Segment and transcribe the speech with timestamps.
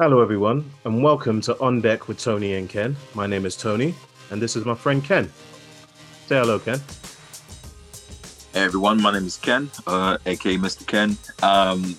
[0.00, 2.94] Hello, everyone, and welcome to On Deck with Tony and Ken.
[3.14, 3.96] My name is Tony,
[4.30, 5.28] and this is my friend Ken.
[6.28, 6.80] Say hello, Ken.
[8.54, 10.86] Hey everyone, my name is Ken, uh, aka Mr.
[10.86, 11.16] Ken.
[11.42, 11.96] Um,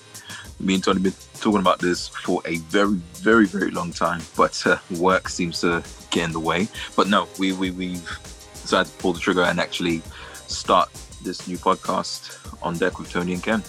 [0.62, 4.22] me and Tony have been talking about this for a very, very, very long time,
[4.38, 6.70] but uh, work seems to get in the way.
[6.96, 8.20] But no, we we we've
[8.62, 10.02] decided to pull the trigger and actually
[10.48, 10.90] start
[11.22, 13.62] this new podcast on deck with Tony and Ken.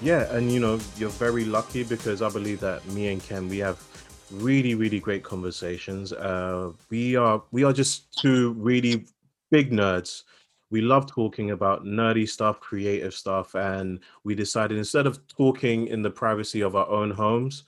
[0.00, 3.58] Yeah, and you know, you're very lucky because I believe that me and Ken we
[3.58, 3.82] have
[4.30, 6.12] really, really great conversations.
[6.12, 9.06] Uh, we are we are just two really
[9.50, 10.24] big nerds.
[10.70, 16.02] We love talking about nerdy stuff, creative stuff, and we decided instead of talking in
[16.02, 17.64] the privacy of our own homes,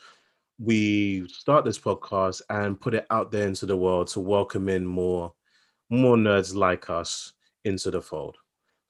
[0.59, 4.85] we start this podcast and put it out there into the world to welcome in
[4.85, 5.33] more
[5.91, 7.33] more nerds like us
[7.65, 8.37] into the fold.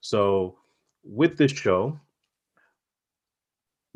[0.01, 0.57] So
[1.03, 1.99] with this show,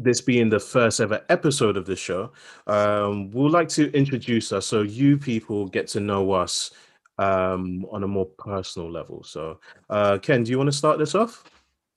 [0.03, 2.31] this being the first ever episode of the show,
[2.67, 6.71] um, we'd like to introduce us so you people get to know us
[7.17, 9.23] um, on a more personal level.
[9.23, 11.43] So, uh, Ken, do you want to start this off?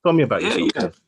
[0.05, 1.01] Tell me about Yeah, yourself.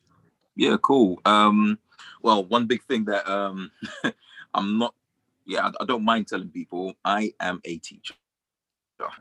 [0.55, 1.21] yeah, yeah, cool.
[1.25, 1.77] Um,
[2.21, 3.71] well, one big thing that um,
[4.53, 4.95] I'm not,
[5.45, 8.15] yeah, I, I don't mind telling people I am a teacher.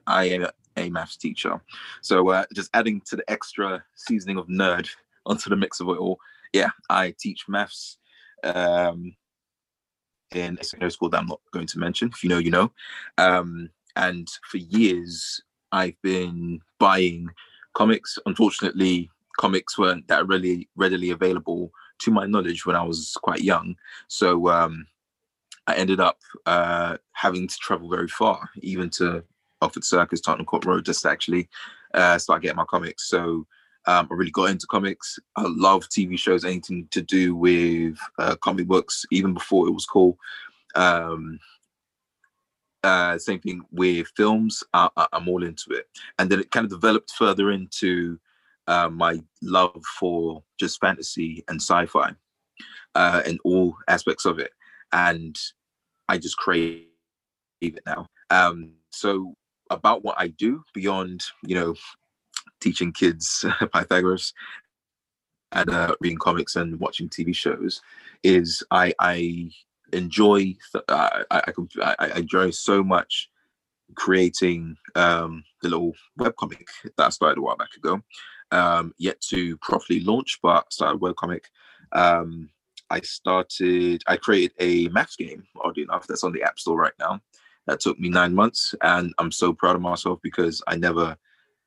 [0.06, 1.60] I am a, a maths teacher.
[2.00, 4.88] So uh, just adding to the extra seasoning of nerd
[5.26, 6.18] onto the mix of it all.
[6.52, 7.98] Yeah, I teach maths
[8.44, 9.14] um,
[10.34, 12.08] in a secondary school that I'm not going to mention.
[12.08, 12.72] If you know, you know.
[13.18, 15.40] Um, and for years,
[15.72, 17.28] I've been buying
[17.74, 18.18] comics.
[18.26, 23.74] Unfortunately, comics weren't that really readily available to my knowledge when I was quite young.
[24.08, 24.86] So um,
[25.66, 29.24] I ended up uh, having to travel very far, even to
[29.62, 31.48] Oxford Circus, Tottenham Court Road, just to actually
[31.94, 33.08] uh, start getting my comics.
[33.08, 33.46] So
[33.86, 35.18] um, I really got into comics.
[35.36, 39.86] I love TV shows, anything to do with uh, comic books, even before it was
[39.86, 40.18] cool.
[40.74, 41.38] Um,
[42.82, 44.62] uh, same thing with films.
[44.72, 45.86] I, I'm all into it,
[46.18, 48.18] and then it kind of developed further into
[48.66, 52.12] uh, my love for just fantasy and sci-fi
[52.94, 54.50] uh, and all aspects of it.
[54.92, 55.36] And
[56.08, 56.84] I just crave
[57.60, 58.06] it now.
[58.30, 59.34] Um, so
[59.70, 61.74] about what I do beyond, you know,
[62.60, 64.32] teaching kids Pythagoras
[65.52, 67.80] and uh, reading comics and watching TV shows
[68.22, 69.50] is I, I
[69.92, 70.56] enjoy
[70.88, 71.42] I, I,
[71.98, 73.30] I enjoy so much
[73.94, 76.66] creating um, the little webcomic
[76.96, 78.02] that I started a while back ago.
[78.52, 81.46] Um, yet to properly launch, but started webcomic.
[81.92, 82.50] Um,
[82.90, 86.92] I started, I created a maths game, oddly enough, that's on the App Store right
[87.00, 87.20] now.
[87.66, 91.16] That took me nine months, and I'm so proud of myself because I never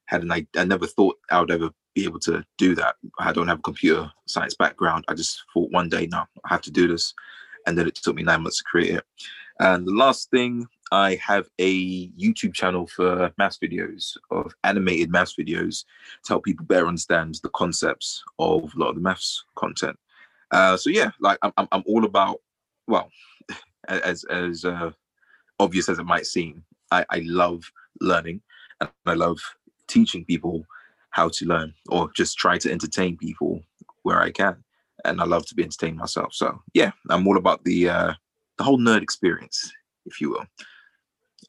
[0.09, 2.95] had an I, I never thought I would ever be able to do that.
[3.19, 5.05] I don't have a computer science background.
[5.07, 7.13] I just thought one day, no, I have to do this,
[7.67, 9.03] and then it took me nine months to create it.
[9.59, 15.35] And the last thing, I have a YouTube channel for maths videos of animated maths
[15.39, 15.83] videos
[16.23, 19.97] to help people better understand the concepts of a lot of the maths content.
[20.51, 22.39] Uh, so yeah, like I'm, I'm, I'm all about,
[22.87, 23.11] well,
[23.87, 24.89] as as uh,
[25.59, 27.63] obvious as it might seem, I, I love
[28.01, 28.41] learning
[28.81, 29.39] and I love
[29.89, 30.65] teaching people
[31.11, 33.61] how to learn or just try to entertain people
[34.03, 34.63] where I can.
[35.05, 36.33] And I love to be entertained myself.
[36.33, 38.13] So yeah, I'm all about the uh,
[38.57, 39.71] the whole nerd experience,
[40.05, 40.45] if you will.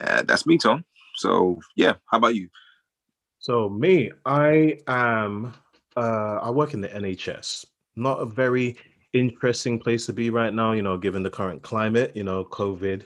[0.01, 0.85] Uh, that's me, Tom.
[1.17, 2.49] So yeah, how about you?
[3.41, 5.55] So me, I am.
[5.97, 7.67] Uh, I work in the NHS.
[7.97, 8.77] Not a very
[9.13, 10.73] interesting place to be right now.
[10.73, 12.13] You know, given the current climate.
[12.15, 13.05] You know, COVID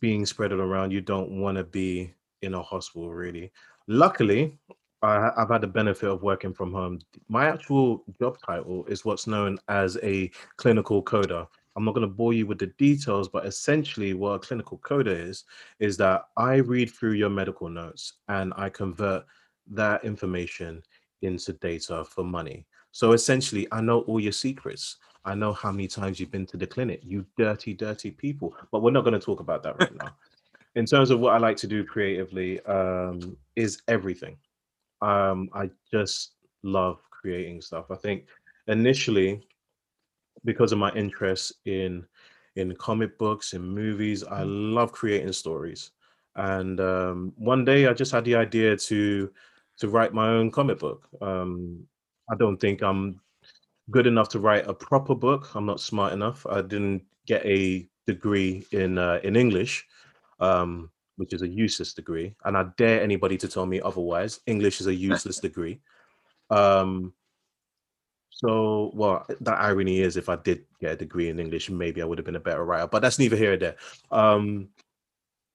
[0.00, 0.92] being spread around.
[0.92, 3.52] You don't want to be in a hospital, really.
[3.90, 4.52] Luckily,
[5.00, 7.00] I, I've had the benefit of working from home.
[7.28, 11.46] My actual job title is what's known as a clinical coder.
[11.74, 15.28] I'm not going to bore you with the details, but essentially, what a clinical coder
[15.28, 15.44] is
[15.78, 19.24] is that I read through your medical notes and I convert
[19.70, 20.82] that information
[21.22, 22.66] into data for money.
[22.92, 24.96] So essentially, I know all your secrets.
[25.24, 28.54] I know how many times you've been to the clinic, you dirty, dirty people.
[28.70, 30.14] But we're not going to talk about that right now.
[30.78, 34.36] In terms of what I like to do creatively, um, is everything.
[35.02, 37.90] Um, I just love creating stuff.
[37.90, 38.26] I think
[38.68, 39.42] initially,
[40.44, 42.06] because of my interest in
[42.54, 45.90] in comic books and movies, I love creating stories.
[46.36, 49.32] And um, one day, I just had the idea to
[49.78, 51.08] to write my own comic book.
[51.20, 51.88] Um,
[52.30, 53.20] I don't think I'm
[53.90, 55.56] good enough to write a proper book.
[55.56, 56.46] I'm not smart enough.
[56.48, 59.84] I didn't get a degree in uh, in English,
[60.40, 64.40] um, which is a useless degree, and I dare anybody to tell me otherwise.
[64.46, 65.80] English is a useless degree.
[66.50, 67.12] Um,
[68.30, 72.04] So, well, the irony is, if I did get a degree in English, maybe I
[72.04, 72.86] would have been a better writer.
[72.86, 73.76] But that's neither here nor there.
[74.12, 74.68] Um,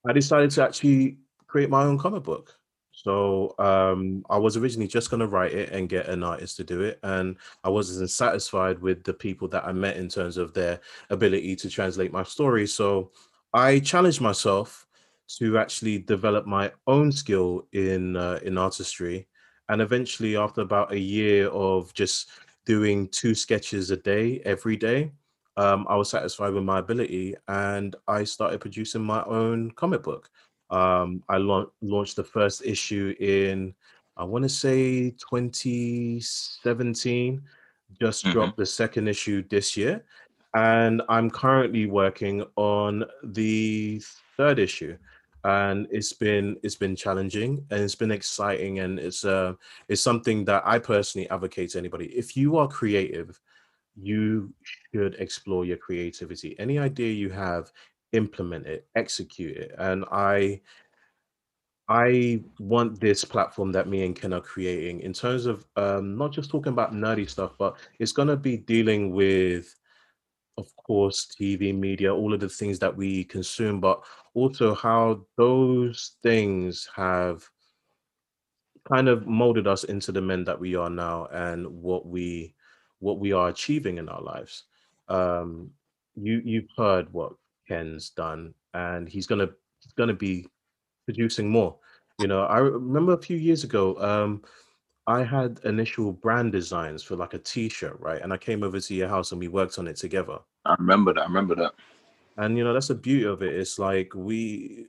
[0.06, 2.60] I decided to actually create my own comic book.
[2.92, 6.64] So um, I was originally just going to write it and get an artist to
[6.64, 10.54] do it, and I wasn't satisfied with the people that I met in terms of
[10.54, 12.68] their ability to translate my story.
[12.68, 13.12] So
[13.54, 14.88] I challenged myself
[15.40, 19.28] to actually develop my own skill in uh, in artistry,
[19.70, 22.30] and eventually, after about a year of just
[22.66, 25.12] doing two sketches a day every day,
[25.58, 30.30] um, I was satisfied with my ability, and I started producing my own comic book.
[30.70, 33.74] Um, I la- launched the first issue in,
[34.18, 37.44] I want to say 2017,
[38.02, 38.32] just Mhm.
[38.32, 40.04] dropped the second issue this year.
[40.56, 44.02] And I'm currently working on the
[44.38, 44.98] third issue.
[45.46, 49.54] And it's been it's been challenging and it's been exciting and it's uh
[49.90, 52.06] it's something that I personally advocate to anybody.
[52.06, 53.42] If you are creative,
[53.96, 54.54] you
[54.94, 56.58] should explore your creativity.
[56.60, 57.74] Any idea you have,
[58.14, 59.76] implement it, execute it.
[59.78, 60.62] And I
[61.90, 66.32] I want this platform that me and Ken are creating in terms of um, not
[66.32, 69.76] just talking about nerdy stuff, but it's going to be dealing with,
[70.58, 74.04] of course, TV, media, all of the things that we consume, but
[74.34, 77.44] also how those things have
[78.88, 82.54] kind of molded us into the men that we are now and what we
[83.00, 84.66] what we are achieving in our lives.
[85.08, 85.72] Um,
[86.16, 87.34] you you've heard what
[87.68, 90.48] Ken's done, and he's gonna he's gonna be
[91.06, 91.78] producing more.
[92.20, 94.44] You know, I remember a few years ago, um,
[95.06, 98.22] I had initial brand designs for like a t-shirt, right?
[98.22, 100.40] And I came over to your house and we worked on it together.
[100.66, 101.22] I remember that.
[101.22, 101.74] I remember that.
[102.38, 103.54] And you know, that's the beauty of it.
[103.54, 104.88] It's like we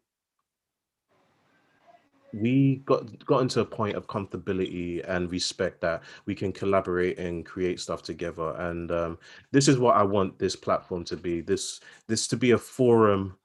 [2.33, 7.45] we got got into a point of comfortability and respect that we can collaborate and
[7.45, 8.55] create stuff together.
[8.57, 9.19] And um,
[9.53, 11.41] this is what I want this platform to be.
[11.41, 13.37] This this to be a forum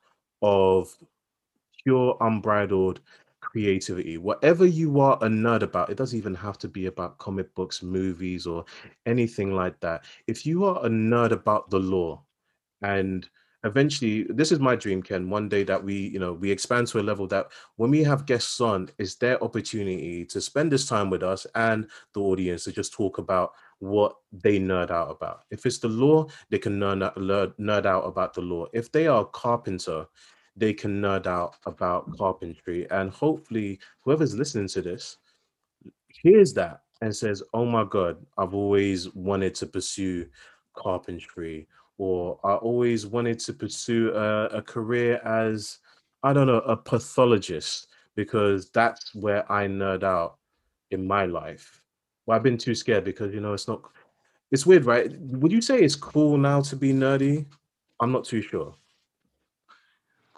[0.42, 0.96] of
[1.84, 3.02] pure unbridled
[3.52, 4.18] creativity.
[4.18, 7.82] Whatever you are a nerd about, it doesn't even have to be about comic books,
[7.82, 8.64] movies, or
[9.08, 10.06] anything like that.
[10.28, 12.24] If you are a nerd about the law,
[12.84, 13.28] and
[13.64, 15.30] eventually, this is my dream, Ken.
[15.32, 17.48] One day that we, you know, we expand to a level that
[17.78, 21.90] when we have guests on, is their opportunity to spend this time with us and
[22.14, 25.42] the audience to just talk about what they nerd out about.
[25.50, 28.68] If it's the law, they can nerd nerd out about the law.
[28.74, 30.06] If they are a carpenter
[30.60, 32.90] they can nerd out about carpentry.
[32.92, 35.18] And hopefully, whoever's listening to this
[36.10, 40.28] hears that and says, Oh my God, I've always wanted to pursue
[40.76, 41.68] carpentry,
[41.98, 45.80] or I always wanted to pursue a, a career as,
[46.24, 50.38] I don't know, a pathologist, because that's where I nerd out
[50.92, 51.82] in my life.
[52.26, 53.82] Well, I've been too scared because, you know, it's not,
[54.52, 55.12] it's weird, right?
[55.20, 57.46] Would you say it's cool now to be nerdy?
[58.02, 58.76] I'm not too sure.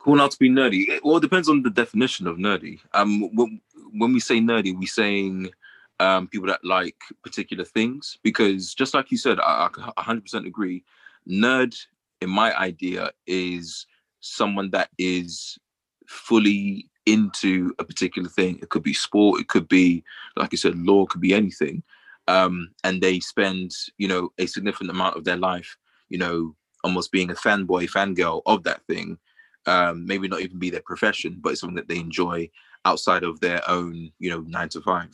[0.04, 0.88] Cool not to be nerdy.
[0.90, 2.80] It- Well, it depends on the definition of nerdy.
[2.94, 3.62] Um, when,
[3.94, 5.52] when we say nerdy, we're saying
[6.00, 10.84] um, people that like particular things because just like you said, I, I 100% agree.
[11.30, 11.78] Nerd,
[12.20, 13.86] in my idea, is
[14.22, 15.60] someone that is
[16.08, 18.58] fully into a particular thing.
[18.60, 20.04] It could be sport, it could be,
[20.36, 21.84] like you said, law, could be anything.
[22.28, 25.78] Um, and they spend, you know, a significant amount of their life,
[26.10, 29.20] you know, almost being a fanboy, fangirl of that thing
[29.66, 32.50] um, maybe not even be their profession, but it's something that they enjoy
[32.86, 35.12] outside of their own, you know, nine to five.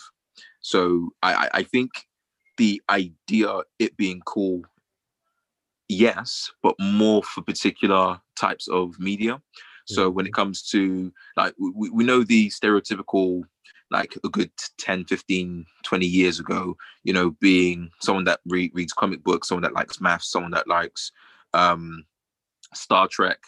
[0.62, 1.92] So I, I think
[2.58, 4.64] the idea it being cool,
[5.90, 9.42] yes, but more for particular types of media.
[9.90, 13.44] So when it comes to like we, we know the stereotypical
[13.90, 16.76] like a good 10 15 20 years ago
[17.06, 20.68] you know being someone that re- reads comic books someone that likes math someone that
[20.68, 21.14] likes
[21.54, 22.04] um
[22.74, 23.40] star trek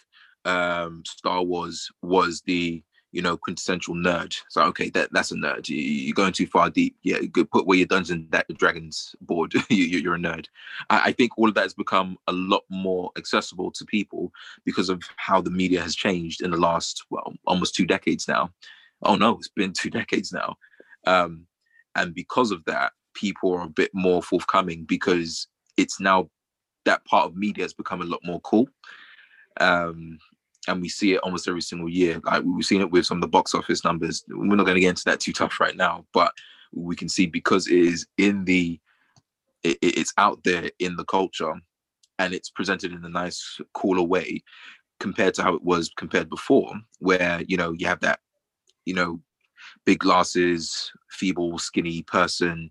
[0.46, 4.36] um Star Wars was the you know quintessential nerd.
[4.50, 5.67] So okay, that that's a nerd.
[5.67, 6.96] You, you're going too far deep.
[7.03, 7.19] Yeah.
[7.51, 9.53] Put where your Dungeons and Dragons board.
[9.69, 10.46] you, you're a nerd.
[10.89, 14.31] I, I think all of that has become a lot more accessible to people
[14.65, 18.51] because of how the media has changed in the last well almost two decades now.
[19.03, 20.55] Oh no, it's been two decades now.
[21.08, 21.46] Um,
[21.96, 26.29] and because of that, people are a bit more forthcoming because it's now
[26.86, 28.67] that part of media has become a lot more cool
[29.60, 30.18] um,
[30.68, 32.20] and we see it almost every single year.
[32.24, 34.24] Like we've seen it with some of the box office numbers.
[34.28, 36.34] We're not going to get into that too tough right now, but
[36.74, 38.80] we can see because it is in the,
[39.63, 41.54] it, it- it's out there in the culture,
[42.20, 44.44] and it's presented in a nice, cooler way
[45.00, 48.20] compared to how it was compared before, where you know you have that,
[48.86, 49.22] you know,
[49.86, 52.70] big glasses, feeble, skinny person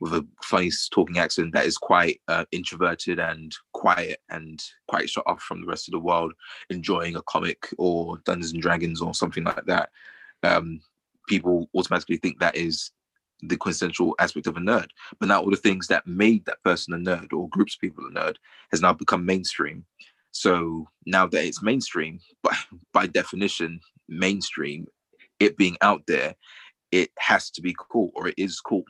[0.00, 5.24] with a funny talking accent that is quite uh, introverted and quiet and quite shut
[5.26, 6.32] off from the rest of the world,
[6.70, 9.90] enjoying a comic or Dungeons and Dragons or something like that,
[10.42, 10.80] um,
[11.28, 12.90] people automatically think that is
[13.42, 14.88] the quintessential aspect of a nerd.
[15.18, 18.04] But now all the things that made that person a nerd or groups of people
[18.06, 18.36] a nerd
[18.70, 19.84] has now become mainstream.
[20.30, 22.56] So now that it's mainstream, by,
[22.92, 24.86] by definition, mainstream,
[25.40, 26.34] it being out there,
[26.90, 28.84] it has to be cool or it is cool.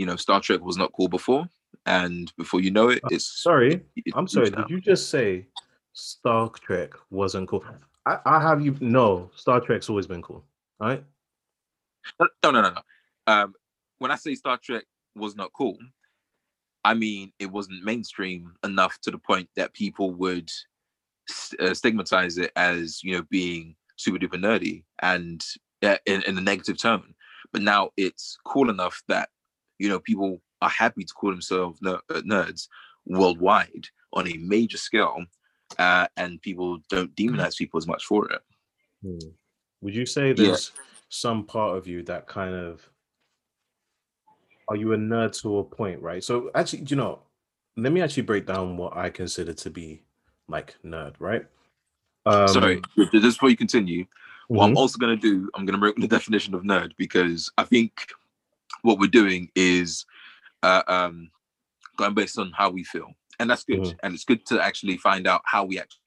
[0.00, 1.46] You know, Star Trek was not cool before,
[1.84, 3.82] and before you know it, uh, it's sorry.
[4.14, 4.48] I'm sorry.
[4.48, 5.46] Did you just say
[5.92, 7.62] Star Trek wasn't cool?
[8.06, 9.30] I, I have you no.
[9.34, 10.42] Star Trek's always been cool,
[10.78, 11.04] right?
[12.18, 12.80] No, no, no, no.
[13.26, 13.52] Um,
[13.98, 14.84] when I say Star Trek
[15.16, 15.76] was not cool,
[16.82, 20.50] I mean it wasn't mainstream enough to the point that people would
[21.58, 25.44] uh, stigmatize it as you know being super duper nerdy and
[25.82, 27.14] uh, in, in a negative tone.
[27.52, 29.28] But now it's cool enough that
[29.80, 32.68] you know people are happy to call themselves ner- uh, nerds
[33.06, 35.24] worldwide on a major scale,
[35.78, 38.42] uh, and people don't demonize people as much for it.
[39.02, 39.28] Hmm.
[39.80, 40.82] Would you say there's yeah.
[41.08, 42.88] some part of you that kind of
[44.68, 46.22] are you a nerd to a point, right?
[46.22, 47.20] So actually, you know,
[47.76, 50.02] let me actually break down what I consider to be
[50.48, 51.44] like nerd, right?
[52.26, 52.82] Um, Sorry,
[53.12, 54.56] just before you continue, mm-hmm.
[54.56, 54.78] what I'm mm-hmm.
[54.78, 58.06] also going to do, I'm going to break the definition of nerd because I think
[58.82, 60.04] what we're doing is
[60.62, 61.30] uh, um,
[61.96, 63.80] going based on how we feel, and that's good.
[63.80, 63.98] Mm-hmm.
[64.02, 66.00] And it's good to actually find out how we actually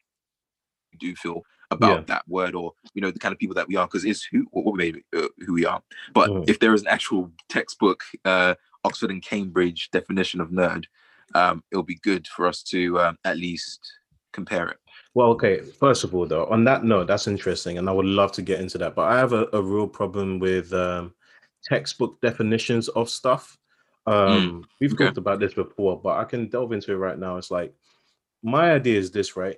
[0.99, 2.03] do feel about yeah.
[2.07, 4.45] that word or you know the kind of people that we are because it's who
[4.51, 5.81] what we made uh, who we are
[6.13, 6.47] but mm.
[6.47, 8.53] if there is an actual textbook uh
[8.83, 10.85] oxford and cambridge definition of nerd
[11.35, 13.91] um it'll be good for us to um, at least
[14.31, 14.77] compare it
[15.13, 18.31] well okay first of all though on that note that's interesting and i would love
[18.31, 21.13] to get into that but i have a, a real problem with um
[21.63, 23.57] textbook definitions of stuff
[24.05, 24.63] um mm.
[24.81, 25.05] we've okay.
[25.05, 27.73] talked about this before but i can delve into it right now it's like
[28.43, 29.57] my idea is this right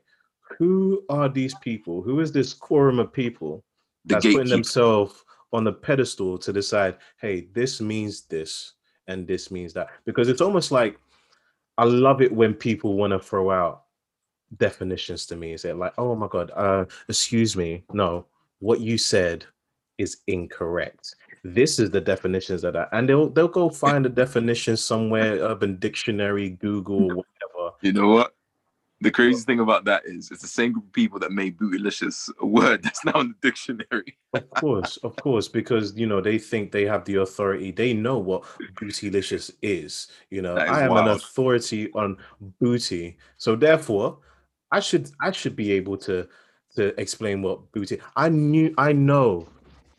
[0.57, 2.01] who are these people?
[2.01, 3.63] Who is this quorum of people
[4.05, 8.73] the that's putting themselves on the pedestal to decide, hey, this means this
[9.07, 9.87] and this means that?
[10.05, 10.99] Because it's almost like
[11.77, 13.83] I love it when people want to throw out
[14.57, 15.53] definitions to me.
[15.53, 18.25] Is it like, oh my god, uh, excuse me, no,
[18.59, 19.45] what you said
[19.97, 21.15] is incorrect.
[21.47, 25.77] This is the definitions of that, and they'll they'll go find a definition somewhere, Urban
[25.77, 27.75] Dictionary, Google, whatever.
[27.83, 28.33] You know what?
[29.01, 32.31] The crazy thing about that is it's the same group of people that made bootylicious
[32.39, 34.17] a word that's now in the dictionary.
[34.33, 37.71] of course, of course, because you know they think they have the authority.
[37.71, 40.07] They know what bootylicious is.
[40.31, 41.09] You know, is I am wild.
[41.09, 42.17] an authority on
[42.59, 44.17] booty, so therefore,
[44.71, 46.27] I should I should be able to
[46.75, 48.01] to explain what booty.
[48.15, 49.47] I knew I know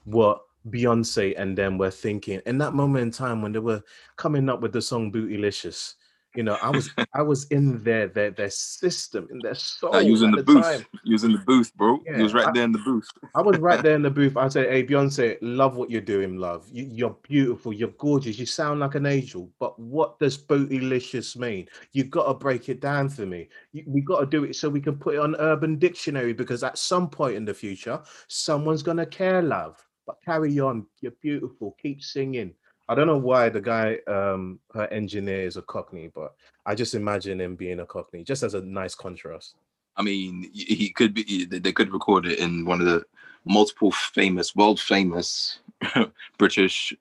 [0.07, 3.83] what Beyonce and them were thinking in that moment in time when they were
[4.17, 5.95] coming up with the song Bootylicious
[6.37, 9.97] you know, I was I was in their their their system, in their soul.
[9.97, 10.63] Uh, you was in the, the booth.
[10.63, 10.87] Time.
[11.03, 11.99] You was in the booth, bro.
[12.05, 13.09] Yeah, you was right I, there in the booth.
[13.35, 14.37] I was right there in the booth.
[14.37, 16.69] I said, "Hey, Beyonce, love what you're doing, love.
[16.71, 17.73] You, are beautiful.
[17.73, 18.39] You're gorgeous.
[18.39, 19.51] You sound like an angel.
[19.59, 21.69] But what does bootylicious mean?
[21.93, 23.49] You've got to break it down for me.
[23.73, 26.63] You, we got to do it so we can put it on Urban Dictionary because
[26.63, 29.86] at some point in the future, someone's gonna care, love.
[30.07, 30.87] But carry on.
[31.01, 31.77] You're beautiful.
[31.83, 32.55] Keep singing."
[32.89, 36.35] I don't know why the guy, um, her engineer is a Cockney, but
[36.67, 39.55] I just imagine him being a Cockney, just as a nice contrast.
[39.97, 41.47] I mean, he could be.
[41.47, 43.05] They could record it in one of the
[43.45, 45.61] multiple famous, world famous
[46.39, 46.93] British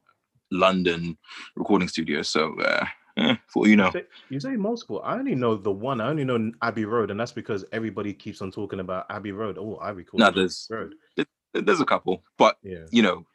[0.49, 1.17] London
[1.55, 2.29] recording studios.
[2.29, 2.85] So, uh,
[3.17, 5.01] eh, for you know, you say, you say, multiple.
[5.03, 5.99] I only know the one.
[5.99, 9.57] I only know Abbey Road, and that's because everybody keeps on talking about Abbey Road.
[9.59, 10.23] Oh, I recorded.
[10.23, 10.95] No, there's Road.
[11.63, 12.85] There's a couple, but yeah.
[12.91, 13.25] you know,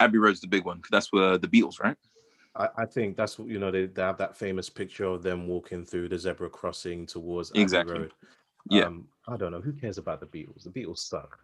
[0.00, 1.96] Abbey Road's the big one because that's where the Beatles, right?
[2.54, 5.46] I, I think that's what you know they, they have that famous picture of them
[5.46, 7.92] walking through the zebra crossing towards exactly.
[7.92, 8.12] Abbey Road.
[8.68, 10.64] Yeah, um, I don't know who cares about the Beatles.
[10.64, 11.38] The Beatles suck.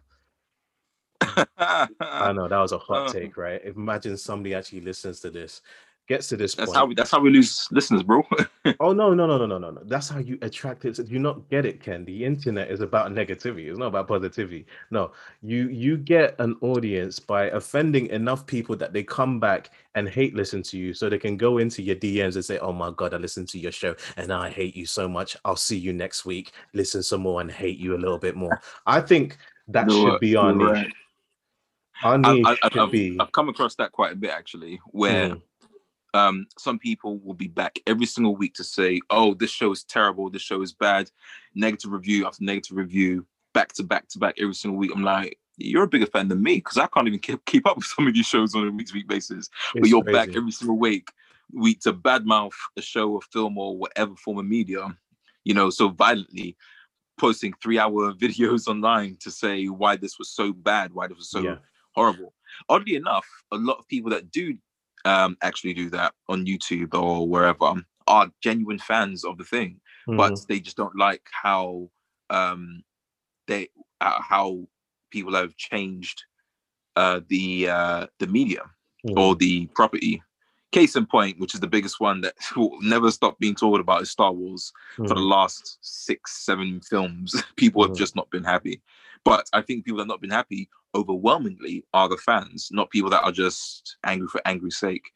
[1.57, 3.13] I know that was a hot uh.
[3.13, 3.61] take, right?
[3.63, 5.61] Imagine somebody actually listens to this
[6.07, 6.77] gets to this that's point.
[6.77, 8.23] how we that's how we lose listeners, bro.
[8.79, 9.81] oh no, no, no, no, no, no, no.
[9.85, 10.99] That's how you attract it.
[11.07, 12.03] You not get it, Ken.
[12.03, 13.69] The internet is about negativity.
[13.69, 14.65] It's not about positivity.
[14.91, 20.09] No, you you get an audience by offending enough people that they come back and
[20.09, 22.91] hate listen to you, so they can go into your DMs and say, "Oh my
[22.91, 25.37] god, I listened to your show and I hate you so much.
[25.45, 26.51] I'll see you next week.
[26.73, 29.37] Listen some more and hate you a little bit more." I think
[29.69, 30.91] that no, should be our niche.
[32.03, 33.17] Our niche I, I, should I've, be.
[33.19, 35.29] I've come across that quite a bit actually, where.
[35.29, 35.41] Mm
[36.13, 39.83] um, some people will be back every single week to say, "Oh, this show is
[39.83, 40.29] terrible.
[40.29, 41.09] This show is bad."
[41.55, 44.91] Negative review after negative review, back to back to back every single week.
[44.93, 47.77] I'm like, you're a bigger fan than me because I can't even keep, keep up
[47.77, 49.49] with some of these shows on a week to week basis.
[49.75, 50.17] It's but you're crazy.
[50.17, 51.09] back every single week
[51.53, 54.95] we to badmouth a show, a film, or whatever form of media,
[55.43, 56.57] you know, so violently,
[57.19, 61.39] posting three-hour videos online to say why this was so bad, why this was so
[61.39, 61.55] yeah.
[61.93, 62.33] horrible.
[62.69, 64.57] Oddly enough, a lot of people that do
[65.05, 67.75] um, actually do that on YouTube or wherever
[68.07, 70.17] are genuine fans of the thing, mm-hmm.
[70.17, 71.89] but they just don't like how
[72.29, 72.83] um,
[73.47, 73.69] they
[74.01, 74.67] uh, how
[75.11, 76.23] people have changed
[76.95, 78.69] uh, the uh, the medium
[79.07, 79.17] mm.
[79.17, 80.21] or the property.
[80.71, 84.01] Case in point, which is the biggest one that will never stop being talked about,
[84.01, 84.71] is Star Wars.
[84.97, 85.07] Mm.
[85.07, 87.89] For the last six, seven films, people mm.
[87.89, 88.81] have just not been happy.
[89.23, 93.23] But I think people have not been happy overwhelmingly are the fans, not people that
[93.23, 95.11] are just angry for angry's sake.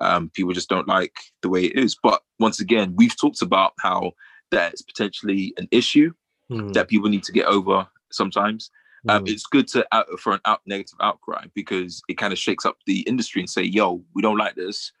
[0.00, 1.96] Um, people just don't like the way it is.
[2.00, 4.12] But once again, we've talked about how
[4.50, 6.12] that's potentially an issue
[6.50, 6.72] mm.
[6.72, 8.70] that people need to get over sometimes.
[9.08, 9.30] Um, mm.
[9.30, 12.78] It's good to out for an out negative outcry because it kind of shakes up
[12.86, 14.92] the industry and say, "Yo, we don't like this.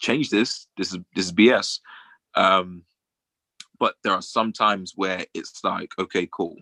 [0.00, 0.66] Change this.
[0.76, 1.80] This is this is BS."
[2.34, 2.82] Um,
[3.78, 6.56] but there are some times where it's like, "Okay, cool,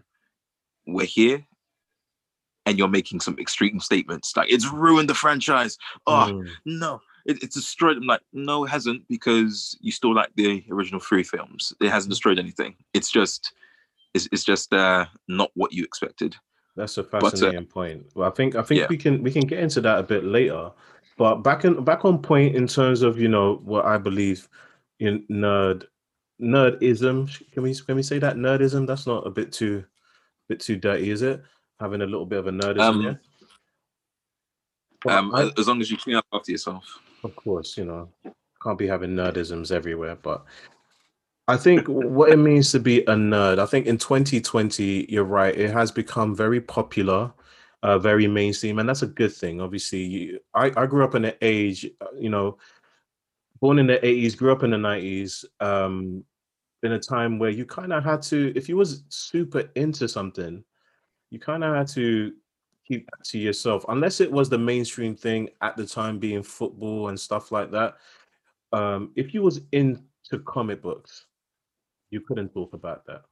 [0.87, 1.47] we're here."
[2.65, 5.77] And you're making some extreme statements like it's ruined the franchise.
[6.07, 6.49] Oh mm.
[6.65, 7.97] no, it, it's destroyed.
[7.97, 11.73] I'm like, no, it hasn't, because you still like the original three films.
[11.81, 12.77] It hasn't destroyed anything.
[12.95, 13.53] It's just,
[14.15, 16.37] it's, it's just uh, not what you expected.
[16.77, 18.07] That's a fascinating but, uh, point.
[18.15, 18.87] Well, I think I think yeah.
[18.89, 20.71] we can we can get into that a bit later.
[21.19, 24.49] But back in back on point in terms of you know what I believe
[25.01, 25.85] in nerd
[26.41, 27.29] nerdism.
[27.51, 28.87] Can we can we say that nerdism?
[28.87, 29.85] That's not a bit too
[30.49, 31.43] bit too dirty, is it?
[31.83, 33.19] Having a little bit of a nerdism.
[35.09, 37.01] Um, um, I, as long as you clean up after yourself.
[37.25, 38.09] Of course, you know,
[38.63, 40.17] can't be having nerdisms everywhere.
[40.17, 40.45] But
[41.49, 45.57] I think what it means to be a nerd, I think in 2020, you're right,
[45.57, 47.33] it has become very popular,
[47.83, 49.61] uh, very mainstream, and that's a good thing.
[49.61, 52.59] Obviously, you, I, I grew up in an age, you know,
[53.61, 56.25] born in the 80s, grew up in the 90s, um,
[56.85, 60.65] in a time where you kind of had to, if you was super into something,
[61.33, 62.35] you kind of had to
[62.87, 67.09] keep that to yourself, unless it was the mainstream thing at the time, being football
[67.09, 67.97] and stuff like that.
[68.73, 70.03] Um, if you was into
[70.45, 71.25] comic books,
[72.11, 73.23] you couldn't talk about that.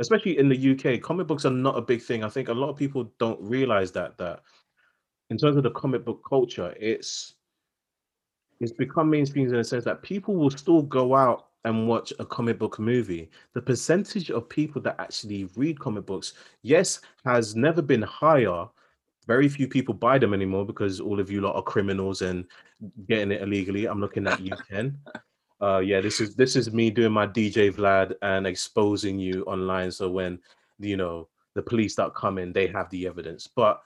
[0.00, 2.24] Especially in the UK, comic books are not a big thing.
[2.24, 4.40] I think a lot of people don't realize that that
[5.30, 7.34] in terms of the comic book culture, it's
[8.60, 12.24] it's become mainstream in the sense that people will still go out and watch a
[12.24, 13.30] comic book movie.
[13.54, 18.66] The percentage of people that actually read comic books, yes, has never been higher
[19.26, 22.44] very few people buy them anymore because all of you lot are criminals and
[23.08, 23.86] getting it illegally.
[23.86, 24.98] I'm looking at you, Ken.
[25.60, 29.90] Uh, yeah, this is this is me doing my DJ Vlad and exposing you online.
[29.90, 30.38] So when
[30.78, 33.46] you know the police start coming, they have the evidence.
[33.46, 33.80] But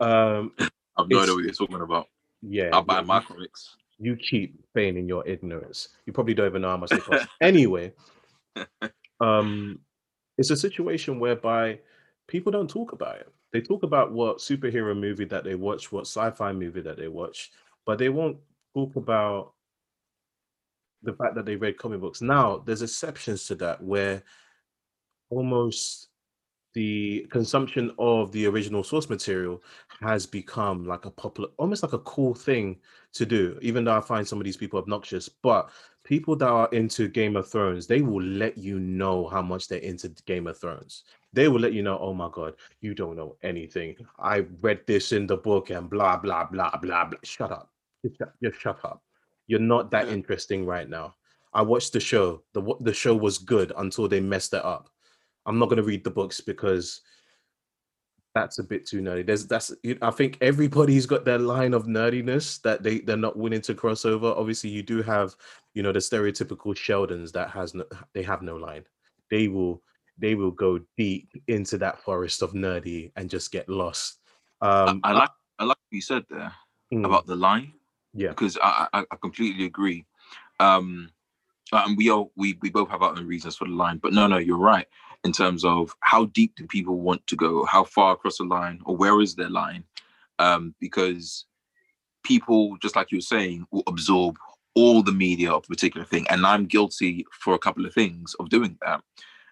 [0.00, 0.52] um,
[0.96, 2.08] I've no idea what you're talking about.
[2.42, 3.76] Yeah, I'll buy yeah, my comics.
[3.98, 5.88] You keep feigning your ignorance.
[6.04, 7.26] You probably don't even know how much they cost.
[7.40, 7.92] anyway,
[9.20, 9.78] um,
[10.38, 11.80] it's a situation whereby
[12.26, 16.02] people don't talk about it they talk about what superhero movie that they watch, what
[16.02, 17.52] sci-fi movie that they watch,
[17.86, 18.36] but they won't
[18.74, 19.54] talk about
[21.02, 22.20] the fact that they read comic books.
[22.20, 24.22] Now, there's exceptions to that where
[25.30, 26.08] almost
[26.76, 29.62] the consumption of the original source material
[30.00, 32.76] has become like a popular, almost like a cool thing
[33.14, 35.28] to do, even though I find some of these people obnoxious.
[35.28, 35.70] But
[36.04, 39.78] people that are into Game of Thrones, they will let you know how much they're
[39.78, 41.02] into Game of Thrones
[41.36, 43.94] they will let you know, oh my God, you don't know anything.
[44.18, 47.18] I read this in the book and blah, blah, blah, blah, blah.
[47.24, 47.70] Shut up.
[48.42, 49.02] Just shut up.
[49.46, 51.14] You're not that interesting right now.
[51.52, 52.42] I watched the show.
[52.54, 54.88] The, the show was good until they messed it up.
[55.46, 57.00] I'm not going to read the books because
[58.36, 59.26] that's a bit too nerdy.
[59.26, 63.62] There's that's I think everybody's got their line of nerdiness that they they're not willing
[63.62, 64.26] to cross over.
[64.26, 65.34] Obviously, you do have
[65.72, 68.84] you know the stereotypical Sheldons that has no they have no line.
[69.30, 69.82] They will
[70.18, 74.18] they will go deep into that forest of nerdy and just get lost.
[74.60, 76.52] Um, I, I like I like what you said there
[76.92, 77.06] mm.
[77.06, 77.72] about the line.
[78.12, 80.04] Yeah, because I, I, I completely agree.
[80.60, 81.10] Um,
[81.72, 84.26] and we all we we both have our own reasons for the line, but no,
[84.26, 84.86] no, you're right
[85.26, 88.80] in terms of how deep do people want to go, how far across the line,
[88.86, 89.82] or where is their line?
[90.38, 91.46] Um, because
[92.24, 94.36] people, just like you were saying, will absorb
[94.76, 98.34] all the media of a particular thing, and I'm guilty for a couple of things
[98.38, 99.00] of doing that.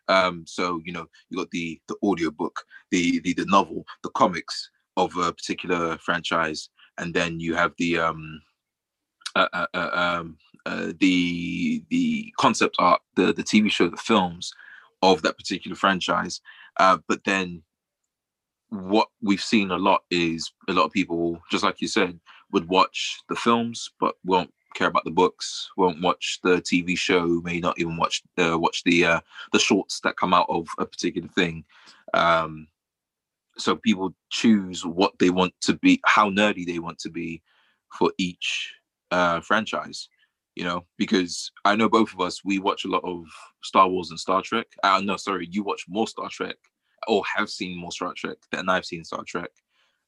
[0.07, 4.11] Um, so you know, you got the the audio book, the, the the novel, the
[4.11, 8.41] comics of a particular franchise, and then you have the um,
[9.35, 14.53] uh, uh, uh, um, uh, the the concept art, the the TV show, the films
[15.13, 16.41] of that particular franchise.
[16.79, 17.63] Uh, but then
[18.71, 22.19] what we've seen a lot is a lot of people, just like you said,
[22.53, 27.41] would watch the films but won't care about the books, won't watch the TV show,
[27.45, 29.21] may not even watch the watch the uh,
[29.53, 31.65] the shorts that come out of a particular thing.
[32.13, 32.67] Um,
[33.57, 37.43] so people choose what they want to be, how nerdy they want to be
[37.97, 38.75] for each
[39.13, 40.09] uh, franchise.
[40.57, 43.25] You know, because I know both of us, we watch a lot of
[43.63, 44.67] Star Wars and Star Trek.
[44.83, 46.57] Uh, no, sorry, you watch more Star Trek
[47.09, 49.51] or have seen more Star Trek than I've seen Star Trek.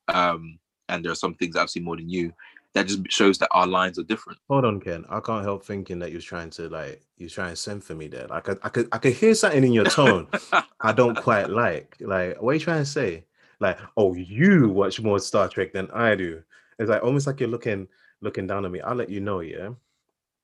[0.08, 2.32] Um, and there are some things I've seen more than you.
[2.74, 4.38] That just shows that our lines are different.
[4.50, 5.06] Hold on, Ken.
[5.08, 8.06] I can't help thinking that you're trying to like you're trying to send for me
[8.06, 8.26] there.
[8.26, 10.28] Like I, I could I could hear something in your tone
[10.82, 11.96] I don't quite like.
[12.00, 13.24] Like what are you trying to say?
[13.60, 16.42] Like, oh, you watch more Star Trek than I do.
[16.78, 17.88] It's like almost like you're looking
[18.20, 18.82] looking down on me.
[18.82, 19.70] I'll let you know, yeah.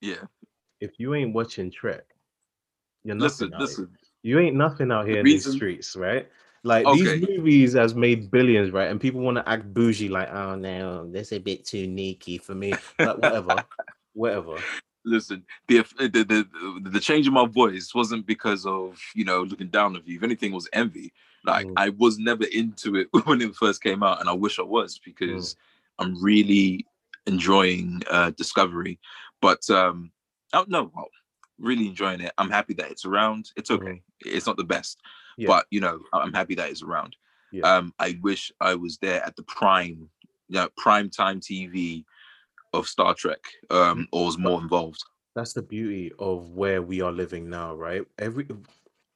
[0.03, 0.25] Yeah.
[0.81, 2.05] If you ain't watching Trek,
[3.05, 3.55] you're Listen, nothing.
[3.55, 3.87] out listen.
[3.87, 3.99] here.
[4.25, 6.29] You ain't nothing out here in reason- these streets, right?
[6.65, 7.19] Like Okay.
[7.19, 8.89] these movies has made billions, right?
[8.89, 12.55] And people want to act bougie, like, oh no, that's a bit too neaky for
[12.55, 12.75] me.
[12.99, 13.65] But whatever,
[14.13, 14.59] whatever.
[15.05, 19.67] Listen, the, the the the change in my voice wasn't because of you know looking
[19.71, 20.17] down on you.
[20.19, 21.13] If anything, it was envy.
[21.45, 21.73] Like Mm.
[21.77, 25.01] I was never into it when it first came out, and I wish I was
[25.05, 25.57] because
[25.99, 26.87] I'm really
[27.27, 29.01] enjoying uh Discovery.
[29.43, 30.11] But um,
[30.55, 31.09] oh no, well,
[31.59, 32.33] really enjoying it.
[32.39, 33.51] I'm happy that it's around.
[33.57, 34.01] It's okay.
[34.21, 35.01] It's not the best,
[35.37, 35.49] Yeah.
[35.49, 37.17] but you know, I'm happy that it's around.
[37.53, 37.65] Yeah.
[37.65, 40.09] Um, I wish I was there at the prime,
[40.49, 42.05] you know, prime time TV
[42.73, 45.03] of Star Trek, um, or was more involved.
[45.35, 48.03] That's the beauty of where we are living now, right?
[48.19, 48.47] Every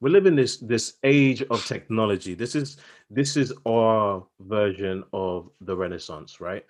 [0.01, 2.35] we're living this this age of technology.
[2.35, 2.77] This is
[3.11, 6.65] this is our version of the Renaissance, right?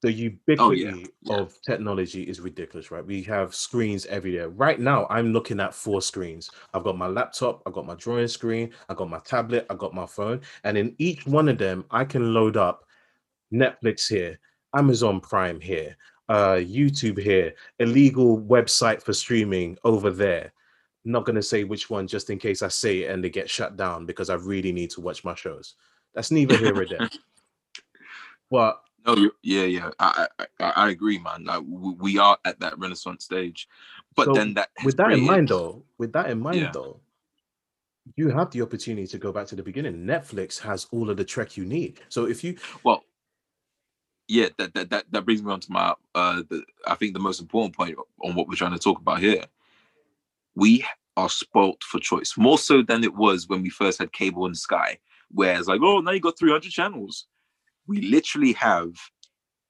[0.00, 1.36] The ubiquity yeah.
[1.36, 3.04] of technology is ridiculous, right?
[3.04, 4.48] We have screens everywhere.
[4.48, 6.50] Right now, I'm looking at four screens.
[6.72, 9.94] I've got my laptop, I've got my drawing screen, I've got my tablet, I've got
[9.94, 12.84] my phone, and in each one of them, I can load up
[13.52, 14.38] Netflix here,
[14.76, 15.96] Amazon Prime here,
[16.28, 20.52] uh, YouTube here, illegal website for streaming over there.
[21.04, 23.48] Not going to say which one just in case I say it and they get
[23.48, 25.74] shut down because I really need to watch my shows.
[26.14, 27.08] That's neither here or there.
[28.50, 29.90] But No, you yeah, yeah.
[29.98, 31.44] I, I I agree, man.
[31.44, 33.68] Like we, are at that renaissance stage,
[34.16, 36.70] but So, then that with that in mind, though, with that in mind, Yeah.
[36.72, 37.00] though,
[38.16, 40.04] you have the opportunity to go back to the beginning.
[40.04, 42.00] Netflix has all of the Trek you need.
[42.08, 43.04] So if you, well,
[44.26, 47.20] yeah, that that that, that brings me on to my uh, the, I think the
[47.20, 49.44] most important point on what we're trying to talk about here.
[50.54, 50.84] We
[51.16, 54.56] are spoilt for choice more so than it was when we first had cable and
[54.56, 54.98] Sky,
[55.30, 57.26] where it's like, oh, now you got 300 channels.
[57.88, 58.90] We literally have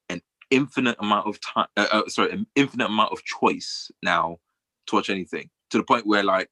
[0.09, 1.68] an infinite amount of time.
[1.76, 4.38] Uh, uh, sorry, an infinite amount of choice now
[4.88, 6.50] to watch anything to the point where like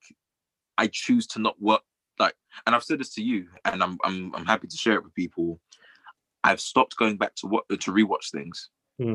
[0.79, 1.83] I choose to not work
[2.18, 2.35] like,
[2.66, 5.14] and I've said this to you, and I'm I'm I'm happy to share it with
[5.14, 5.61] people.
[6.44, 8.70] I've stopped going back to what to rewatch things.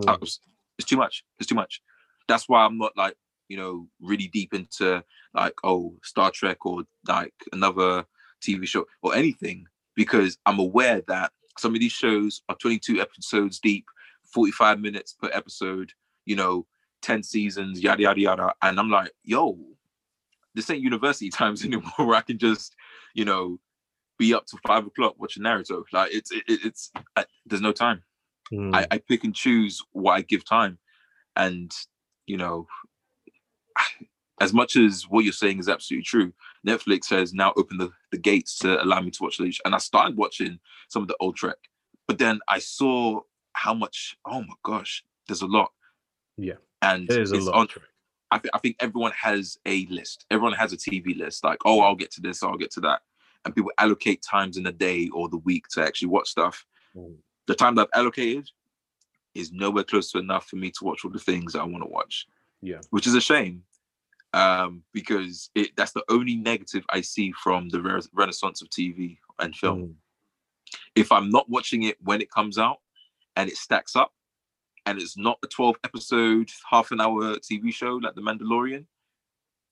[0.07, 0.39] I was-
[0.77, 1.23] it's too much.
[1.39, 1.81] It's too much.
[2.27, 3.15] That's why I'm not like
[3.47, 8.05] you know really deep into like oh Star Trek or like another
[8.43, 13.59] TV show or anything because I'm aware that some of these shows are 22 episodes
[13.59, 13.85] deep,
[14.33, 15.91] 45 minutes per episode.
[16.25, 16.65] You know,
[17.01, 19.57] 10 seasons, yada yada yada, and I'm like, yo,
[20.53, 22.75] this ain't university times anymore where I can just
[23.13, 23.59] you know
[24.21, 25.83] be up to five o'clock watching Naruto.
[25.91, 28.03] Like it's it, it's I, there's no time.
[28.51, 28.73] hmm.
[28.73, 30.77] I, I pick and choose what I give time.
[31.35, 31.71] And,
[32.27, 32.67] you know,
[34.41, 36.33] as much as what you're saying is absolutely true,
[36.67, 39.59] Netflix has now opened the, the gates to allow me to watch Leash.
[39.65, 41.57] And I started watching some of the old Trek.
[42.07, 43.21] But then I saw
[43.53, 45.71] how much, oh my gosh, there's a lot.
[46.37, 47.55] Yeah, And There's a it's lot.
[47.55, 47.67] on
[48.31, 50.25] I, th- I think everyone has a list.
[50.31, 51.43] Everyone has a TV list.
[51.43, 53.01] Like, oh, I'll get to this, I'll get to that.
[53.43, 56.65] And people allocate times in the day or the week to actually watch stuff.
[56.95, 57.15] Mm.
[57.47, 58.49] The time that I've allocated
[59.35, 61.89] is nowhere close to enough for me to watch all the things I want to
[61.89, 62.27] watch.
[62.61, 62.79] Yeah.
[62.91, 63.63] Which is a shame.
[64.33, 69.17] Um, because it that's the only negative I see from the re- renaissance of TV
[69.39, 69.79] and film.
[69.79, 69.91] Hmm.
[70.95, 72.77] If I'm not watching it when it comes out
[73.35, 74.13] and it stacks up,
[74.85, 78.85] and it's not a 12 episode, half an hour TV show like The Mandalorian,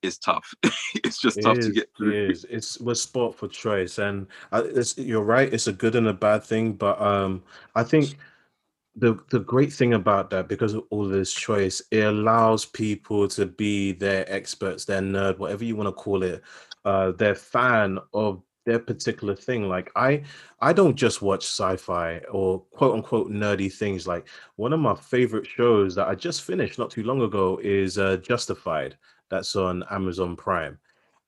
[0.02, 0.54] it's tough.
[1.04, 2.30] it's just It tough is, to get through.
[2.30, 2.46] is.
[2.50, 5.52] It's we're sport for choice, and uh, it's, you're right.
[5.54, 7.44] It's a good and a bad thing, but um,
[7.76, 8.18] I think
[9.00, 13.46] the the great thing about that, because of all this choice, it allows people to
[13.46, 16.42] be their experts, their nerd, whatever you want to call it,
[16.86, 19.68] uh, their fan of their particular thing.
[19.68, 20.24] Like I,
[20.62, 24.08] I don't just watch sci-fi or quote unquote nerdy things.
[24.08, 27.98] Like one of my favorite shows that I just finished not too long ago is
[27.98, 28.98] uh, Justified.
[29.30, 30.80] That's on Amazon Prime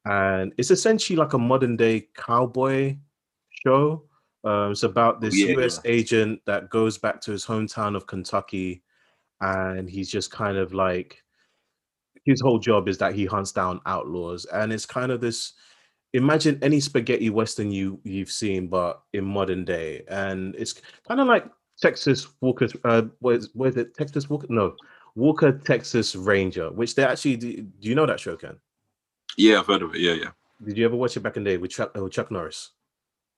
[0.05, 2.97] and it's essentially like a modern day cowboy
[3.49, 4.03] show.
[4.43, 5.51] Um, it's about this Yeah.
[5.51, 5.79] U.S.
[5.85, 8.83] agent that goes back to his hometown of Kentucky,
[9.41, 11.23] and he's just kind of like
[12.25, 15.53] his whole job is that he hunts down outlaws, and it's kind of this.
[16.13, 21.27] Imagine any spaghetti western you you've seen, but in modern day, and it's kind of
[21.27, 21.45] like
[21.79, 22.67] Texas Walker.
[22.83, 23.93] Uh, what is it?
[23.95, 24.47] Texas Walker?
[24.49, 24.75] No,
[25.15, 28.57] Walker Texas Ranger, which they actually do, do you know that show, Ken?
[29.37, 30.01] Yeah, I've heard of it.
[30.01, 30.31] Yeah, yeah.
[30.65, 32.71] Did you ever watch it back in the day with Chuck, uh, Chuck Norris?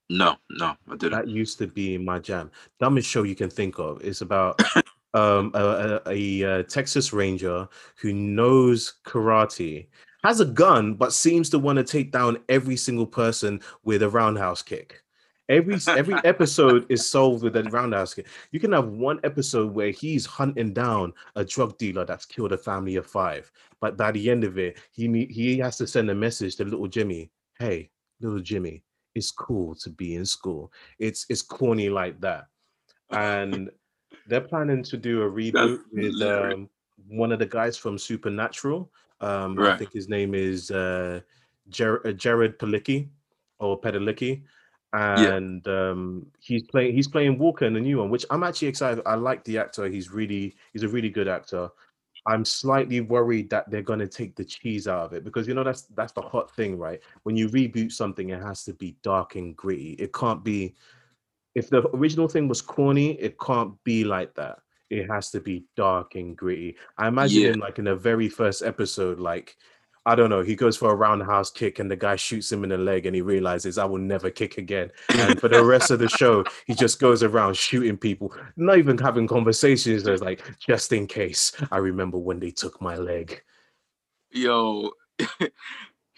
[0.10, 1.12] No, no, I didn't.
[1.12, 2.52] That used to be my jam.
[2.80, 4.02] Dumbest show you can think of.
[4.04, 4.60] It's about
[5.14, 9.88] um, a, a, a, Texas Ranger who knows karate,
[10.24, 14.10] has a gun, but seems to want to take down every single person with a
[14.10, 15.04] roundhouse kick.
[15.50, 18.28] Every every episode is solved with a roundhouse kick.
[18.52, 22.58] You can have one episode where he's hunting down a drug dealer that's killed a
[22.58, 26.16] family of five, but by the end of it, he he has to send a
[26.16, 27.30] message to little Jimmy.
[27.60, 27.90] Hey,
[28.22, 28.84] little Jimmy,
[29.16, 30.72] it's cool to be in school.
[31.00, 32.48] It's it's corny like that,
[33.12, 33.70] and
[34.28, 36.70] they're planning to do a reboot with um,
[37.08, 38.92] one of the guys from Supernatural.
[39.22, 39.74] Um, right.
[39.74, 41.22] I think his name is uh,
[41.70, 43.08] Jer- uh, Jared Palicki
[43.60, 44.44] or Padalecki
[44.94, 45.90] and yeah.
[45.90, 49.04] um, he's playing he's playing Walker in the new one, which I'm actually excited.
[49.06, 51.70] I like the actor; he's really he's a really good actor.
[52.26, 55.54] I'm slightly worried that they're going to take the cheese out of it because you
[55.54, 57.02] know that's that's the hot thing, right?
[57.24, 59.94] When you reboot something, it has to be dark and gritty.
[59.94, 60.76] It can't be
[61.56, 64.60] if the original thing was corny, it can't be like that.
[64.90, 66.78] It has to be dark and gritty.
[66.98, 67.50] I imagine yeah.
[67.50, 69.58] in like in the very first episode, like
[70.06, 70.42] I don't know.
[70.42, 73.16] He goes for a roundhouse kick and the guy shoots him in the leg and
[73.16, 74.92] he realizes I will never kick again.
[75.10, 78.98] And for the rest of the show, he just goes around shooting people, not even
[78.98, 80.04] having conversations.
[80.04, 83.42] There's like, just in case, I remember when they took my leg.
[84.32, 84.92] Yo,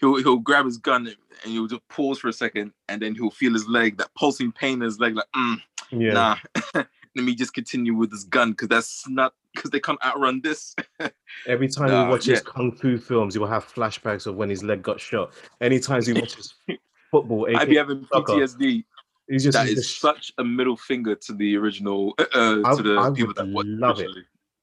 [0.00, 3.30] he'll he'll grab his gun and he'll just pause for a second and then he'll
[3.30, 5.56] feel his leg, that pulsing pain in his leg, like, mm,
[5.92, 6.12] yeah.
[6.12, 6.36] nah.
[7.16, 10.76] let me just continue with this gun because that's not because they can't outrun this.
[11.46, 12.40] Every time he watches yeah.
[12.44, 15.32] kung fu films, he will have flashbacks of when his leg got shot.
[15.60, 16.54] Anytime he watches
[17.10, 18.84] football, I'd be having PTSD.
[19.28, 20.00] He's just, that he's is just...
[20.00, 23.98] such a middle finger to the original uh, uh to the I people that love
[23.98, 24.10] it.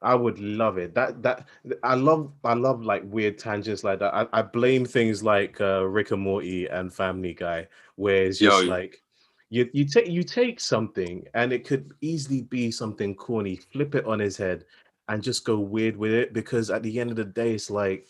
[0.01, 0.93] I would love it.
[0.93, 1.47] That that
[1.83, 4.13] I love I love like weird tangents like that.
[4.13, 8.63] I, I blame things like uh, Rick and Morty and Family Guy, where it's just
[8.63, 9.01] Yo, like
[9.49, 14.05] you you take you take something and it could easily be something corny, flip it
[14.05, 14.65] on his head
[15.07, 18.07] and just go weird with it because at the end of the day, it's like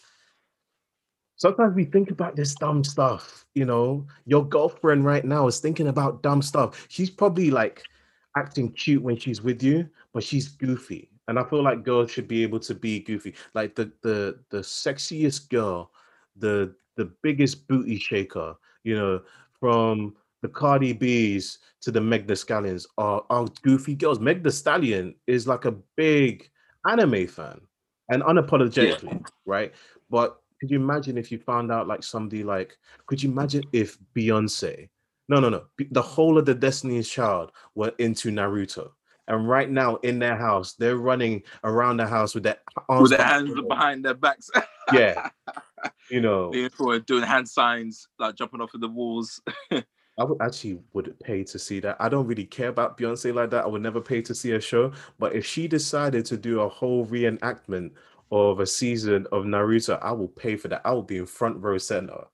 [1.36, 3.46] sometimes we think about this dumb stuff.
[3.56, 6.88] You know, your girlfriend right now is thinking about dumb stuff.
[6.90, 7.84] She's probably like
[8.38, 11.10] acting cute when she's with you, but she's goofy.
[11.28, 13.34] And I feel like girls should be able to be goofy.
[13.54, 15.92] Like the the the sexiest girl,
[16.36, 19.22] the the biggest booty shaker, you know,
[19.60, 24.20] from the Cardi B's to the Meg the Stallions are, are goofy girls.
[24.20, 26.50] Meg the Stallion is like a big
[26.88, 27.60] anime fan
[28.10, 29.28] and unapologetically, yeah.
[29.46, 29.74] right?
[30.10, 33.98] But could you imagine if you found out like somebody like, could you imagine if
[34.16, 34.90] Beyonce,
[35.30, 38.92] no, no, no, the whole of the Destiny's Child were into Naruto?
[39.28, 42.58] And right now in their house, they're running around the house with their
[42.90, 44.50] arms with their hands behind their backs.
[44.92, 45.30] yeah,
[46.10, 46.52] you know,
[47.06, 49.42] doing hand signs, like jumping off of the walls.
[50.18, 51.98] I would actually would pay to see that.
[52.00, 53.64] I don't really care about Beyonce like that.
[53.64, 54.92] I would never pay to see a show.
[55.18, 57.92] But if she decided to do a whole reenactment
[58.32, 60.82] of a season of Naruto, I will pay for that.
[60.86, 62.26] I will be in front row center.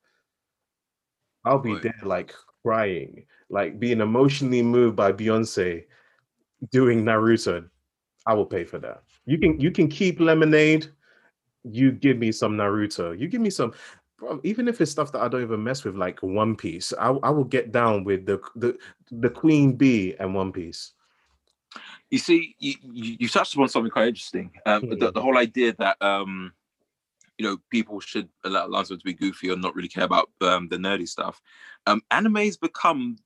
[1.46, 5.86] I'll be there like crying, like being emotionally moved by Beyonce
[6.72, 7.66] doing Naruto.
[8.26, 9.04] I will pay for that.
[9.26, 10.88] You can you can keep lemonade.
[11.64, 13.18] You give me some Naruto.
[13.18, 13.74] You give me some
[14.20, 17.10] bro, even if it's stuff that I don't even mess with, like One Piece, I,
[17.24, 18.78] I will get down with the the
[19.12, 20.94] the Queen Bee and One Piece.
[22.10, 24.52] You see, you, you touched upon something quite interesting.
[24.66, 26.54] Um, the, the whole idea that um,
[27.38, 30.68] you know people should allow themselves to be goofy or not really care about um,
[30.70, 31.42] the nerdy stuff.
[31.88, 33.18] Um, anime's become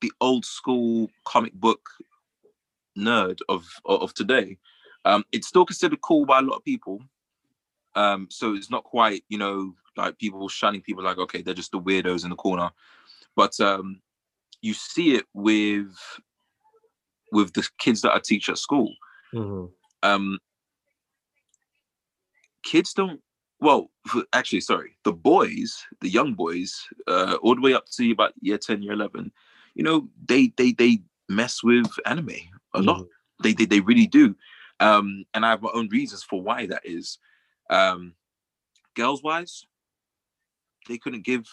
[0.00, 1.88] the old school comic book
[2.96, 4.56] nerd of of today.
[5.04, 7.00] Um, it's still considered cool by a lot of people.
[7.96, 11.72] Um, so it's not quite, you know, like people shunning people like okay they're just
[11.72, 12.70] the weirdos in the corner.
[13.34, 14.00] But um
[14.60, 15.94] you see it with
[17.32, 18.94] with the kids that i teach at school.
[19.34, 19.66] Mm-hmm.
[20.08, 20.38] um
[22.62, 23.20] kids don't
[23.60, 23.90] well
[24.32, 28.56] actually sorry the boys the young boys uh all the way up to about year
[28.56, 29.32] 10 year 11
[29.74, 32.88] you know they they they mess with anime a mm-hmm.
[32.88, 33.06] lot
[33.42, 34.34] they, they they really do.
[34.78, 37.18] Um and i have my own reasons for why that is
[37.70, 38.14] um
[38.94, 39.66] girls wise
[40.88, 41.46] they couldn't give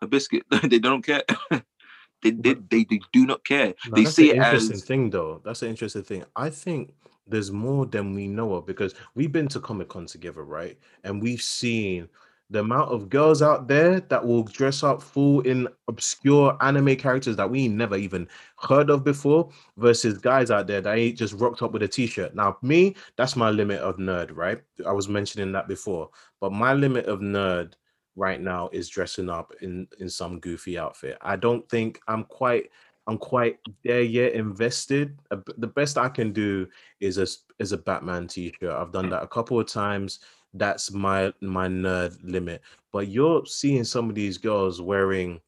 [0.00, 0.44] a biscuit.
[0.64, 1.22] they don't care.
[1.50, 3.74] they, they, they, they do not care.
[3.88, 5.40] No, they see it as thing though.
[5.44, 6.24] That's an interesting thing.
[6.36, 6.92] I think
[7.26, 10.78] there's more than we know of because we've been to Comic Con together, right?
[11.04, 12.08] And we've seen
[12.52, 17.34] the amount of girls out there that will dress up full in obscure anime characters
[17.36, 21.62] that we never even heard of before versus guys out there that ain't just rocked
[21.62, 22.34] up with a t-shirt.
[22.34, 24.60] Now, me, that's my limit of nerd, right?
[24.86, 26.10] I was mentioning that before,
[26.40, 27.72] but my limit of nerd
[28.16, 31.16] right now is dressing up in in some goofy outfit.
[31.22, 32.70] I don't think I'm quite
[33.06, 35.18] I'm quite there yet invested.
[35.30, 36.68] The best I can do
[37.00, 37.26] is a
[37.58, 38.70] is a Batman t-shirt.
[38.70, 40.20] I've done that a couple of times.
[40.54, 42.62] That's my my nerd limit.
[42.92, 45.40] But you're seeing some of these girls wearing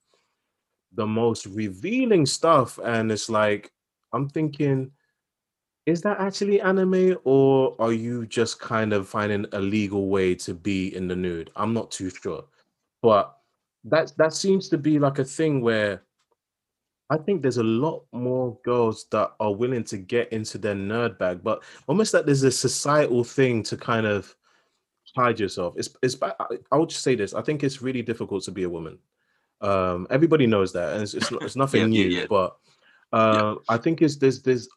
[0.92, 3.72] the most revealing stuff, and it's like
[4.12, 4.90] I'm thinking,
[5.86, 10.54] is that actually anime, or are you just kind of finding a legal way to
[10.54, 11.50] be in the nude?
[11.56, 12.44] I'm not too sure,
[13.02, 13.36] but
[13.84, 16.02] that that seems to be like a thing where
[17.10, 21.18] I think there's a lot more girls that are willing to get into their nerd
[21.18, 24.34] bag, but almost like there's a societal thing to kind of
[25.14, 25.74] hide yourself.
[25.76, 26.16] It's it's.
[26.22, 27.34] I, would just say this.
[27.34, 28.98] I think it's really difficult to be a woman.
[29.60, 32.06] Um, everybody knows that, and it's it's, it's nothing yeah, new.
[32.06, 32.26] Yeah, yeah.
[32.28, 32.56] But
[33.12, 34.68] uh, I think it's there's there's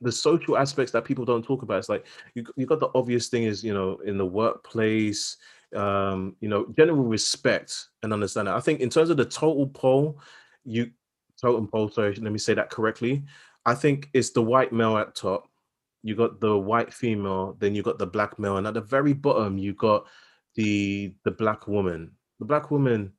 [0.00, 1.78] the social aspects that people don't talk about.
[1.78, 5.36] It's like you you got the obvious thing is you know in the workplace,
[5.74, 8.54] um, you know, general respect and understanding.
[8.54, 10.20] I think in terms of the total poll,
[10.64, 10.90] you
[11.40, 13.24] totem pole, sorry, let me say that correctly.
[13.66, 15.48] I think it's the white male at top.
[16.04, 19.14] You got the white female, then you got the black male, and at the very
[19.14, 20.06] bottom you got
[20.54, 22.12] the the black woman.
[22.38, 23.12] The black woman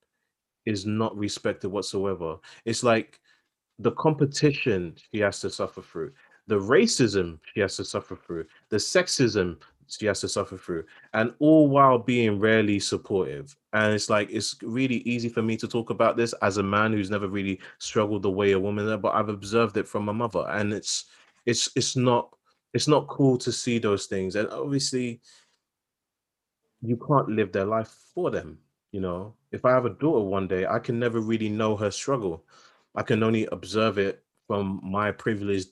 [0.68, 2.38] is not respected whatsoever.
[2.64, 3.20] It's like
[3.80, 6.14] the competition she has to suffer through,
[6.46, 11.34] the racism she has to suffer through, the sexism she has to suffer through, and
[11.40, 13.56] all while being rarely supportive.
[13.74, 16.94] And it's like it's really easy for me to talk about this as a man
[16.94, 20.46] who's never really struggled the way a woman, but I've observed it from my mother,
[20.50, 21.06] and it's
[21.48, 22.30] it's it's not
[22.76, 24.36] it's not cool to see those things.
[24.36, 25.22] And obviously,
[26.82, 28.60] you can't live their life for them.
[28.92, 31.90] You know, if I have a daughter one day, I can never really know her
[31.90, 32.44] struggle.
[32.94, 35.68] I can only observe it from my privilege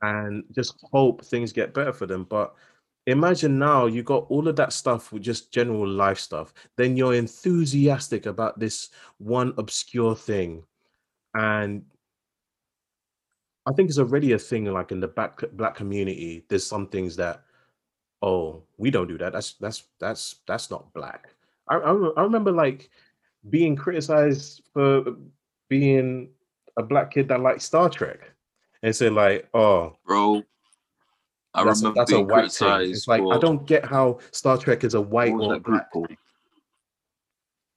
[0.00, 2.24] and just hope things get better for them.
[2.24, 2.54] But
[3.06, 7.12] imagine now you got all of that stuff with just general life stuff then you're
[7.12, 10.62] enthusiastic about this one obscure thing
[11.34, 11.82] and
[13.66, 17.16] i think it's already a thing like in the black black community there's some things
[17.16, 17.42] that
[18.22, 21.28] oh we don't do that that's that's that's that's not black
[21.68, 22.90] i i, I remember like
[23.50, 25.04] being criticized for
[25.68, 26.30] being
[26.76, 28.30] a black kid that liked star trek
[28.82, 30.42] and say like oh bro
[31.54, 32.90] I that's remember that's a white thing.
[32.90, 35.88] It's like I don't get how Star Trek is a white or black.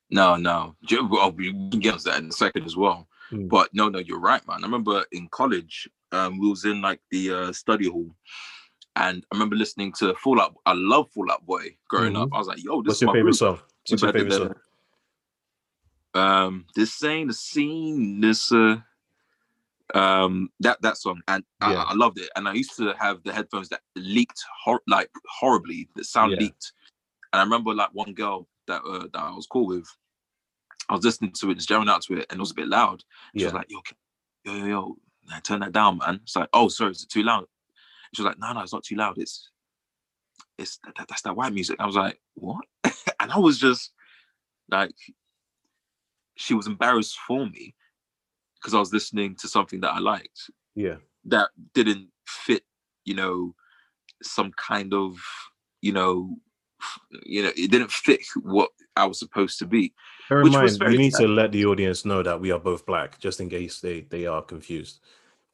[0.09, 0.75] No, no.
[0.91, 3.07] Oh, we can get to that in a second as well.
[3.29, 3.47] Hmm.
[3.47, 4.59] But no, no, you're right, man.
[4.63, 8.09] I remember in college, um, we was in like the uh, study hall,
[8.95, 10.55] and I remember listening to Fall Out.
[10.65, 12.23] I love Fall Out Boy growing mm-hmm.
[12.23, 12.29] up.
[12.33, 13.35] I was like, "Yo, this What's is your favorite group.
[13.35, 13.59] song?
[13.89, 14.55] What's your favorite song?
[16.13, 18.21] Um, this ain't the scene.
[18.21, 18.77] This uh,
[19.93, 21.83] um that that song and yeah.
[21.83, 25.09] I, I, loved it and i used to have the headphones that leaked hor- like
[25.39, 26.39] horribly the sound yeah.
[26.39, 26.73] leaked
[27.31, 29.87] and i remember like one girl that uh, that i was cool with
[30.89, 32.67] i was listening to it just jamming out to it and it was a bit
[32.67, 33.03] loud
[33.35, 33.47] she yeah.
[33.47, 33.79] was like yo
[34.45, 34.95] yo yo yo
[35.43, 37.45] turn that down man it's like oh sorry is it too loud
[38.13, 39.49] she was like no no it's not too loud it's
[40.57, 42.63] it's that, that's that white music i was like what
[43.19, 43.91] and i was just
[44.69, 44.95] like
[46.35, 47.75] she was embarrassed for me
[48.55, 50.49] because I was listening to something that I liked.
[50.75, 50.97] Yeah.
[51.25, 52.63] That didn't fit,
[53.05, 53.55] you know,
[54.23, 55.17] some kind of,
[55.81, 56.37] you know,
[57.23, 59.93] you know, it didn't fit what I was supposed to be.
[60.29, 63.19] Bear in mind, we need to let the audience know that we are both black,
[63.19, 64.99] just in case they they are confused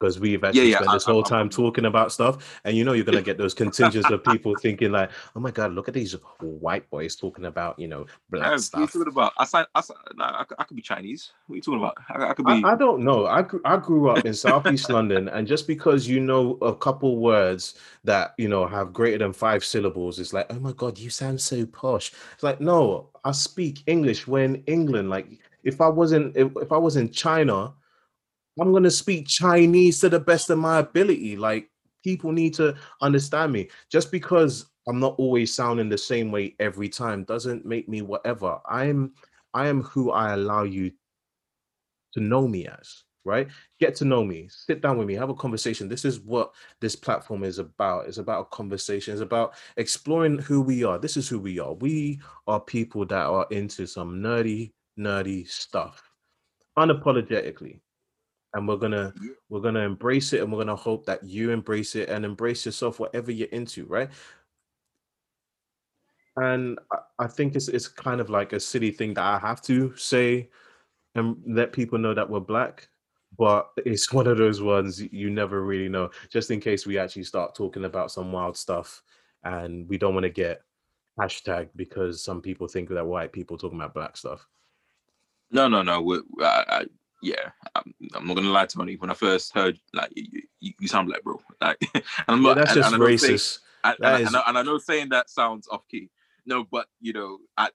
[0.03, 2.59] because we've actually yeah, yeah, spent this I, whole I, time I, talking about stuff,
[2.65, 5.73] and you know you're gonna get those contingents of people thinking like, "Oh my god,
[5.73, 9.13] look at these white boys talking about you know black stuff." What are you talking
[9.13, 9.33] about?
[9.37, 9.81] I signed, I,
[10.19, 11.31] I, I, could be Chinese.
[11.47, 11.97] What are you talking about?
[12.09, 12.63] I, could be.
[12.65, 13.27] I, don't know.
[13.27, 17.17] I grew, I grew up in Southeast London, and just because you know a couple
[17.17, 21.09] words that you know have greater than five syllables, it's like, "Oh my god, you
[21.09, 24.27] sound so posh." It's like, no, I speak English.
[24.27, 25.27] When England, like,
[25.63, 27.73] if I wasn't, if, if I was in China
[28.59, 31.35] I'm going to speak Chinese to the best of my ability.
[31.35, 31.69] Like
[32.03, 33.69] people need to understand me.
[33.89, 38.59] Just because I'm not always sounding the same way every time doesn't make me whatever.
[38.69, 39.13] I'm
[39.53, 40.91] I am who I allow you
[42.13, 43.47] to know me as, right?
[43.79, 45.87] Get to know me, sit down with me, have a conversation.
[45.87, 48.07] This is what this platform is about.
[48.07, 49.13] It's about a conversation.
[49.13, 50.97] It's about exploring who we are.
[50.97, 51.73] This is who we are.
[51.73, 56.03] We are people that are into some nerdy, nerdy stuff
[56.77, 57.79] unapologetically
[58.53, 59.13] and we're gonna
[59.49, 62.99] we're gonna embrace it and we're gonna hope that you embrace it and embrace yourself
[62.99, 64.09] whatever you're into right
[66.37, 69.61] and I, I think it's it's kind of like a silly thing that i have
[69.63, 70.49] to say
[71.15, 72.87] and let people know that we're black
[73.37, 77.23] but it's one of those ones you never really know just in case we actually
[77.23, 79.03] start talking about some wild stuff
[79.43, 80.61] and we don't want to get
[81.19, 84.47] hashtag because some people think that white people talking about black stuff
[85.51, 86.01] No, no, no.
[86.01, 86.85] we I, I,
[87.23, 88.95] yeah, I'm, I'm not gonna lie, to Tony.
[88.97, 92.47] When I first heard, like, you, you, you sound like bro, like, and I'm yeah,
[92.49, 92.57] not.
[92.57, 94.61] that's and- just and I know saying- racist and, That and, is- I, and I
[94.63, 96.09] know saying that sounds off key.
[96.45, 97.69] No, but you know, I,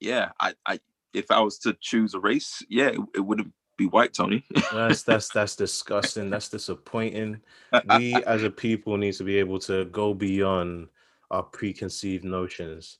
[0.00, 0.80] yeah, I, I,
[1.14, 4.44] if I was to choose a race, yeah, it, it wouldn't be white, Tony.
[4.72, 7.40] that's that's that's disgusting that's disappointing
[7.98, 10.88] we as a people need to be able to go beyond
[11.30, 12.98] our preconceived notions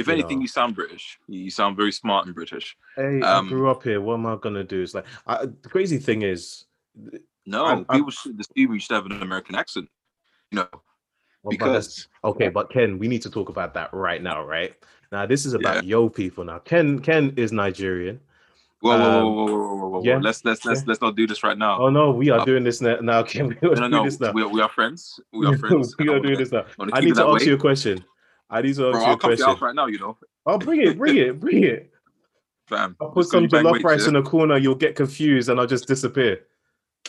[0.00, 0.42] if you anything, know.
[0.42, 1.18] you sound British.
[1.28, 2.76] You sound very smart and British.
[2.96, 5.68] hey Um, i grew up here what am i gonna do it's like I, the
[5.68, 6.64] crazy thing is
[7.46, 9.88] No, I'm- I'm- people should assume you should have an American accent.
[10.50, 10.80] You know, well,
[11.42, 14.74] but because okay but ken we need to talk about that right now right
[15.12, 18.20] now this is about yo people now ken ken is nigerian
[18.80, 20.02] whoa, whoa, whoa, Um, whoa, whoa, whoa, whoa, whoa.
[20.04, 20.88] yeah, Let's let's let's yeah.
[20.88, 21.78] let's not do this right now.
[21.82, 24.04] oh no we are Uh, doing this now, now ken we are no, doing no,
[24.04, 25.20] this now we, we are friends.
[25.32, 25.96] We are friends.
[25.98, 27.46] we I are doing this now I i need to ask way.
[27.48, 28.04] you a question
[28.50, 29.86] i need to ask Bro, you I'll a come to your question house right now.
[29.86, 31.90] You know, oh bring it bring it bring it
[32.68, 32.96] fam.
[33.00, 34.08] I'll put Just 'cause some you bang jollof weights, rice yeah?
[34.08, 34.56] in a corner.
[34.56, 36.46] You'll get confused, and I'll just disappear.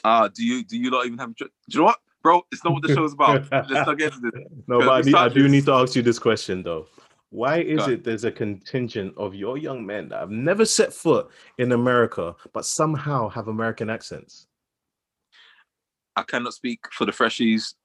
[0.04, 1.36] Ah, do you do you not even have?
[1.36, 2.42] Do you know what, bro?
[2.52, 3.48] It's not what the show's about.
[3.52, 4.42] Let's not get into this.
[4.68, 6.64] No, Because but I, we need, I do this- need to ask you this question
[6.64, 6.88] though.
[7.30, 10.92] Why is Go it there's a contingent of your young men that have never set
[10.94, 11.30] foot
[11.60, 14.48] in America, but somehow have American accents?
[16.18, 17.76] I cannot speak for the freshies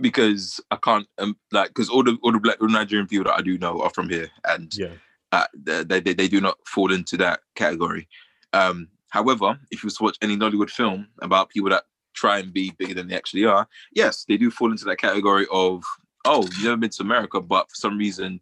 [0.00, 3.38] because I can't um, like because all the all the black all Nigerian people that
[3.38, 4.94] I do know are from here and Yeah.
[5.32, 8.08] uh, they, they they do not fall into that category.
[8.52, 11.84] Um, however, if you was to watch any Nollywood film about people that
[12.14, 15.46] try and be bigger than they actually are, yes, they do fall into that category
[15.52, 15.84] of
[16.24, 18.40] oh, you've never been to America, but for some reason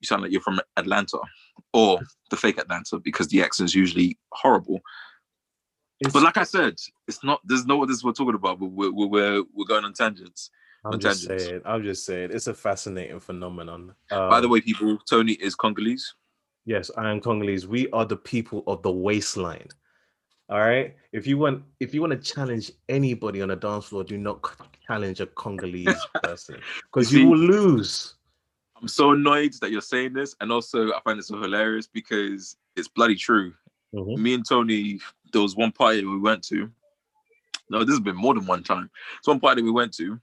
[0.00, 1.18] you sound like you're from Atlanta
[1.72, 4.80] or the fake Atlanta because the accent's usually horrible.
[6.00, 6.76] It's, But like I said,
[7.06, 7.40] it's not.
[7.44, 8.58] There's no what this is we're talking about.
[8.58, 10.50] But we're we're we're, we're going on tangents.
[10.84, 11.44] I'm just tangents.
[11.44, 11.62] saying.
[11.64, 12.30] I'm just saying.
[12.32, 13.94] It's a fascinating phenomenon.
[14.10, 16.14] By the Um, way, people, Tony is Congolese.
[16.64, 17.66] Yes, I am Congolese.
[17.66, 19.68] We are the people of the waistline.
[20.48, 20.96] All right.
[21.12, 24.42] If you want, if you want to challenge anybody on a dance floor, do not
[24.86, 26.56] challenge a Congolese person
[26.92, 28.14] because you will lose.
[28.80, 32.56] I'm so annoyed that you're saying this, and also I find it so hilarious because
[32.76, 33.52] it's bloody true.
[33.94, 34.16] Mhm.
[34.16, 34.98] Me and Tony,
[35.32, 36.70] there was one party we went to.
[37.68, 38.90] No, this has been more than one time.
[39.18, 40.18] It's one party we went to,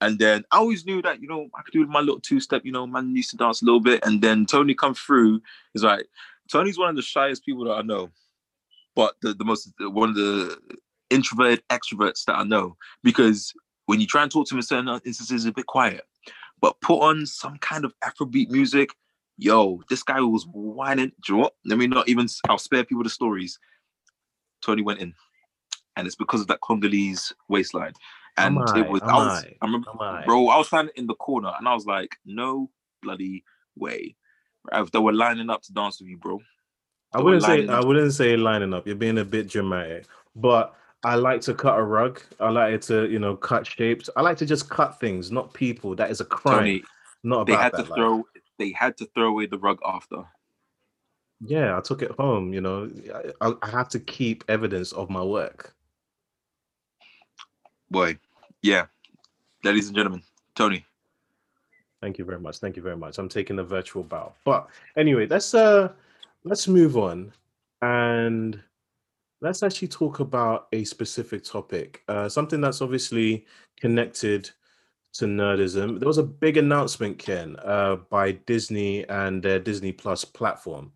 [0.00, 2.62] and then I always knew that you know I could do my little two step.
[2.64, 5.40] You know, man used to dance a little bit, and then Tony come through.
[5.72, 6.06] He's like,
[6.50, 8.10] Tony's one of the shyest people that I know,
[8.94, 10.58] but the, the most one of the
[11.10, 13.54] introverted extroverts that I know because
[13.86, 16.02] when you try and talk to him in certain instances, a bit quiet.
[16.60, 18.90] But put on some kind of Afrobeat music,
[19.38, 21.12] yo, this guy was whining.
[21.24, 21.50] Do you know?
[21.64, 22.28] Let me not even.
[22.48, 23.58] I'll spare people the stories.
[24.60, 25.14] Tony went in,
[25.96, 27.92] and it's because of that Congolese waistline.
[28.38, 28.88] And Am it I?
[28.88, 29.02] was.
[29.02, 29.44] I was.
[29.44, 29.56] I?
[29.60, 30.24] I remember, I?
[30.24, 30.48] bro.
[30.48, 32.70] I was standing in the corner, and I was like, no
[33.02, 33.44] bloody
[33.76, 34.16] way.
[34.72, 36.40] If they were lining up to dance with you, bro.
[37.12, 37.84] I wouldn't say lining I up.
[37.86, 38.86] wouldn't say lining up.
[38.86, 40.74] You're being a bit dramatic, but
[41.04, 42.20] I like to cut a rug.
[42.38, 44.10] I like to you know cut shapes.
[44.16, 45.94] I like to just cut things, not people.
[45.94, 46.58] That is a crime.
[46.58, 46.82] Tony,
[47.22, 47.90] not they had to life.
[47.94, 48.24] throw.
[48.58, 50.24] They had to throw away the rug after.
[51.40, 52.52] Yeah, I took it home.
[52.52, 52.90] You know,
[53.40, 55.74] I, I have to keep evidence of my work.
[57.90, 58.18] Boy,
[58.62, 58.86] yeah.
[59.64, 60.22] Ladies and gentlemen,
[60.54, 60.84] Tony.
[62.00, 62.58] Thank you very much.
[62.58, 63.18] Thank you very much.
[63.18, 64.32] I'm taking a virtual bow.
[64.44, 65.92] But anyway, let's uh
[66.44, 67.32] let's move on
[67.82, 68.60] and
[69.40, 72.02] let's actually talk about a specific topic.
[72.08, 73.46] Uh something that's obviously
[73.80, 74.50] connected
[75.14, 75.98] to nerdism.
[75.98, 80.92] There was a big announcement, Ken, uh, by Disney and their Disney Plus platform.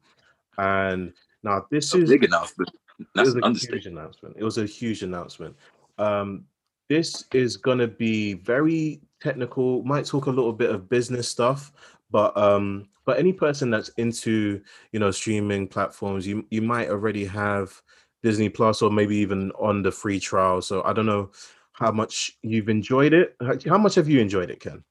[0.58, 2.70] And now this A is big announcement.
[3.14, 4.36] That's it was an a huge announcement.
[4.38, 5.56] It was a huge announcement.
[5.98, 6.44] Um,
[6.88, 9.82] this is going to be very technical.
[9.84, 11.72] Might talk a little bit of business stuff,
[12.10, 14.60] but um, but any person that's into
[14.92, 17.80] you know streaming platforms, you you might already have
[18.22, 20.60] Disney Plus or maybe even on the free trial.
[20.62, 21.30] So I don't know
[21.72, 23.34] how much you've enjoyed it.
[23.40, 24.84] How- How much have you enjoyed it, Ken?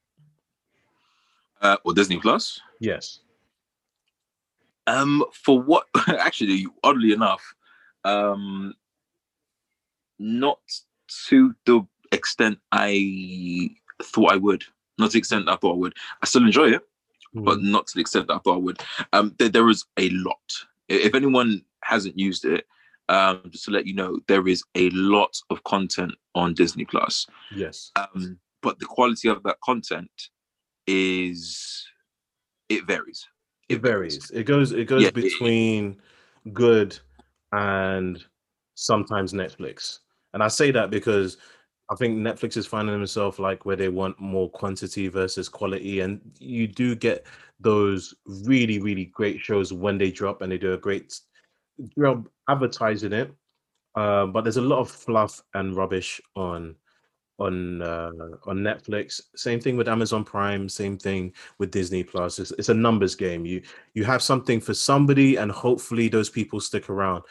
[1.61, 2.59] Uh, or Disney Plus.
[2.79, 3.19] Yes.
[4.87, 5.85] Um, for what?
[6.07, 7.53] Actually, oddly enough,
[8.03, 8.73] um,
[10.17, 10.59] not
[11.27, 11.81] to the
[12.11, 13.69] extent I
[14.03, 14.63] thought I would.
[14.97, 15.93] Not to the extent I thought I would.
[16.21, 16.81] I still enjoy it,
[17.33, 17.71] but Mhm.
[17.71, 18.79] not to the extent that I thought I would.
[19.13, 20.39] Um, there, there is a lot.
[20.89, 22.67] If anyone hasn't used it,
[23.09, 27.27] um, just to let you know, there is a lot of content on Disney Plus.
[27.55, 27.91] Yes.
[27.95, 30.11] Um, but the quality of that content
[30.87, 31.87] is
[32.69, 33.27] it varies.
[33.69, 34.29] It varies.
[34.31, 36.01] It goes it goes Yeah, it- between
[36.53, 36.99] good
[37.53, 38.23] and
[38.75, 39.99] sometimes Netflix.
[40.33, 41.37] And I say that because
[41.89, 45.99] I think Netflix is finding themselves like where they want more quantity versus quality.
[45.99, 47.25] And you do get
[47.59, 51.19] those really, really great shows when they drop and they do a great
[51.99, 53.33] job advertising it.
[53.95, 56.75] Uh, but there's a lot of fluff and rubbish on
[57.39, 58.11] on uh,
[58.45, 59.19] on Netflix.
[59.35, 60.69] Same thing with Amazon Prime.
[60.69, 62.39] Same thing with Disney Plus.
[62.39, 63.45] It's, it's a numbers game.
[63.45, 63.61] You
[63.93, 67.23] you have something for somebody, and hopefully those people stick around.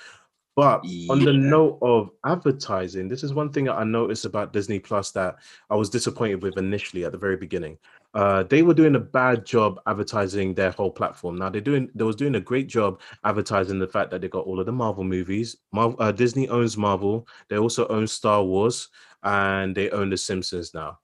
[0.61, 4.79] But on the note of advertising, this is one thing that I noticed about Disney
[4.79, 5.37] Plus that
[5.71, 7.79] I was disappointed with initially at the very beginning.
[8.13, 11.37] Uh, they were doing a bad job advertising their whole platform.
[11.37, 14.45] Now they're doing they was doing a great job advertising the fact that they got
[14.45, 15.57] all of the Marvel movies.
[15.73, 17.27] Marvel, uh, Disney owns Marvel.
[17.49, 18.91] They also own Star Wars
[19.23, 20.99] and they own The Simpsons now.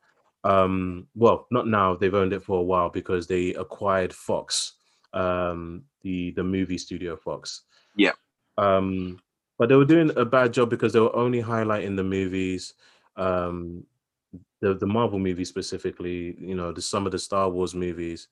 [0.44, 1.96] Um, well, not now.
[1.96, 4.74] They've owned it for a while because they acquired Fox,
[5.14, 7.62] um, the the movie studio Fox.
[7.96, 8.12] Yeah.
[8.58, 9.18] Um,
[9.58, 12.74] but they were doing a bad job because they were only highlighting the movies,
[13.16, 13.84] um,
[14.60, 16.36] the the Marvel movies specifically.
[16.38, 18.28] You know, the some of the Star Wars movies.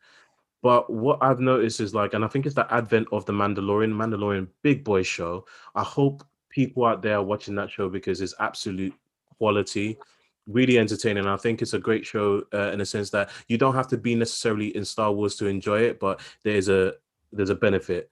[0.62, 3.93] But what I've noticed is like, and I think it's the advent of the Mandalorian,
[3.93, 5.45] Mandalorian big boy show.
[5.75, 8.95] I hope people out there are watching that show because it's absolute
[9.37, 9.99] quality,
[10.47, 11.27] really entertaining.
[11.27, 13.99] I think it's a great show uh, in a sense that you don't have to
[13.99, 16.95] be necessarily in Star Wars to enjoy it, but there's a
[17.31, 18.09] there's a benefit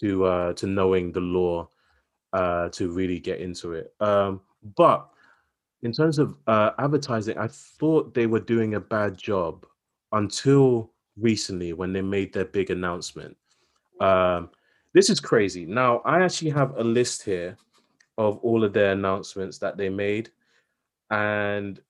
[0.00, 1.68] to uh, to knowing the lore
[2.32, 3.94] uh, to really get into it.
[4.00, 4.40] Um,
[4.76, 5.08] but
[5.82, 9.66] in terms of uh, advertising, I thought they were doing a bad job
[10.12, 13.36] until recently when they made their big announcement.
[14.00, 14.50] Um,
[14.94, 15.66] this is crazy.
[15.66, 17.56] Now, I actually have a list here
[18.16, 20.30] of all of their announcements that they made,
[21.10, 21.80] and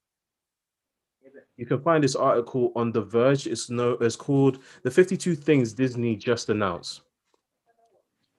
[1.56, 3.46] you can find this article on The Verge.
[3.46, 7.02] It's no, it's called "The 52 Things Disney Just Announced,"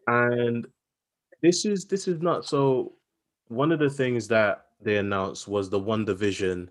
[0.07, 0.67] and
[1.41, 2.93] this is this is not so.
[3.47, 6.69] One of the things that they announced was the WandaVision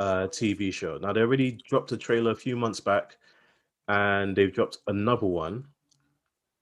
[0.00, 0.98] uh, TV show.
[0.98, 3.16] Now they already dropped a trailer a few months back,
[3.88, 5.64] and they've dropped another one,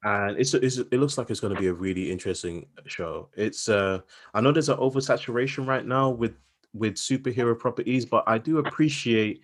[0.04, 3.28] and it's, it's it looks like it's going to be a really interesting show.
[3.36, 4.00] It's uh
[4.34, 6.34] I know there's an oversaturation right now with
[6.74, 9.42] with superhero properties, but I do appreciate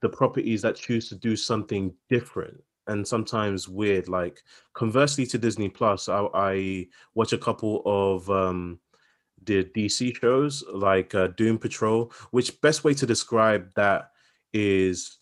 [0.00, 4.08] the properties that choose to do something different and sometimes weird.
[4.08, 4.42] Like
[4.74, 8.78] conversely to Disney Plus, I, I watch a couple of um
[9.44, 14.10] the DC shows like uh, Doom Patrol, which best way to describe that
[14.52, 15.18] is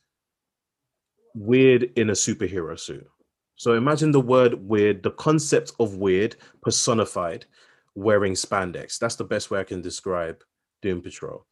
[1.34, 3.06] weird in a superhero suit.
[3.56, 7.46] So imagine the word weird, the concept of weird personified
[7.94, 8.98] wearing spandex.
[8.98, 10.42] That's the best way I can describe
[10.82, 11.46] Doom Patrol.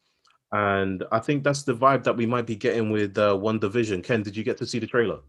[0.51, 4.03] And I think that's the vibe that we might be getting with uh, WandaVision.
[4.03, 5.19] Ken, did you get to see the trailer?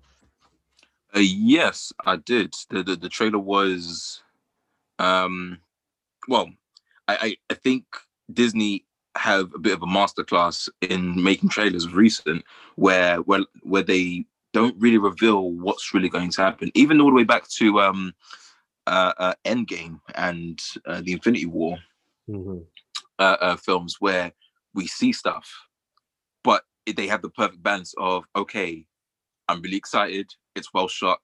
[1.14, 2.54] Uh, yes, I did.
[2.68, 4.22] The, the the trailer was,
[4.98, 5.58] um,
[6.28, 6.50] well,
[7.08, 7.84] I, I I think
[8.32, 8.84] Disney
[9.16, 12.44] have a bit of a masterclass in making trailers recent,
[12.76, 17.16] where where where they don't really reveal what's really going to happen, even all the
[17.16, 18.14] way back to um,
[18.86, 21.78] uh, uh Endgame and uh, the Infinity War
[22.28, 22.64] Mhm.
[23.18, 24.32] uh, uh, films, where
[24.74, 25.66] we see stuff,
[26.44, 28.86] but they have the perfect balance of okay,
[29.50, 30.30] I'm really excited.
[30.54, 31.18] It's well shot.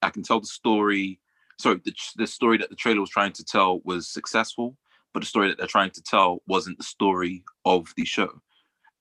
[0.00, 1.20] I can tell the story.
[1.58, 4.76] Sorry, the, the story that the trailer was trying to tell was successful,
[5.12, 8.40] but the story that they're trying to tell wasn't the story of the show.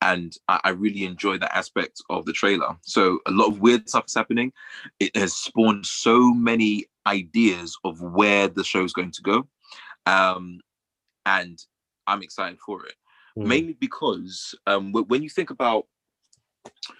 [0.01, 2.75] And I, I really enjoy that aspect of the trailer.
[2.81, 4.51] So a lot of weird stuff is happening.
[4.99, 9.47] It has spawned so many ideas of where the show is going to go,
[10.05, 10.59] um,
[11.25, 11.59] and
[12.07, 12.95] I'm excited for it
[13.37, 13.47] Mm.
[13.47, 15.85] mainly because um, when you think about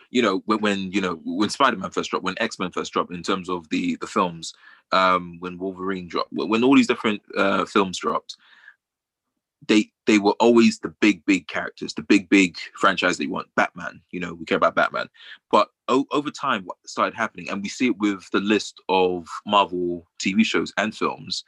[0.10, 3.24] you know when, when you know when spider-man first dropped when x-men first dropped in
[3.24, 4.54] terms of the the films
[4.92, 8.38] um when wolverine dropped when all these different uh films dropped
[9.68, 14.02] they they were always the big big characters the big big franchise they want batman
[14.12, 15.08] you know we care about batman
[15.52, 19.28] but o- over time what started happening and we see it with the list of
[19.46, 21.44] marvel tv shows and films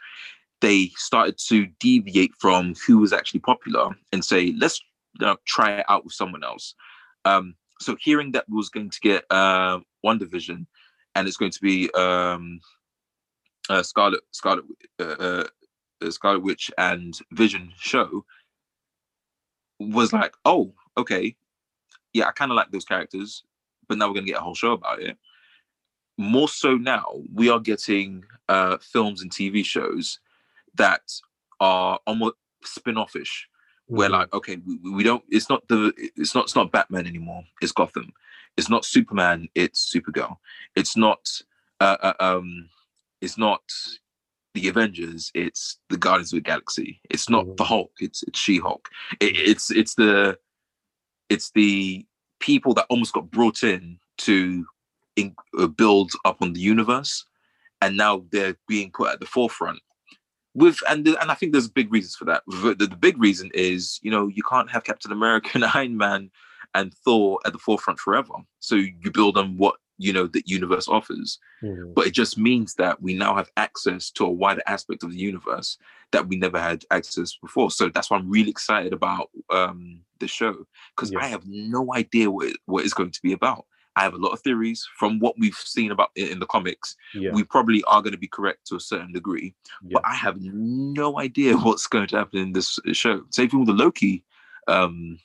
[0.64, 4.82] they started to deviate from who was actually popular and say, let's
[5.20, 6.74] you know, try it out with someone else.
[7.26, 10.66] Um, so hearing that we was going to get uh, WandaVision,
[11.16, 12.60] and it's going to be um,
[13.70, 14.66] uh, Scarlet Scarlet
[15.00, 15.04] uh,
[16.04, 18.26] uh, Scarlet Witch and Vision show,
[19.80, 21.36] was like, oh, okay,
[22.14, 23.44] yeah, I kind of like those characters,
[23.88, 25.18] but now we're going to get a whole show about it.
[26.18, 30.20] More so now, we are getting uh, films and TV shows
[30.76, 31.02] that
[31.60, 33.48] are almost spin-offish
[33.88, 34.14] where Mhm.
[34.14, 37.44] like okay we, we don't it's not the it's not it's not batman anymore.
[37.62, 38.14] It's gotham.
[38.58, 39.50] It's not superman.
[39.56, 40.38] It's supergirl.
[40.76, 41.28] It's not
[41.80, 42.70] uh, uh, um
[43.22, 43.62] it's not
[44.54, 45.32] the avengers.
[45.34, 47.02] It's the guardians of the galaxy.
[47.10, 47.68] It's not the Mhm.
[47.68, 47.92] hulk.
[48.00, 48.88] It's it's she-hulk.
[49.20, 50.38] It, it's it's the
[51.30, 52.06] it's the
[52.40, 54.66] people that almost got brought in to
[55.16, 57.26] in, uh, build up on the universe
[57.82, 59.80] and now they're being put at the forefront
[60.54, 62.44] with and and I think there's big reasons for that.
[62.48, 66.30] The, the, big reason is you know you can't have Captain America and Iron Man
[66.76, 68.34] and Thor at the forefront forever.
[68.60, 71.94] So you build on what you know the universe offers, Mhm.
[71.94, 75.20] but it just means that we now have access to a wider aspect of the
[75.20, 75.78] universe
[76.12, 77.70] that we never had access before.
[77.72, 81.20] So that's why I'm really excited about um, the show because Yeah.
[81.20, 83.66] I have no idea what it- what it's going to be about.
[83.96, 86.96] I have a lot of theories from what we've seen about in, in the comics.
[87.14, 87.32] Yeah.
[87.32, 89.90] We probably are going to be correct to a certain degree, yeah.
[89.94, 93.24] but I have no idea what's going to happen in this show.
[93.30, 94.24] Same thing with the Loki
[94.68, 95.20] um,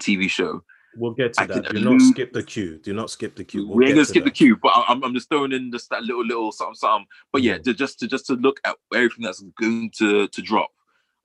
[0.00, 0.62] TV show.
[0.94, 1.70] We'll get to I that.
[1.70, 2.78] Do not skip the queue.
[2.78, 3.66] Do not skip the queue.
[3.66, 4.36] We'll we ain't get gonna to skip the that.
[4.36, 7.06] queue, but I'm, I'm just throwing in just that little little something something.
[7.32, 10.70] But yeah, to, just to just to look at everything that's going to to drop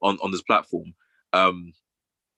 [0.01, 0.93] on on this platform.
[1.34, 1.73] Um,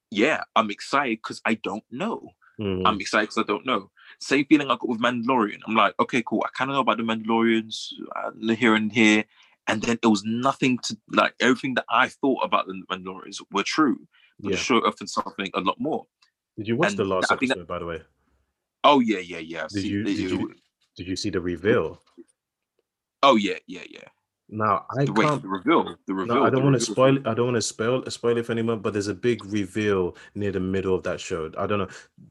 [0.09, 2.31] yeah, I'm excited because I don't know.
[2.59, 2.81] Mhm.
[2.85, 3.91] I'm excited because I don't know.
[4.19, 5.59] Same feeling I got with Mandalorian.
[5.67, 6.43] I'm like, okay, cool.
[6.45, 9.23] I kind of know about the Mandalorians uh, here and here,
[9.67, 13.63] and then it was nothing to like everything that I thought about the Mandalorians were
[13.63, 13.99] true.
[14.39, 14.55] But Yeah.
[14.55, 16.05] the show opened something a lot more.
[16.57, 18.01] Did you watch and the last episode, by the way?
[18.83, 19.67] Oh yeah, yeah, yeah.
[19.69, 20.55] Did you, did you
[20.95, 22.01] did you see the reveal?
[23.23, 24.07] Oh yeah, yeah, yeah.
[24.51, 25.41] Now I The, can't.
[25.43, 26.35] the reveal, the reveal.
[26.35, 27.17] No, I don't want to spoil.
[27.17, 28.79] it- I don't want to spoil spoil it for anyone.
[28.79, 31.51] But there's a big reveal near the middle of that show.
[31.57, 31.87] I don't know.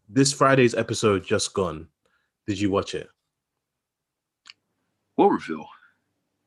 [0.08, 1.86] This Friday's episode just gone.
[2.46, 3.08] Did you watch it?
[5.16, 5.68] What reveal?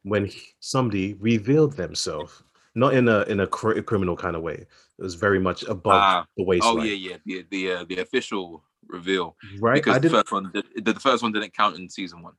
[0.04, 2.44] When he- somebody revealed themselves,
[2.76, 4.56] not in a in a cr- criminal kind of way.
[4.98, 6.80] It was very much above Ah, the waistline.
[6.80, 9.76] oh yeah, yeah, the the uh, the official reveal right.
[9.84, 12.34] because the first one the, the first one didn't count in season one.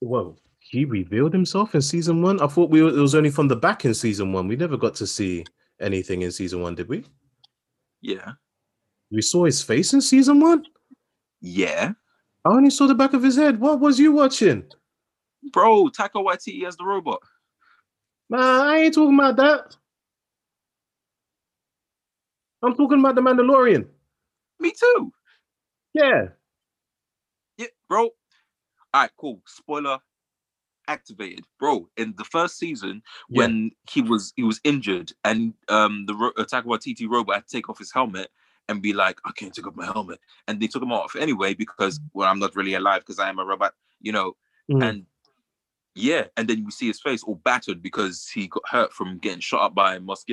[0.00, 0.38] Well,
[0.70, 2.40] he revealed himself in season one.
[2.40, 4.48] I thought we were, it was only from the back in season one.
[4.48, 5.44] We never got to see
[5.80, 7.04] anything in season one, did we?
[8.00, 8.32] Yeah,
[9.10, 10.64] We saw his face in season one.
[11.40, 11.92] yeah,
[12.44, 13.58] I only saw the back of his head.
[13.60, 14.64] What was you watching?
[15.52, 15.84] bro.
[15.88, 17.20] Taika Waititi as the robot.
[18.30, 19.76] Man, I ain't talking about that.
[22.62, 23.86] I'm talking about the Mandalorian.
[24.60, 25.12] Me too.
[25.94, 26.28] Yeah.
[27.58, 28.04] Yeah, bro.
[28.04, 28.12] All
[28.94, 29.40] right, cool.
[29.46, 29.98] Spoiler
[30.88, 31.88] activated, bro.
[31.96, 33.38] In the first season, yeah.
[33.42, 37.56] when he was he was injured and um the ro- Taika Waititi robot had to
[37.56, 38.30] take off his helmet
[38.68, 40.18] and be like, I can't take off my helmet,
[40.48, 43.38] and they took him off anyway because well, I'm not really alive because I am
[43.38, 44.36] a robot, you know.
[44.70, 44.82] Mhm.
[44.88, 45.06] And
[45.94, 49.40] yeah, and then you see his face all battered because he got hurt from getting
[49.40, 50.24] shot up by Moss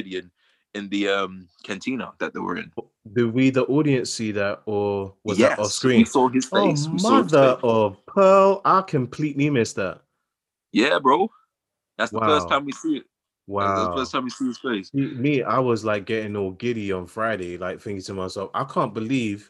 [0.75, 2.71] in the um cantina that they were in.
[3.11, 5.99] Did we, the audience, see that, or was that off screen?
[5.99, 6.87] we saw his Oh, face.
[6.87, 8.61] we saw his mother of pearl!
[8.65, 10.01] I completely missed that.
[10.73, 11.31] Yeah, bro.
[11.97, 13.03] That's the first time we see it.
[13.47, 13.67] Wow.
[13.67, 13.93] That's Wow.
[13.93, 14.89] the first time we see his face.
[14.93, 18.93] Me, I was like getting all giddy on Friday, like thinking to myself, I can't
[18.93, 19.49] believe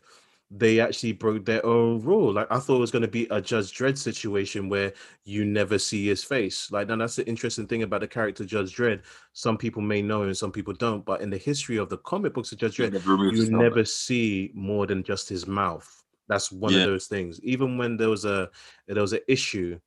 [0.51, 2.31] they actually broke their own rule.
[2.33, 4.93] Like I thought it was going to be a Judge Dredd situation where
[5.23, 6.71] you never see his face.
[6.71, 9.01] Like, and that's the interesting thing about the character Judge Dredd.
[9.31, 12.33] Some people may know and some people don't, but in the history of the comic
[12.33, 13.01] books of Judge Dredd,
[13.33, 16.03] you never see more than just his mouth.
[16.27, 16.79] That's one Yeah.
[16.79, 17.39] of those things.
[17.41, 18.49] Even when there was a
[18.87, 19.79] there was an issue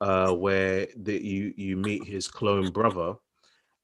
[0.00, 3.14] uh where that you you meet his clone brother,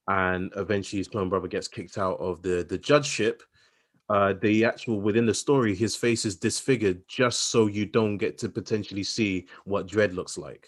[0.07, 3.43] and eventually his clone brother gets kicked out of the the judgeship.
[4.09, 8.37] Uh, the actual within the story, his face is disfigured just so you don't get
[8.37, 10.67] to potentially see what Dredd looks like.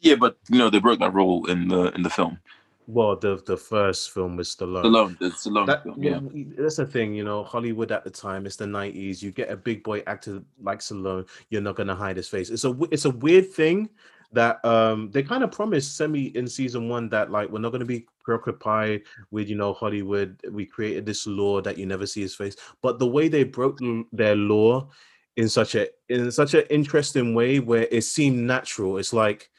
[0.00, 2.38] Yeah, but you know they broke that rule in the in the film.
[2.86, 4.84] Well, the the first film was Stallone.
[4.84, 6.02] Stallone, the Stallone That, film.
[6.02, 6.20] yeah,
[6.58, 9.22] that's the thing, you know, Hollywood at the time, it's the 90s.
[9.22, 12.50] You get a big boy actor like Stallone, you're not gonna hide his face.
[12.50, 13.88] It's a it's a weird thing
[14.32, 17.84] that um they kind of promised semi in season one that like we're not gonna
[17.84, 20.38] be preoccupied with you know Hollywood.
[20.50, 23.78] We created this law that you never see his face, but the way they broke
[24.12, 24.88] their law
[25.36, 28.98] in such a in such an interesting way where it seemed natural.
[28.98, 29.50] It's like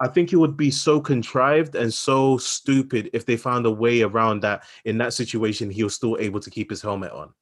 [0.00, 4.02] I think it would be so contrived and so stupid if they found a way
[4.02, 4.64] around that.
[4.84, 7.32] In that situation, he was still able to keep his helmet on.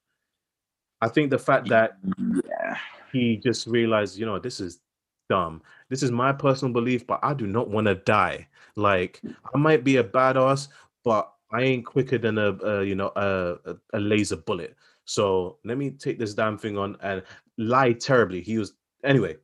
[1.03, 2.77] I think the fact that yeah.
[3.13, 4.81] he just realized, you know, this is
[5.29, 5.63] dumb.
[5.91, 8.49] This is my personal belief, but I do not want to die.
[8.77, 9.21] Like
[9.55, 10.69] I might be a badass,
[11.05, 14.77] but I ain't quicker than a, a you know a, a a laser bullet.
[15.05, 17.23] So let me take this damn thing on and
[17.59, 18.41] lie terribly.
[18.41, 19.37] He was anyway.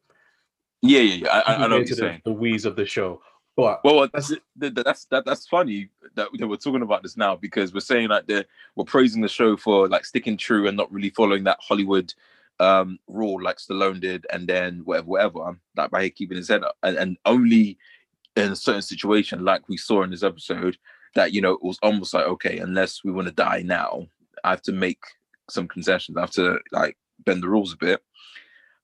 [0.82, 1.28] Yeah, yeah, yeah.
[1.28, 2.22] I, I, I know what you're the, saying.
[2.24, 3.22] the wheeze of the show.
[3.56, 7.74] But Well, that's that's that, that's funny that, that we're talking about this now because
[7.74, 11.10] we're saying like the we're praising the show for like sticking true and not really
[11.10, 12.12] following that Hollywood
[12.60, 16.76] um rule like Stallone did, and then whatever, whatever, like by keeping his head up,
[16.82, 17.78] and, and only
[18.36, 20.78] in a certain situation, like we saw in this episode,
[21.14, 24.06] that you know it was almost like okay, unless we want to die now,
[24.44, 25.02] I have to make
[25.50, 26.16] some concessions.
[26.16, 28.02] I have to like bend the rules a bit.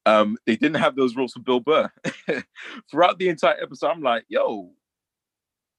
[0.08, 1.90] Um, they didn't have those rules for Bill Burr.
[2.90, 4.70] Throughout the entire episode, I'm like, yo,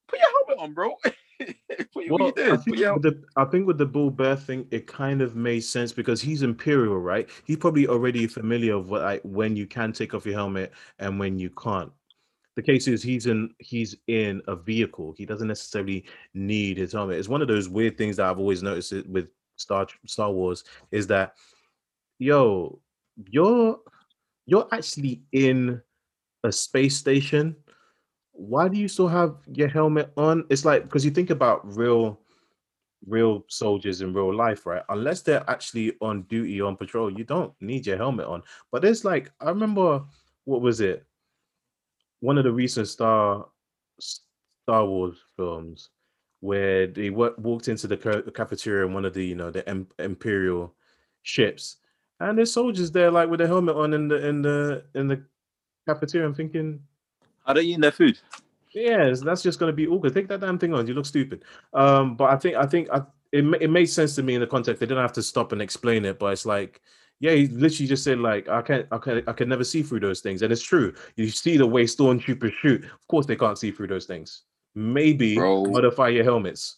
[0.08, 0.94] put your helmet on, bro.
[1.04, 2.38] put well, what.
[2.38, 5.34] I think, your- with the, I think with the Bill Burr thing, it kind of
[5.36, 7.28] made sense because he's Imperial, right?
[7.44, 11.18] He's probably already familiar of what like when you can take off your helmet and
[11.18, 11.90] when you can't.
[12.56, 15.14] The case is he's in he's in a vehicle.
[15.16, 16.04] He doesn't necessarily
[16.34, 17.18] need his helmet.
[17.18, 20.64] It's one of those weird things that I've always noticed it with Star Star Wars
[20.90, 21.34] is that
[22.18, 22.80] yo,
[23.30, 23.78] you're
[24.50, 25.80] you're actually in
[26.42, 27.54] a space station.
[28.32, 30.44] Why do you still have your helmet on?
[30.50, 32.18] It's like because you think about real
[33.06, 34.82] real soldiers in real life, right?
[34.88, 38.42] Unless they're actually on duty on patrol, you don't need your helmet on.
[38.72, 40.02] But there's like I remember
[40.44, 41.06] what was it?
[42.18, 43.46] One of the recent Star
[44.00, 45.90] Star Wars films
[46.40, 50.74] where they wa- walked into the cafeteria in one of the you know the imperial
[51.22, 51.76] ships
[52.20, 55.22] and there's soldiers there like with their helmet on in the in the in the
[55.86, 56.80] cafeteria i'm thinking
[57.46, 58.18] are they eating their food?
[58.72, 60.14] Yes, that's just going to be awkward.
[60.14, 60.86] Take that damn thing on.
[60.86, 61.44] You look stupid.
[61.74, 63.02] Um, but I think I think I,
[63.32, 64.80] it it made sense to me in the context.
[64.80, 66.80] They didn't have to stop and explain it, but it's like,
[67.18, 70.00] yeah, he literally just said like, I can't, I can, I can never see through
[70.00, 70.94] those things, and it's true.
[71.16, 72.84] You see the way stormtroopers shoot.
[72.84, 74.42] Of course, they can't see through those things.
[74.76, 75.64] Maybe Bro.
[75.64, 76.76] modify your helmets.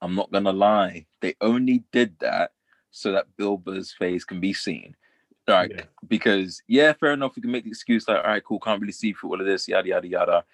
[0.00, 1.06] I'm not gonna lie.
[1.20, 2.52] They only did that
[2.90, 4.96] so that Bill Burr's face can be seen.
[5.46, 5.82] Like, Yeah.
[6.08, 7.32] because yeah, fair enough.
[7.36, 9.46] We can make the excuse like, all right, cool, can't really see through all of
[9.46, 10.44] this, yada yada yada.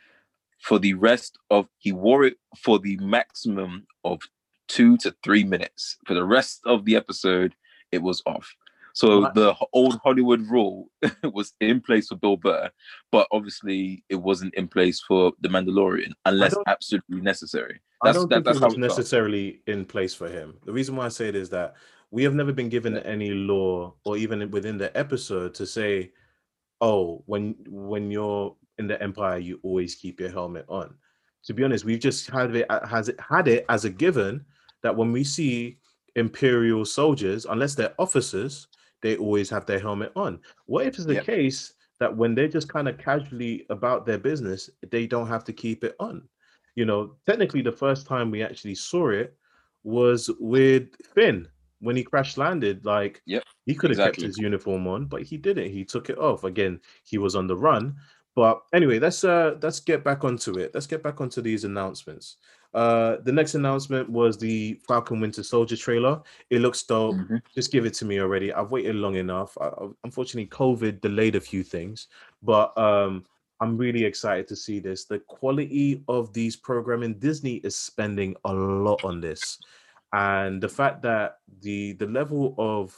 [0.60, 4.20] For the rest of he wore it for the maximum of
[4.68, 5.96] two to three minutes.
[6.06, 7.54] For the rest of the episode,
[7.92, 8.54] it was off.
[8.96, 10.88] So the old Hollywood rule
[11.32, 12.70] was in place for Bill Burr,
[13.10, 17.80] but obviously it wasn't in place for the Mandalorian unless absolutely necessary.
[18.02, 18.80] I That's don't that, think that's it how was felt.
[18.88, 20.54] necessarily in place for him.
[20.64, 21.74] The reason why I say it is that
[22.14, 26.12] we have never been given any law or even within the episode to say,
[26.80, 30.94] oh, when when you're in the empire, you always keep your helmet on.
[31.46, 34.44] To be honest, we've just had it uh, has it had it as a given
[34.84, 35.78] that when we see
[36.14, 38.68] imperial soldiers, unless they're officers,
[39.02, 40.38] they always have their helmet on.
[40.66, 41.26] What if it's the Yep.
[41.26, 45.52] case that when they're just kind of casually about their business, they don't have to
[45.52, 46.28] keep it on?
[46.76, 49.36] you know, technically the first time we actually saw it
[49.84, 51.46] was with Finn
[51.84, 52.84] when he crash landed.
[52.84, 54.22] Like, Yep, he could have exactly.
[54.24, 55.70] kept his uniform on, but he didn't.
[55.70, 56.44] He took it off.
[56.44, 57.94] Again, he was on the run.
[58.34, 60.72] But anyway, let's uh let's get back onto it.
[60.74, 62.38] Let's get back onto these announcements.
[62.74, 66.20] Uh the next announcement was the Falcon Winter Soldier trailer.
[66.50, 67.14] It looks dope.
[67.14, 67.40] Mhm.
[67.54, 68.52] Just give it to me already.
[68.52, 69.56] I've waited long enough.
[69.60, 69.70] I-
[70.02, 72.08] unfortunately, COVID delayed a few things,
[72.42, 73.24] but um
[73.60, 75.04] I'm really excited to see this.
[75.04, 79.60] The quality of these programming, Disney is spending a lot on this,
[80.14, 82.96] and the fact that the the level of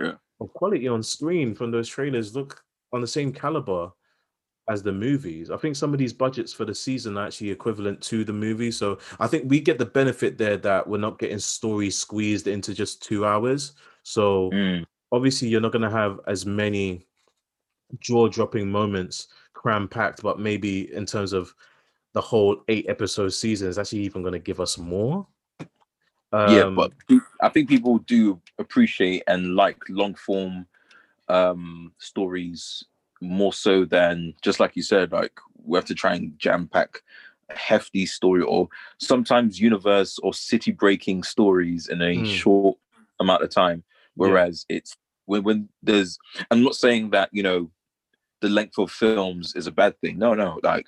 [0.00, 0.14] Yeah.
[0.40, 3.92] of quality on screen from those trailers look on the same caliber
[4.70, 5.50] as the movies.
[5.50, 8.70] I think some of these budgets for the season are actually equivalent to the movie.
[8.70, 12.72] So I think we get the benefit there that we're not getting stories squeezed into
[12.72, 13.72] just two hours.
[14.04, 14.84] So Mm.
[15.10, 17.06] obviously you're not going to have as many
[18.00, 21.54] jaw-dropping moments cram packed but maybe in terms of
[22.14, 25.26] the whole eight episode season is actually even going to give us more
[26.46, 26.92] yeah, Um, but
[27.40, 30.66] I think people do appreciate and like long form
[31.28, 32.84] um stories
[33.20, 37.00] more so than just like you said, like we have to try and jam pack
[37.50, 38.68] a hefty story or
[38.98, 42.26] sometimes universe or city breaking stories in a Mm.
[42.26, 42.78] short
[43.20, 43.84] amount of time.
[44.16, 46.18] Whereas it's when when there's
[46.50, 47.70] I'm not saying that, you know,
[48.40, 50.18] the length of films is a bad thing.
[50.18, 50.86] No, no, like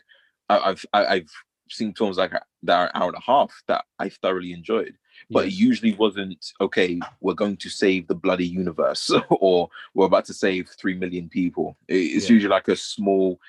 [0.48, 1.30] I, I've I, I've
[1.70, 2.32] seen films like
[2.64, 4.96] that are an hour and a half that I thoroughly enjoyed
[5.30, 10.24] but it usually wasn't okay we're going to save the bloody universe or we're about
[10.26, 11.76] to save 3 million people.
[11.88, 12.34] It's Yeah.
[12.34, 13.40] usually like a small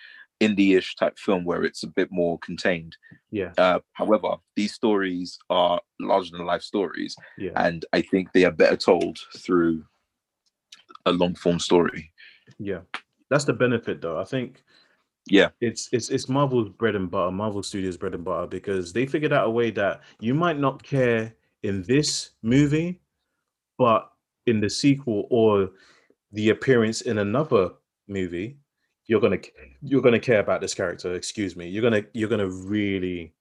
[0.42, 2.98] indie-ish type film where it's a bit more contained.
[3.32, 3.52] Yeah.
[3.58, 7.52] Uh, however these stories are larger than life stories yeah.
[7.56, 9.84] and i think they are better told through
[11.06, 12.12] a long form story.
[12.60, 12.80] Yeah.
[13.30, 14.20] That's the benefit though.
[14.20, 14.64] I think
[15.30, 15.50] Yeah.
[15.62, 19.34] it's it's it's marvel's bread and butter marvel studios bread and butter because they figured
[19.34, 21.34] out a way that you might not care
[21.66, 23.02] in this movie
[23.78, 24.12] but
[24.46, 25.70] in the sequel or
[26.32, 27.72] the appearance in another
[28.08, 28.58] movie
[29.08, 29.38] you're gonna
[29.82, 31.14] you're gonna care about this character.
[31.14, 31.68] Excuse me.
[31.68, 33.34] You're gonna you're gonna really.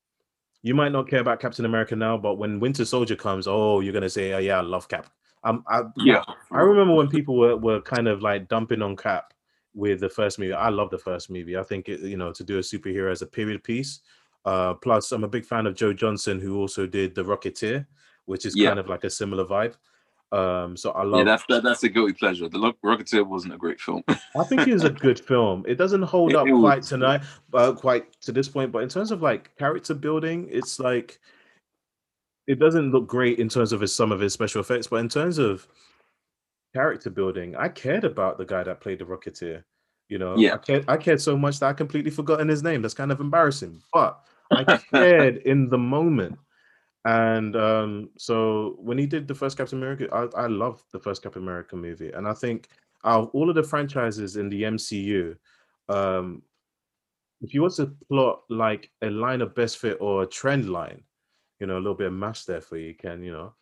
[0.62, 3.92] You might not care about Captain America now, but when Winter Soldier comes, oh, you're
[3.92, 5.10] gonna say, oh, "Yeah, I love Cap."
[5.42, 6.22] Um, I, Yeah.
[6.50, 9.34] I remember when people were, were kind of like dumping on Cap
[9.74, 10.54] with the first movie.
[10.54, 11.56] I love the first movie.
[11.56, 14.00] I think it, you know to do a superhero as a period piece.
[14.44, 17.86] Uh, plus, I'm a big fan of Joe Johnston, who also did The Rocketeer,
[18.26, 18.68] which is Yeah.
[18.68, 19.74] kind of like a similar vibe.
[20.32, 21.18] Um, so I love.
[21.18, 22.48] Yeah, that's that, that's a guilty pleasure.
[22.48, 24.02] The Rocketeer wasn't a great film.
[24.08, 25.64] I think it was a good film.
[25.68, 27.20] It doesn't hold It- up it was- quite tonight,
[27.52, 28.72] uh, quite to this point.
[28.72, 31.20] But in terms of like character building, it's like
[32.46, 34.86] it doesn't look great in terms of his some of his special effects.
[34.88, 35.68] But in terms of
[36.74, 39.62] character building, I cared about the guy that played the Rocketeer.
[40.08, 40.54] You know, Yeah.
[40.54, 42.82] I cared, I cared so much that I completely forgotten his name.
[42.82, 44.20] That's kind of embarrassing, but
[44.50, 46.38] I cared in the moment.
[47.04, 51.22] And um, so when he did the first Captain America, I, I loved the first
[51.22, 52.10] Captain America movie.
[52.12, 52.68] And I think
[53.04, 55.36] out of all of the franchises in the MCU,
[55.88, 56.42] um,
[57.42, 61.02] if you want to plot like a line of best fit or a trend line,
[61.60, 63.54] you know, a little bit of maths there for you, Ken, you know,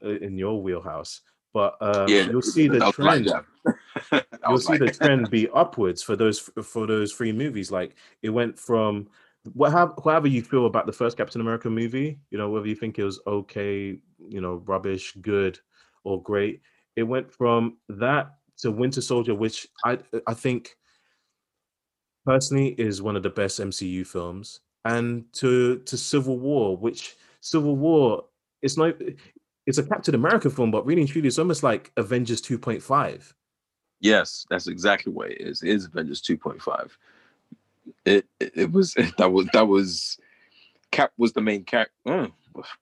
[0.00, 1.20] in your wheelhouse.
[1.54, 3.26] But um, yeah, you'll see the trend
[4.48, 7.70] you'll see like- the trend be upwards for those for those three movies.
[7.70, 9.08] Like it went from
[9.54, 12.98] whatever however you feel about the first Captain America movie, you know, whether you think
[12.98, 15.58] it was okay, you know, rubbish, good,
[16.04, 16.60] or great.
[16.96, 20.76] It went from that to Winter Soldier, which I I think
[22.24, 27.76] personally is one of the best MCU films, and to to Civil War, which Civil
[27.76, 28.24] War
[28.62, 28.94] it's not
[29.66, 33.32] it's a Captain America film, but really and truly, it's almost like Avengers 2.5.
[34.00, 35.62] Yes, that's exactly what it is.
[35.62, 36.90] It is Avengers 2.5.
[38.04, 40.18] It, it it was that was that was
[40.90, 42.28] Cap was the main character.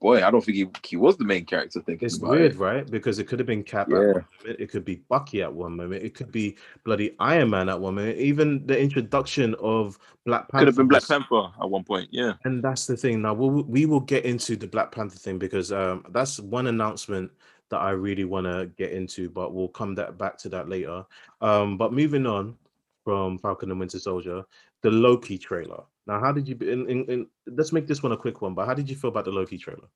[0.01, 1.81] boy, I don't think he, he was the main character.
[1.81, 2.59] Thinking It's weird, it.
[2.59, 2.91] right?
[2.91, 3.99] Because it could have been Cap at Yeah.
[3.99, 7.69] one moment, it could be Bucky at one moment, it could be bloody Iron Man
[7.69, 8.19] at one moment.
[8.19, 9.97] Even the introduction of
[10.27, 12.09] Black Panther Could have been Black Panther at one point.
[12.11, 13.23] Yeah, And that's the thing.
[13.23, 17.31] Now we'll, we will get into the Black Panther thing because um, that's one announcement
[17.71, 21.05] that I really want to get into, but we'll come that back to that later.
[21.41, 22.57] Um, but moving on
[23.05, 24.45] from Falcon and Winter Soldier,
[24.83, 25.83] the Loki trailer.
[26.07, 26.57] Now, how did you?
[26.61, 28.55] In, in, in, let's make this one a quick one.
[28.55, 29.89] But how did you feel about the Loki trailer?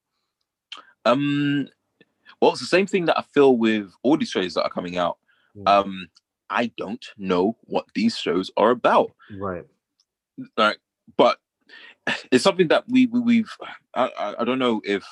[1.05, 1.67] Um,
[2.41, 4.97] well, it's the same thing that I feel with all these shows that are coming
[4.97, 5.17] out.
[5.57, 6.07] Mm, Um,
[6.49, 9.11] I don't know what these shows are about.
[9.31, 9.65] right.
[10.57, 10.79] Like,
[11.17, 11.39] but
[12.31, 13.51] it's something that we, we we've.
[13.93, 15.03] I, I I don't know if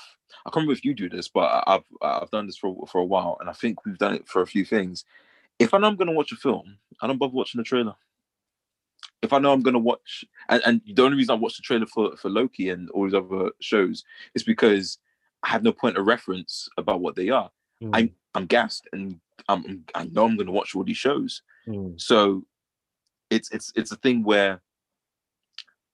[0.45, 3.05] I can't remember if you do this, but I've I've done this for for a
[3.05, 5.05] while, and I think we've done it for a few things.
[5.59, 7.95] If I know I'm going to watch a film, I don't bother watching the trailer.
[9.23, 11.63] If I know I'm going to watch, and, and the only reason I watch the
[11.63, 14.03] trailer for for Loki and all these other shows
[14.35, 14.99] is because
[15.41, 17.49] I have no point of reference about what they are.
[17.81, 19.19] Mm, I'm I'm gassed, and
[19.49, 21.41] I'm I know I'm going to watch all these shows.
[21.67, 22.45] mm, So
[23.29, 24.61] it's it's it's a thing where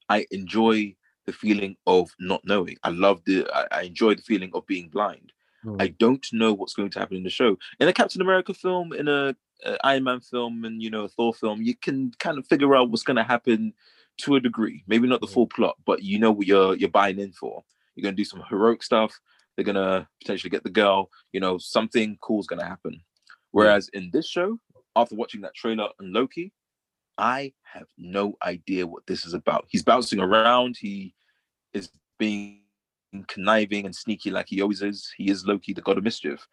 [0.10, 2.78] I enjoy the feeling of not knowing.
[2.84, 5.32] I love the I, I enjoy the feeling of being blind.
[5.64, 5.80] mm.
[5.82, 7.58] I don't know what's going to happen in the show.
[7.80, 11.10] In a Captain America film, in a, a Iron Man film, and you know a
[11.10, 13.74] Thor film, you can kind of figure out what's going to happen
[14.20, 14.84] to a degree.
[14.88, 17.64] Maybe not the full plot, but you know what you're you're buying in for.
[17.96, 19.18] You're going to do some heroic stuff.
[19.56, 21.10] They're going to potentially get the girl.
[21.34, 23.02] You know something cool's going to happen.
[23.52, 24.60] Whereas in this show,
[24.96, 26.54] after watching that trailer on Loki,
[27.18, 29.66] I have no idea what this is about.
[29.68, 30.78] He's bouncing around.
[30.80, 31.14] He
[31.74, 32.62] is being
[33.28, 35.12] conniving and sneaky like he always is.
[35.18, 36.48] He is Loki, the god of mischief.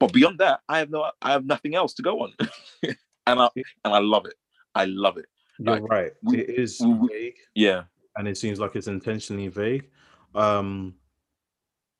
[0.00, 2.32] But beyond that, I have no, I have nothing else to go on,
[2.82, 3.48] and I
[3.84, 4.34] and I love it.
[4.74, 5.26] I love it.
[5.58, 6.12] You're like, right.
[6.22, 7.36] we- it is we- vague.
[7.54, 7.84] Yeah,
[8.16, 9.88] and it seems like it's intentionally vague.
[10.34, 10.94] Um,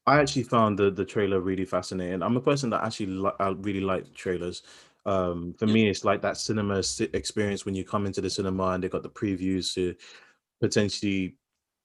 [0.06, 2.22] I actually found the the trailer really fascinating.
[2.22, 4.62] I'm a person that actually li- I really like trailers.
[5.06, 6.82] Um, for me, it's like that cinema
[7.14, 9.94] experience when you come into the cinema and they've got the previews to
[10.60, 11.36] potentially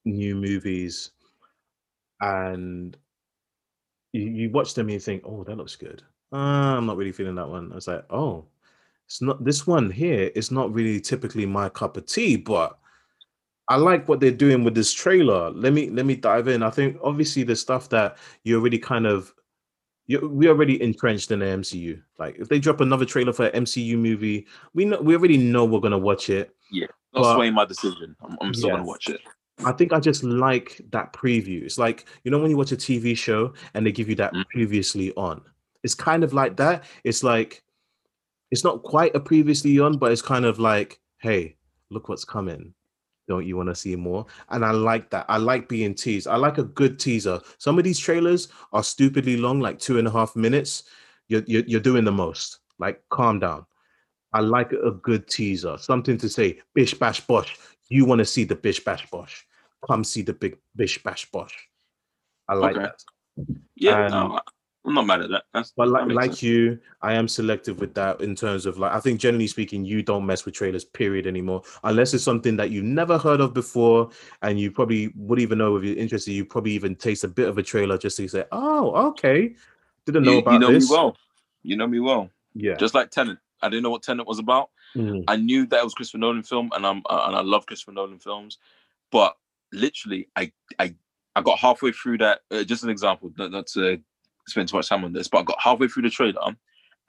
[0.05, 1.11] new movies,
[2.21, 2.97] and
[4.13, 6.01] you, you watch them and you think, "Oh, that looks good."
[6.31, 7.71] Uh, I'm not really feeling that one.
[7.71, 8.45] I was like, "Oh,
[9.05, 10.31] it's not this one here.
[10.35, 12.79] It's not really typically my cup of tea, but."
[13.69, 15.49] I like what they're doing with this trailer.
[15.51, 16.61] Let me let me dive in.
[16.63, 19.33] I think obviously the stuff that you're already kind of
[20.07, 22.01] you we already entrenched in the MCU.
[22.19, 25.65] Like if they drop another trailer for an MCU movie, we know we already know
[25.65, 26.53] we're gonna watch it.
[26.71, 28.15] Yeah, not swaying my decision.
[28.21, 29.21] I'm, I'm still gonna watch it.
[29.65, 31.63] I think I just like that preview.
[31.63, 34.33] It's like you know when you watch a TV show and they give you that
[34.33, 34.45] Mm.
[34.49, 35.41] previously on.
[35.83, 36.83] It's kind of like that.
[37.03, 37.63] It's like
[38.51, 41.55] it's not quite a previously on, but it's kind of like, hey,
[41.89, 42.73] look what's coming.
[43.27, 44.25] Don't you want to see more?
[44.49, 45.25] And I like that.
[45.29, 46.27] I like being teased.
[46.27, 47.39] I like a good teaser.
[47.57, 50.83] Some of these trailers are stupidly long, like two and a half minutes.
[51.29, 52.59] You're you're, you're doing the most.
[52.79, 53.65] Like, calm down.
[54.33, 57.57] I like a good teaser, something to say, bish bash bosh.
[57.89, 59.45] You want to see the bish bash bosh?
[59.87, 61.67] Come see the big bish bash bosh.
[62.47, 62.85] I like Okay.
[62.85, 63.03] that.
[63.75, 64.39] Yeah, And- no,
[64.85, 65.43] I'm not mad at that.
[65.53, 66.43] That's But like like sense.
[66.43, 70.01] you, I am selective with that in terms of like I think generally speaking, you
[70.03, 71.63] don't mess with trailers, period, anymore.
[71.83, 74.09] Unless it's something that you've never heard of before
[74.41, 76.31] and you probably wouldn't even know if you're interested.
[76.33, 79.55] You probably even taste a bit of a trailer just to say, Oh, okay.
[80.05, 80.89] Didn't know you, about you know this.
[80.89, 81.17] me well.
[81.63, 82.29] You know me well.
[82.53, 82.75] Yeah.
[82.75, 84.69] Just like Tenet, I didn't know what Tenet was about.
[84.95, 85.23] Mhm.
[85.29, 87.93] I knew that it was Christopher Nolan film, and I'm uh, and I love Christopher
[87.93, 88.57] Nolan films,
[89.11, 89.35] but
[89.73, 90.95] literally, I I
[91.35, 92.41] I got halfway through that.
[92.51, 93.99] Uh, just an example, not, not to
[94.47, 96.41] spend too much time on this, but I got halfway through the trailer,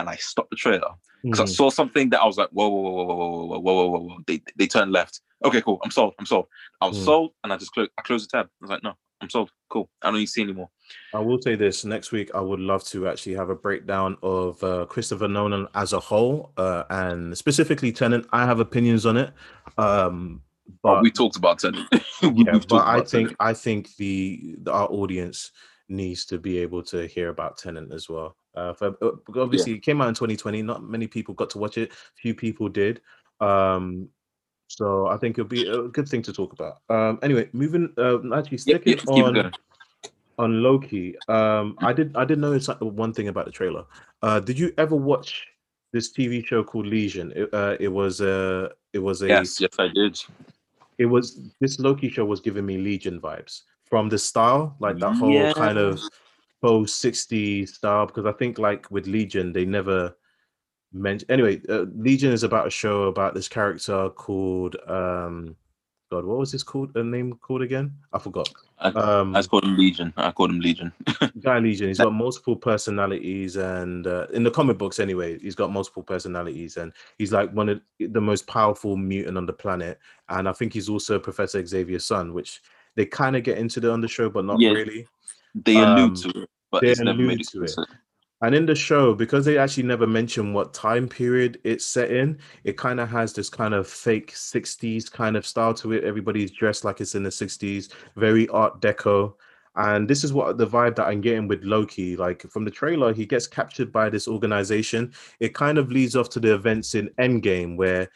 [0.01, 0.91] and I stopped the trailer
[1.23, 1.57] because I Mhm.
[1.57, 3.99] saw something that I was like, whoa, whoa, whoa, whoa, whoa, whoa, whoa, whoa, whoa,
[4.01, 4.19] whoa.
[4.27, 5.21] They they turned left.
[5.45, 5.79] Okay, cool.
[5.85, 6.15] I'm sold.
[6.19, 6.47] I'm sold.
[6.81, 7.05] I was Mm.
[7.05, 7.91] sold, and I just closed.
[7.99, 8.47] I closed the tab.
[8.47, 9.51] I was like, no, I'm sold.
[9.69, 9.91] Cool.
[10.03, 10.71] I don't need to see anymore.
[11.15, 12.31] I will say this next week.
[12.35, 16.53] I would love to actually have a breakdown of uh, Christopher Nolan as a whole,
[16.57, 18.27] uh, and specifically Tenet.
[18.33, 19.33] I have opinions on it,
[19.77, 20.43] um,
[20.83, 21.87] But we talked about Tenet.
[22.23, 23.37] We- yeah, but I think Tenet.
[23.41, 25.51] I think the, the our audience
[25.89, 28.37] needs to be able to hear about Tenet as well.
[28.55, 30.63] Uh, for, uh, obviously, it came out in 2020.
[30.63, 31.93] Not many people got to watch it.
[32.15, 33.01] Few people did.
[33.41, 34.09] Um,
[34.69, 36.79] so I think it'll be a good thing to talk about.
[36.89, 37.93] Um, anyway, moving.
[37.99, 39.53] Uh, actually, sticking yep, it on
[40.39, 41.17] on Loki.
[41.29, 43.85] Um, I did I did notice one thing about the trailer.
[44.23, 45.47] Uh, did you ever watch
[45.95, 47.33] this TV show called Legion?
[47.35, 50.21] It, uh, it was a it was a Yes, yes, I did.
[50.99, 55.15] it was this Loki show was giving me Legion vibes from the style, like that
[55.15, 56.01] whole kind of
[56.61, 58.07] faux 60 style.
[58.07, 60.17] Because I think like with Legion, they never
[60.93, 61.61] mentioned anyway.
[61.69, 65.57] Uh, Legion is about a show about this character called um
[66.11, 66.95] God, what was this called?
[66.97, 67.93] A name called again?
[68.13, 68.49] I forgot.
[68.79, 70.13] I- Um, I just called him Legion.
[70.17, 70.93] I called him Legion.
[71.41, 71.89] Guy Legion.
[71.89, 76.77] He's got multiple personalities, and uh, in the comic books, anyway, he's got multiple personalities,
[76.77, 79.99] and he's like one of the most powerful mutant on the planet.
[80.29, 82.61] And I think he's also Professor Xavier's son, which
[82.97, 84.71] they kind of get into the on the show, but not Yeah.
[84.71, 85.07] really.
[85.55, 87.75] They allude Um, to it, but they it's never made allude it to it.
[88.45, 92.39] And in the show, because they actually never mention what time period it's set in,
[92.63, 96.05] it kind of has this kind of fake 60s kind of style to it.
[96.05, 99.33] Everybody's dressed like it's in the 60s, very art deco.
[99.77, 102.19] And this is what the vibe that I'm getting with Loki.
[102.19, 105.15] Like from the trailer, he gets captured by this organization.
[105.41, 108.11] It kind of leads off to the events in Endgame, where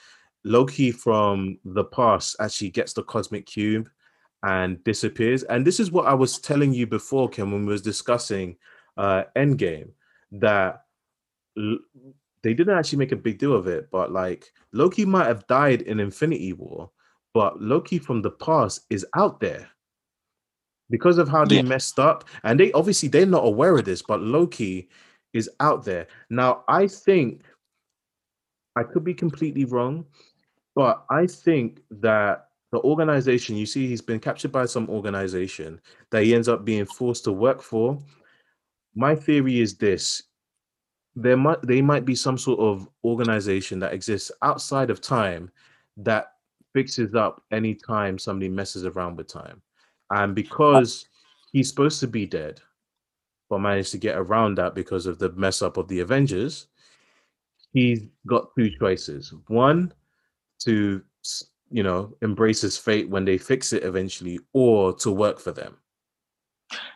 [0.44, 3.88] Loki from the past actually gets the cosmic cube
[4.42, 5.44] and disappears.
[5.44, 8.56] And this is what I was telling you before, Ken, when we was discussing
[8.98, 9.92] uh Endgame
[10.32, 10.84] that
[11.56, 11.78] l-
[12.42, 15.82] they didn't actually make a big deal of it, but like Loki might have died
[15.82, 16.90] in Infinity War,
[17.34, 19.68] but Loki from the past is out there
[20.90, 21.62] because of how they Yeah.
[21.62, 22.24] messed up.
[22.44, 24.88] And they obviously they're not aware of this, but Loki
[25.32, 26.06] is out there.
[26.30, 27.42] Now, I think
[28.76, 30.06] I could be completely wrong,
[30.74, 36.22] but I think that the organization you see, he's been captured by some organization that
[36.22, 37.98] he ends up being forced to work for.
[38.94, 40.22] My theory is this
[41.16, 45.50] there might they might be some sort of organization that exists outside of time
[45.96, 46.32] that
[46.72, 49.60] fixes up any time somebody messes around with time.
[50.10, 51.06] And because
[51.52, 52.60] he's supposed to be dead,
[53.50, 56.68] but managed to get around that because of the mess up of the Avengers,
[57.72, 59.34] he's got two choices.
[59.48, 59.92] One,
[60.60, 61.02] to
[61.70, 65.76] you know embrace his fate when they fix it eventually, or to work for them.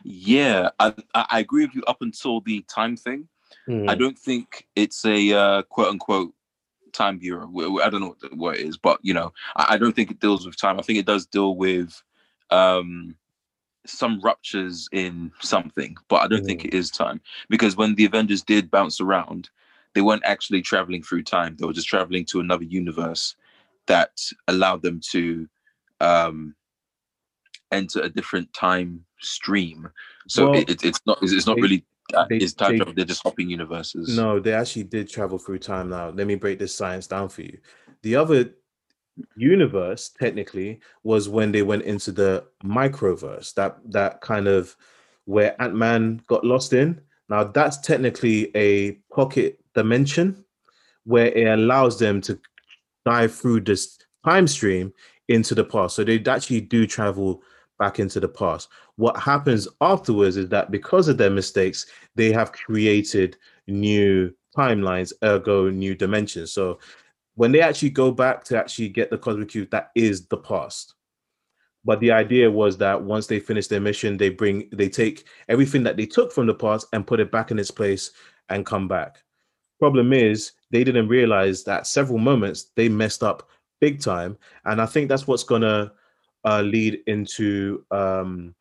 [0.03, 3.27] Yeah, I, I agree with you up until the time thing.
[3.65, 3.89] Hmm.
[3.89, 6.33] I don't think it's a uh, quote unquote
[6.91, 7.49] time bureau.
[7.81, 10.19] I don't know what, what it is, but you know, I, I don't think it
[10.19, 10.79] deals with time.
[10.79, 12.01] I think it does deal with
[12.49, 13.15] um,
[13.85, 16.67] some ruptures in something, but I don't think Mhm.
[16.67, 19.49] it is time because when the Avengers did bounce around,
[19.93, 21.55] they weren't actually traveling through time.
[21.57, 23.35] They were just traveling to another universe
[23.87, 25.47] that allowed them to
[25.99, 26.55] um,
[27.73, 29.89] enter a different time stream.
[30.27, 32.77] So Well, it, it, it's not it's, not they- really uh, they- it's time they-
[32.77, 32.93] travel.
[32.93, 34.15] They're just hopping universes.
[34.15, 36.09] No, they actually did travel through time now.
[36.09, 37.57] Let me break this science down for you.
[38.01, 38.49] The other
[39.35, 44.75] universe, technically, was when they went into the microverse, that that kind of
[45.25, 46.99] where Ant-Man got lost in.
[47.29, 50.43] Now that's technically a pocket dimension
[51.05, 52.39] where it allows them to
[53.05, 54.93] dive through this time stream
[55.29, 55.95] into the past.
[55.95, 57.41] So they actually do travel
[57.83, 58.69] back into the past.
[58.95, 63.35] What happens afterwards is that because of their mistakes, they have created
[63.67, 66.53] new timelines, ergo new dimensions.
[66.53, 66.79] So
[67.35, 70.93] when they actually go back to actually get the cosmic cube, that is the past.
[71.83, 75.83] But the idea was that once they finish their mission, they bring they take everything
[75.83, 78.11] that they took from the past and put it back in its place
[78.47, 79.21] and come back.
[79.79, 83.49] Problem is, they didn't realize that several moments they messed up
[83.81, 85.91] big time, and I think that's what's gonna
[86.45, 88.53] uh, lead into um,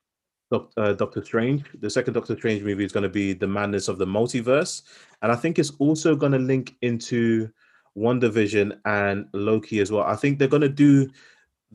[0.76, 1.64] uh, Doctor Strange.
[1.80, 4.82] The second Doctor Strange movie is going to be the madness of the multiverse,
[5.22, 7.50] and I think it's also going to link into
[7.96, 10.04] WandaVision and Loki as well.
[10.04, 11.08] I think they're going to do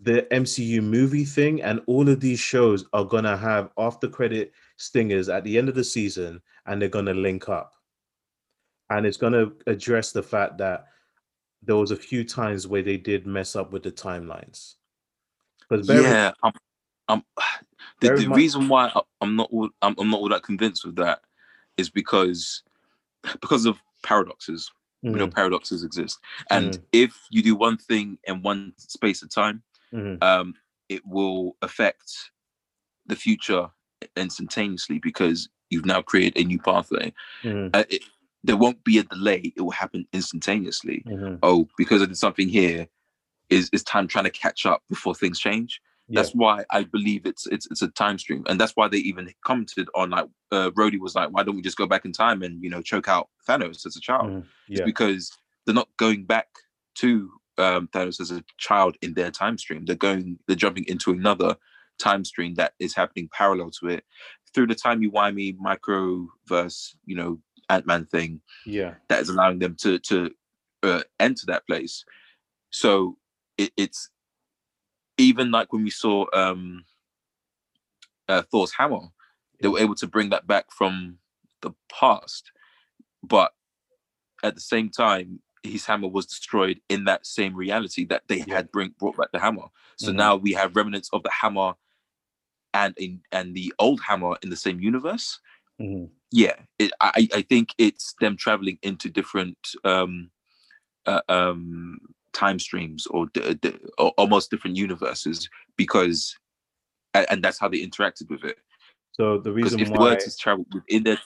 [0.01, 4.51] the MCU movie thing, and all of these shows are going to have after credit
[4.77, 7.73] stingers at the end of the season, and they're going to link up,
[8.89, 10.85] and it's going to address the fact that
[11.63, 14.75] there was a few times where they did mess up with the timelines.
[15.69, 16.53] Because yeah, I'm,
[17.07, 17.23] I'm
[18.01, 18.37] the, the much...
[18.37, 18.91] reason why
[19.21, 21.21] I'm not all I'm, I'm, not all that convinced with that
[21.77, 22.63] is because
[23.41, 24.71] because of paradoxes.
[25.05, 25.11] Mm.
[25.11, 26.17] You know, paradoxes exist,
[26.49, 26.81] and mm.
[26.91, 29.61] if you do one thing in one space of time,
[29.93, 30.21] mm.
[30.23, 30.55] um,
[30.89, 32.31] it will affect
[33.05, 33.69] the future
[34.15, 37.13] instantaneously because you've now created a new pathway.
[37.43, 37.75] Mm.
[37.75, 38.03] Uh, it,
[38.43, 41.03] there won't be a delay; it will happen instantaneously.
[41.05, 41.35] Mm-hmm.
[41.43, 42.87] Oh, because I did something here,
[43.49, 45.81] is is time trying to catch up before things change.
[46.09, 49.29] That's why I believe it's it's it's a time stream, and that's why they even
[49.43, 52.43] commented on like uh, Rhodey was like, why don't we just go back in time
[52.43, 54.29] and you know choke out Thanos as a child?
[54.29, 54.77] Mm, yeah.
[54.77, 55.31] It's because
[55.65, 56.47] they're not going back
[56.99, 59.83] to um, Thanos as a child in their time stream.
[59.85, 61.57] They're going, they're jumping into another
[61.99, 64.05] time stream that is happening parallel to it
[64.53, 67.39] through the timey wimey microverse, you know,
[67.69, 68.39] Ant Man thing.
[68.65, 70.31] Yeah, that is allowing them to to
[70.83, 72.05] uh, enter that place.
[72.69, 73.17] So
[73.57, 74.09] it, it's
[75.17, 76.83] even like when we saw um
[78.27, 79.07] uh, Thor's hammer,
[79.61, 81.17] they were able to bring that back from
[81.61, 82.51] the past,
[83.23, 83.53] but
[84.43, 88.71] at the same time, his hammer was destroyed in that same reality that they had
[88.71, 89.67] bring brought back the hammer.
[89.97, 90.17] So mm-hmm.
[90.17, 91.73] now we have remnants of the hammer
[92.73, 95.39] and in and the old hammer in the same universe.
[95.81, 96.05] Mm-hmm.
[96.31, 100.29] Yeah, it, I I think it's them traveling into different um
[101.05, 101.99] uh, um
[102.37, 106.37] time streams or, d- d- or almost different universes because
[107.13, 108.57] and that's how they interacted with it.
[109.13, 111.19] So the reason if why the word is travel within that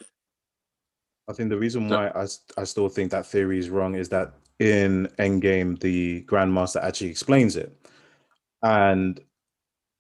[1.28, 2.26] i think the reason why I,
[2.57, 7.55] I still think that theory is wrong is that in endgame the grandmaster actually explains
[7.55, 7.76] it.
[8.62, 9.20] And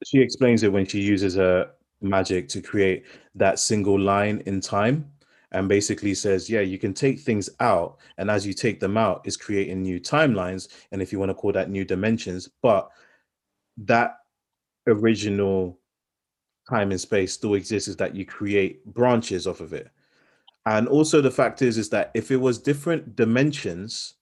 [0.05, 3.05] she explains it when she uses her magic to create
[3.35, 5.11] that single line in time
[5.51, 9.21] and basically says, yeah, you can take things out, and as you take them out,
[9.25, 12.89] is creating new timelines, and if you want to call that new dimensions, but
[13.77, 14.17] that
[14.87, 15.77] original
[16.69, 19.89] time and space still exists is that you create branches off of it.
[20.65, 24.15] And also the fact is is that if it was different dimensions,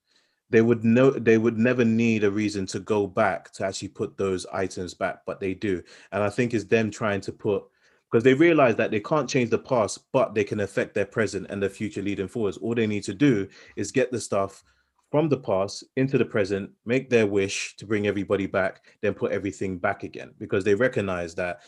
[0.50, 4.18] they would know they would never need a reason to go back to actually put
[4.18, 5.84] those items back, but they do.
[6.12, 7.64] And I think it's them trying to put
[8.10, 11.48] because they realize that they can't change the past, but they can affect their present
[11.50, 12.58] and the future leading forwards.
[12.58, 14.64] All they need to do is get the stuff
[15.12, 19.32] from the past into the present, make their wish to bring everybody back, then put
[19.32, 21.62] everything back again because they recognize that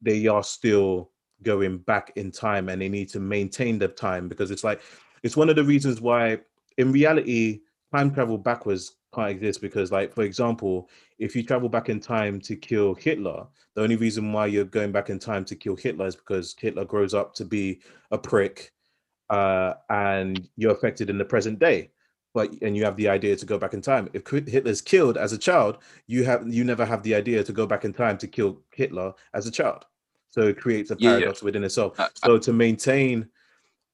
[0.00, 1.10] they are still
[1.42, 4.82] going back in time and they need to maintain the time because it's like
[5.22, 6.38] it's one of the reasons why
[6.78, 7.60] in reality
[7.92, 10.88] time travel backwards can't exist because like for example
[11.18, 14.92] if you travel back in time to kill hitler the only reason why you're going
[14.92, 18.72] back in time to kill hitler is because hitler grows up to be a prick
[19.32, 21.90] uh, and you're affected in the present day.
[22.34, 24.08] But and you have the idea to go back in time.
[24.12, 27.66] If hitler's killed as a child you have you never have the idea to go
[27.66, 29.84] back in time to kill hitler as a child.
[30.30, 31.44] So it creates a paradox yeah, yeah.
[31.44, 32.00] within itself.
[32.00, 33.28] Uh, so to maintain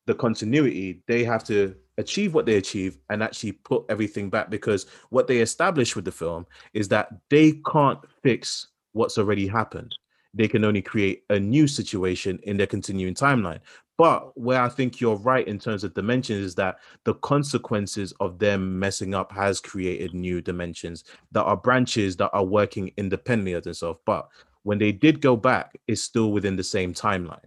[0.06, 4.86] the continuity they have to achieve what they achieve and actually put everything back because
[5.10, 9.94] what they establish with the film is that they can't fix what's already happened.
[10.32, 13.60] They can only create a new situation in their continuing timeline.
[13.96, 18.38] But where i think you're right in terms of dimensions is that the consequences of
[18.38, 21.02] them messing up has created new dimensions
[21.32, 23.98] that are branches that are working independently of themselves.
[24.06, 24.28] But
[24.62, 27.44] when they did go back it's still within the same timeline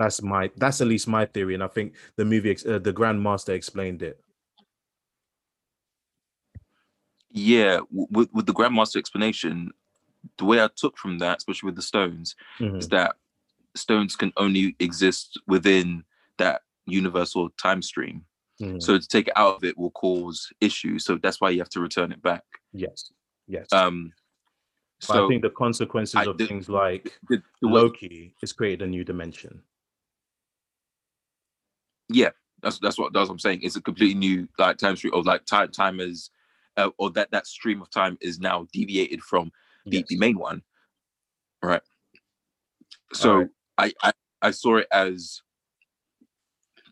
[0.00, 3.50] that's my that's at least my theory, and I think the movie, uh, the Grandmaster,
[3.50, 4.18] explained it.
[7.30, 9.70] Yeah, with with the Grandmaster explanation,
[10.38, 12.76] the way I took from that, especially with the stones, mm-hmm.
[12.76, 13.16] is that
[13.76, 16.02] stones can only exist within
[16.38, 18.24] that universal time stream.
[18.58, 18.80] Mm-hmm.
[18.80, 21.04] So to take it out of it will cause issues.
[21.04, 22.44] So that's why you have to return it back.
[22.72, 23.12] Yes.
[23.46, 23.66] Yes.
[23.70, 24.12] Um.
[25.00, 28.80] So I think the consequences I, of the, things like the, the Loki has created
[28.82, 29.62] a new dimension
[32.12, 32.30] yeah,
[32.62, 33.60] that's that's what that's what I'm saying.
[33.62, 36.30] It's a completely new like time stream of like time time is
[36.76, 39.52] uh, or that that stream of time is now deviated from
[39.86, 40.06] the, yes.
[40.08, 40.62] the main one.
[41.62, 41.82] Right.
[43.12, 43.48] So right.
[43.78, 44.12] I, I
[44.42, 45.42] I saw it as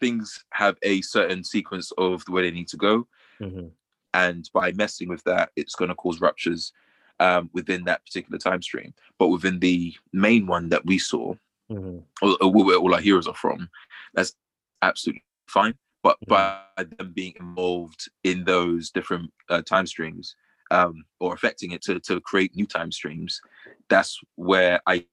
[0.01, 3.07] things have a certain sequence of the way they need to go,
[3.41, 3.71] Mhm.
[4.15, 6.73] and by messing with that, it's going to cause ruptures
[7.21, 8.95] um, within that particular time stream.
[9.19, 11.35] But within the main one that we saw,
[11.71, 12.05] Mhm.
[12.23, 13.69] or, or where all our heroes are from,
[14.15, 14.35] that's
[14.83, 15.75] absolutely fine.
[16.03, 16.63] But by
[16.99, 20.37] them being involved in those different uh, time streams
[20.71, 23.41] um, or affecting it to, to create new time streams,
[23.89, 25.05] that's where I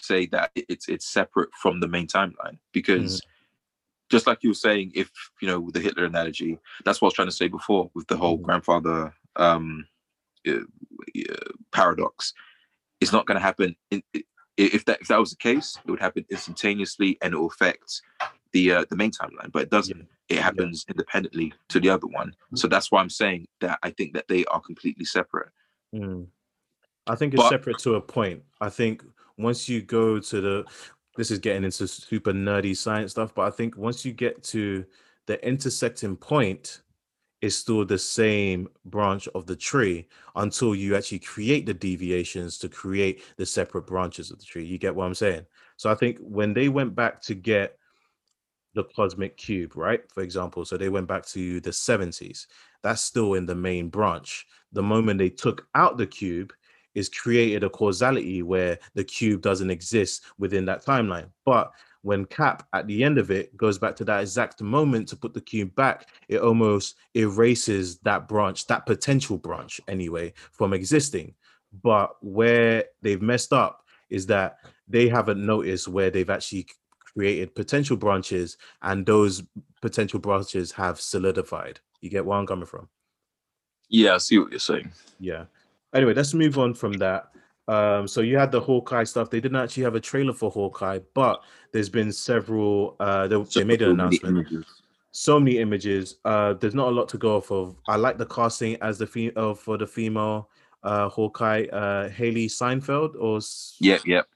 [0.00, 3.20] say that it's it's separate from the main timeline because
[4.10, 5.10] just like you were saying, if
[5.40, 8.06] you know with the Hitler analogy, that's what I was trying to say before with
[8.08, 8.42] the whole Mhm.
[8.42, 9.86] grandfather um,
[10.46, 12.32] uh, uh, paradox.
[13.00, 13.76] It's not going to happen.
[13.90, 14.02] In,
[14.56, 18.02] if that if that was the case, it would happen instantaneously and it will affect
[18.52, 19.52] the uh, the main timeline.
[19.52, 20.06] But it doesn't.
[20.28, 22.34] It happens independently to the other one.
[22.54, 25.48] So that's why I'm saying that I think that they are completely separate.
[25.94, 26.26] Mm.
[27.06, 28.42] I think it's But- separate to a point.
[28.60, 29.02] I think
[29.38, 30.64] once you go to the,
[31.16, 34.84] this is getting into super nerdy science stuff, but I think once you get to
[35.26, 36.82] the intersecting point,
[37.40, 42.68] it's still the same branch of the tree until you actually create the deviations to
[42.68, 44.64] create the separate branches of the tree.
[44.64, 45.46] You get what I'm saying?
[45.76, 47.78] So I think when they went back to get
[48.78, 50.00] the cosmic cube, right?
[50.12, 52.46] For example, so they went back to the 70s.
[52.82, 54.46] That's still in the main branch.
[54.72, 56.52] The moment they took out the cube,
[56.94, 61.28] is created a causality where the cube doesn't exist within that timeline.
[61.44, 61.70] But
[62.02, 65.32] when Cap at the end of it goes back to that exact moment to put
[65.32, 71.34] the cube back, it almost erases that branch, that potential branch anyway, from existing.
[71.82, 76.66] But where they've messed up is that they haven't noticed where they've actually
[77.18, 79.42] created potential branches and those
[79.82, 81.80] potential branches have solidified.
[82.00, 82.88] You get where I'm coming from?
[83.88, 84.92] Yeah, I see what you're saying.
[85.18, 85.46] Yeah.
[85.92, 87.30] Anyway, let's move on from that.
[87.66, 89.30] Um, so you had the Hawkeye stuff.
[89.30, 91.42] They didn't actually have a trailer for Hawkeye, but
[91.72, 92.94] there's been several.
[93.00, 94.36] Uh, they, they made an announcement.
[94.36, 94.64] images.
[95.10, 96.16] So many images.
[96.24, 97.76] Uh, there's not a lot to go off of.
[97.88, 100.50] I like the casting as the fe- uh, for the female
[100.84, 103.40] uh, Hawkeye, uh, Hailee Steinfeld, or
[103.80, 104.28] Yep, yep.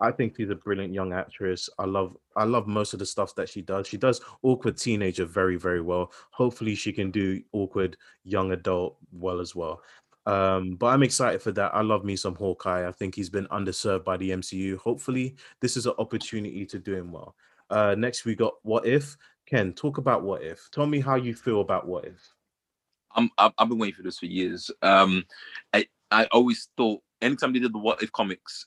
[0.00, 1.68] I think she's a brilliant young actress.
[1.78, 3.86] I love I love most of the stuff that she does.
[3.86, 6.12] She does awkward teenager very very well.
[6.30, 9.80] Hopefully she can do awkward young adult well as well.
[10.26, 11.74] Um, but I'm excited for that.
[11.74, 12.88] I love me some Hawkeye.
[12.88, 14.78] I think he's been underserved by the MCU.
[14.78, 17.34] Hopefully this is an opportunity to do him well.
[17.70, 19.16] Uh, next we got What If.
[19.46, 20.68] Ken, talk about What If.
[20.72, 22.34] Tell me how you feel about What If.
[23.14, 24.70] I'm, I've, been waiting for this for years.
[24.82, 25.24] Um,
[25.72, 28.66] I, I always thought anytime they did the What If comics,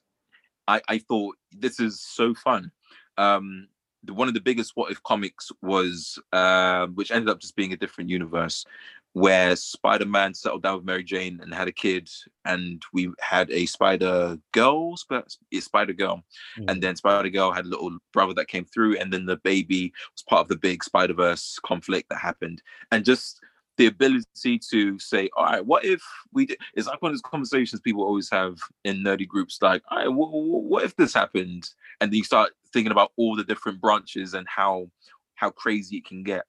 [0.68, 2.72] I, I thought this is so fun.
[3.18, 3.68] Um,
[4.03, 7.73] the, one of the biggest What If comics was, uh, which ended up just being
[7.73, 8.65] a different universe,
[9.14, 12.10] where Spider-Man settled down with Mary Jane and had a kid,
[12.45, 16.23] and we had a Spider Girl, Spider Girl,
[16.68, 19.91] and then Spider Girl had a little brother that came through, and then the baby
[20.14, 22.61] was part of the big Spider Verse conflict that happened,
[22.91, 23.39] and just
[23.78, 26.02] the ability to say, all right, what if
[26.34, 26.60] we did?
[26.74, 30.08] It's like one of those conversations people always have in nerdy groups, like, all right,
[30.08, 31.70] what, if this happened?
[32.02, 34.90] And then you start thinking about all the different branches and how
[35.36, 36.45] how crazy it can get.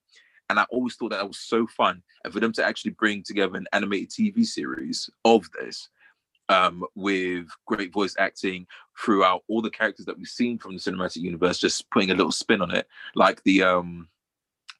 [0.48, 2.02] And I always thought that, that was so fun.
[2.24, 5.90] And for them to actually bring together an animated TV series of this,
[6.48, 8.66] um, with great voice acting
[8.98, 12.32] throughout all the characters that we've seen from the cinematic universe, just putting a little
[12.32, 14.09] spin on it, like the um,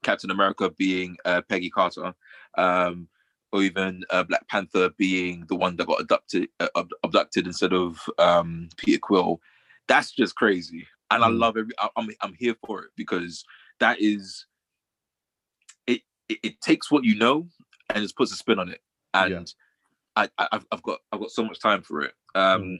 [0.09, 2.15] Captain America being uh, Peggy Carter,
[2.57, 3.09] um,
[3.53, 7.75] or even uh, Black Panther being the one that got abducted, uh, ab- abducted instead
[7.75, 9.39] of um, Peter Quill.
[9.87, 11.39] That's just crazy, and I Mm.
[11.41, 11.73] love every.
[11.79, 13.45] I- I'm I'm here for it because
[13.81, 14.47] that is.
[15.87, 17.47] It, it it takes what you know
[17.91, 18.81] and just puts a spin on it,
[19.13, 19.45] and Yeah.
[20.17, 22.15] I, I I've, I've got I've got so much time for it.
[22.35, 22.79] Um, Mhm.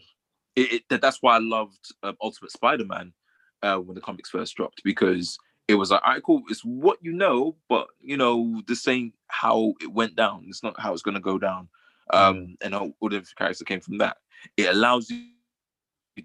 [0.57, 3.13] it, it that's why I loved um, Ultimate Spider-Man
[3.63, 5.39] uh, when the comics first dropped because
[5.69, 6.43] it was like, all right, cool.
[6.49, 10.47] It's what you know, but you know, this ain't how it went down.
[10.49, 11.69] It's not how it's gonna go down.
[12.13, 14.17] Um, and all, all the characters came from that.
[14.57, 15.27] It allows you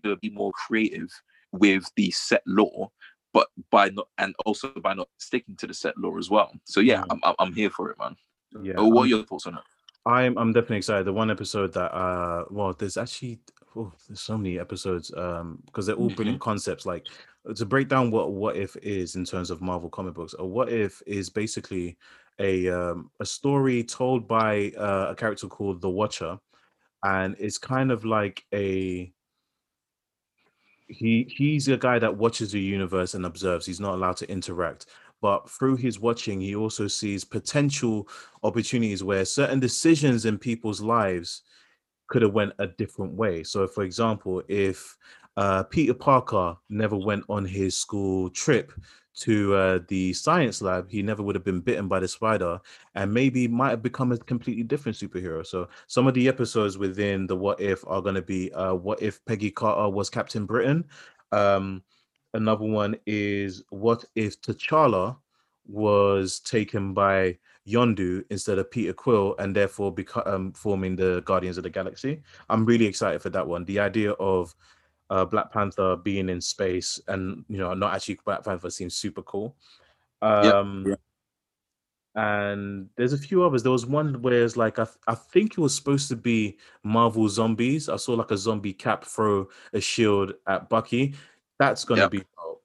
[0.03, 1.09] to be more creative
[1.51, 2.89] with the set law,
[3.33, 6.51] but by not and also by not sticking to the set law as well.
[6.63, 7.03] So yeah.
[7.09, 8.15] I'm, I'm I'm here for it, man.
[8.61, 8.75] Yeah.
[8.75, 9.63] Uh, what are your thoughts on it?
[10.05, 11.05] I'm I'm definitely excited.
[11.05, 13.39] The one episode that uh well there's actually
[13.75, 17.07] oh, there's so many episodes um because they're all brilliant concepts like
[17.49, 20.35] uh, to break down what what if is in terms of Marvel comic books.
[20.39, 21.97] A what if is basically
[22.39, 26.37] a um a story told by uh, a character called the Watcher
[27.03, 29.11] and it's kind of like a
[30.87, 33.65] he he's a guy that watches the universe and observes.
[33.65, 34.87] He's not allowed to interact.
[35.21, 38.09] But through his watching, he also sees potential
[38.43, 41.43] opportunities where certain decisions in people's lives
[42.13, 43.41] could have went a different way.
[43.41, 44.95] So, for example, if
[45.35, 48.71] uh, Peter Parker never went on his school trip
[49.15, 52.59] to uh, the science lab, he never would have been bitten by the spider
[52.93, 55.43] and maybe might have become a completely different superhero.
[55.43, 59.01] So some of the episodes within the What If are going to be uh, What
[59.01, 60.85] If Peggy Carter was Captain Britain?
[61.31, 61.81] Um,
[62.35, 65.17] another one is What If T'Challa
[65.65, 71.57] was taken by Yondu instead of Peter Quill and therefore beca- um, forming the Guardians
[71.57, 72.21] of the Galaxy?
[72.49, 73.65] I'm really excited for that one.
[73.65, 74.55] The idea of
[75.09, 79.21] uh, Black Panther being in space and you know not actually Black Panther seems super
[79.21, 79.55] cool.
[80.21, 80.99] Um, yep.
[82.15, 83.63] And there's a few others.
[83.63, 86.57] There was one where it's like I, th- I think it was supposed to be
[86.83, 87.89] Marvel Zombies.
[87.89, 91.15] I saw like a zombie cap throw a shield at Bucky.
[91.59, 92.11] That's gonna yep.
[92.11, 92.63] be dope.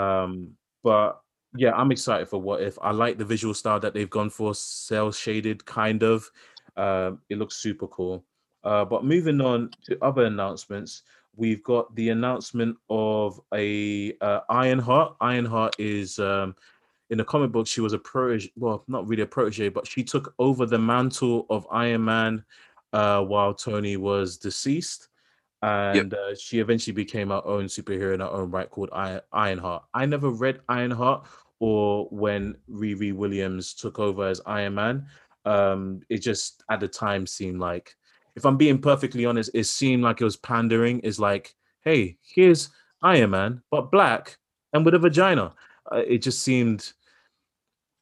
[0.00, 0.52] Um,
[0.84, 1.20] but
[1.56, 2.78] yeah, I'm excited for what if.
[2.80, 6.30] I like the visual style that they've gone for, cell shaded kind of.
[6.76, 8.24] Um, it looks super cool.
[8.64, 11.02] Uh, but moving on to other announcements,
[11.36, 15.16] we've got the announcement of a uh, Ironheart.
[15.20, 16.56] Ironheart is um,
[17.10, 17.66] in the comic book.
[17.66, 21.46] She was a protege, well, not really a protege, but she took over the mantle
[21.48, 22.44] of Iron Man
[22.92, 25.08] uh, while Tony was deceased,
[25.62, 26.12] and yep.
[26.12, 29.84] uh, she eventually became her own superhero in her own right called Iron- Ironheart.
[29.94, 31.26] I never read Ironheart
[31.58, 35.06] or when Riri Williams took over as Iron Man.
[35.44, 37.94] Um, it just at the time seemed like
[38.36, 41.00] if I'm being perfectly honest, it seemed like it was pandering.
[41.00, 42.68] Is like, hey, here's
[43.02, 44.36] Iron Man, but black
[44.72, 45.54] and with a vagina.
[45.90, 46.92] Uh, it just seemed,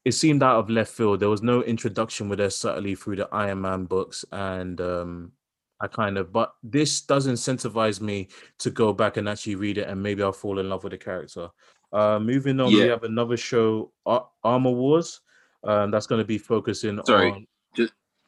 [0.05, 1.21] it seemed out of left field.
[1.21, 5.33] There was no introduction with her subtly through the Iron Man books, and um,
[5.81, 6.33] I kind of.
[6.33, 8.29] But this does incentivize me
[8.59, 10.99] to go back and actually read it, and maybe I'll fall in love with the
[10.99, 11.49] character.
[11.95, 12.83] Uh, moving on, yeah.
[12.83, 15.21] we have another show, Ar- Armor Wars.
[15.63, 17.31] Um, that's going to be focusing Sorry.
[17.31, 17.47] on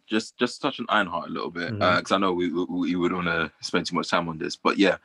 [0.07, 2.13] just just touch on Ironheart a little bit because mm-hmm.
[2.13, 4.57] uh, I know we, we, we would want to spend too much time on this,
[4.57, 4.97] but yeah,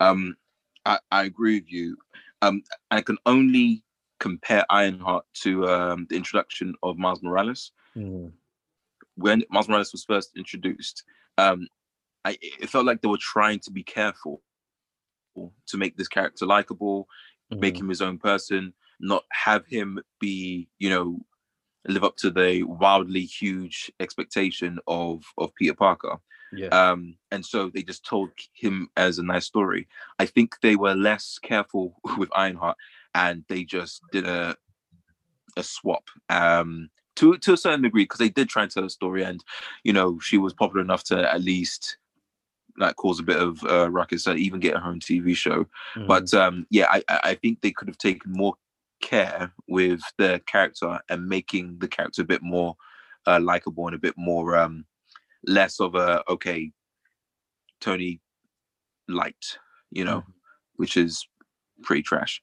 [0.00, 0.36] um,
[0.84, 1.96] I, I agree with you.
[2.42, 3.82] Um, I can only
[4.18, 7.72] compare Ironheart to um, the introduction of Miles Morales.
[7.96, 8.28] Mm-hmm.
[9.16, 11.04] When Miles Morales was first introduced,
[11.38, 11.68] um,
[12.24, 14.42] I, it felt like they were trying to be careful
[15.66, 17.08] to make this character likable,
[17.50, 17.60] mm-hmm.
[17.60, 21.20] make him his own person, not have him be, you know,
[21.88, 26.18] live up to the wildly huge expectation of of Peter Parker.
[26.52, 26.68] Yeah.
[26.68, 29.86] Um, and so they just told him as a nice story.
[30.18, 32.76] I think they were less careful with Ironheart,
[33.14, 34.56] and they just did a
[35.56, 36.04] a swap.
[36.28, 39.42] Um, to to a certain degree, because they did try and tell a story, and
[39.84, 41.96] you know she was popular enough to at least
[42.80, 45.66] like cause a bit of uh, ruckus, and even get her own TV show.
[45.94, 46.06] Mm.
[46.06, 48.54] But um, yeah, I I think they could have taken more
[49.00, 52.76] care with the character and making the character a bit more
[53.26, 54.84] uh, likable and a bit more um,
[55.46, 56.72] less of a okay
[57.80, 58.20] Tony
[59.08, 59.58] light,
[59.90, 60.30] you know, mm-hmm.
[60.76, 61.26] which is
[61.82, 62.42] pretty trash.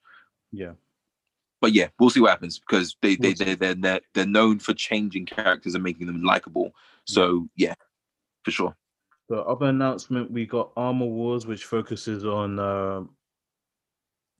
[0.51, 0.73] Yeah.
[1.59, 4.73] But yeah, we'll see what happens because they they they they're, they're they're known for
[4.73, 6.71] changing characters and making them likable.
[7.05, 7.73] So yeah,
[8.43, 8.75] for sure.
[9.29, 13.03] The other announcement we got Armor Wars, which focuses on uh,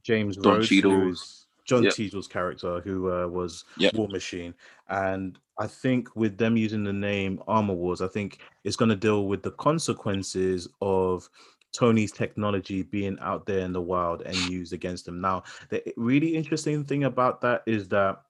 [0.03, 1.93] James Don Cheadle's John yep.
[1.93, 3.93] Cheadle's character, who uh, was yep.
[3.93, 4.53] War Machine,
[4.87, 8.95] and I think with them using the name Armor Wars, I think it's going to
[8.95, 11.29] deal with the consequences of
[11.73, 15.19] Tony's technology being out there in the wild and used against him.
[15.19, 18.21] Now, the really interesting thing about that is that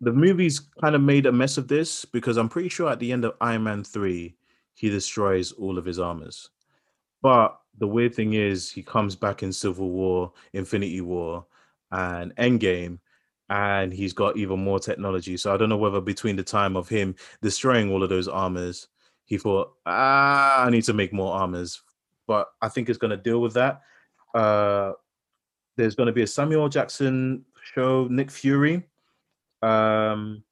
[0.00, 3.12] the movie's kind of made a mess of this because I'm pretty sure at the
[3.12, 4.34] end of Iron Man 3,
[4.74, 6.50] he destroys all of his armors.
[7.22, 11.46] But the weird thing is, he comes back in Civil War, Infinity War,
[11.90, 12.98] and Endgame,
[13.48, 15.36] and he's got even more technology.
[15.36, 18.88] So I don't know whether between the time of him destroying all of those armors,
[19.24, 21.82] he thought, ah, I need to make more armors.
[22.26, 23.82] But I think it's going to deal with that.
[24.34, 24.92] Uh,
[25.76, 27.44] there's going to be a Samuel Jackson
[27.74, 28.88] show, Nick Fury.
[29.62, 30.42] Um,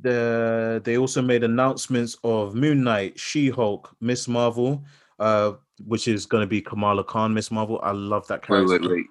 [0.00, 4.84] the they also made announcements of Moon Knight, She Hulk, Miss Marvel,
[5.18, 5.52] uh,
[5.84, 7.80] which is going to be Kamala Khan, Miss Marvel.
[7.82, 8.72] I love that character.
[8.72, 9.06] Wait, wait, wait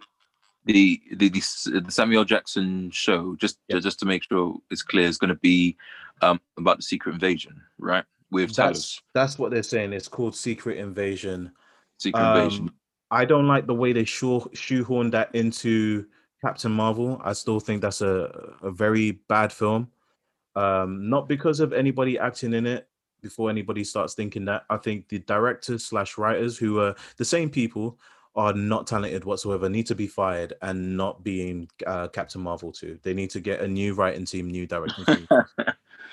[0.67, 3.79] the the, the, the Samuel Jackson show, just yeah.
[3.79, 5.75] just to make sure it's clear, is going to be
[6.21, 8.03] um, about the Secret Invasion, right?
[8.29, 9.93] With that's that's what they're saying.
[9.93, 11.51] It's called Secret Invasion.
[11.97, 12.71] Secret um, Invasion.
[13.09, 16.05] I don't like the way they shoe shoehorn that into
[16.43, 17.21] Captain Marvel.
[17.23, 19.89] I still think that's a a very bad film.
[20.57, 22.87] Um, not because of anybody acting in it.
[23.21, 27.49] Before anybody starts thinking that, I think the directors slash writers, who are the same
[27.49, 27.97] people,
[28.35, 32.99] are not talented whatsoever need to be fired and not being uh, Captain Marvel two.
[33.01, 35.27] They need to get a new writing team, new directing team.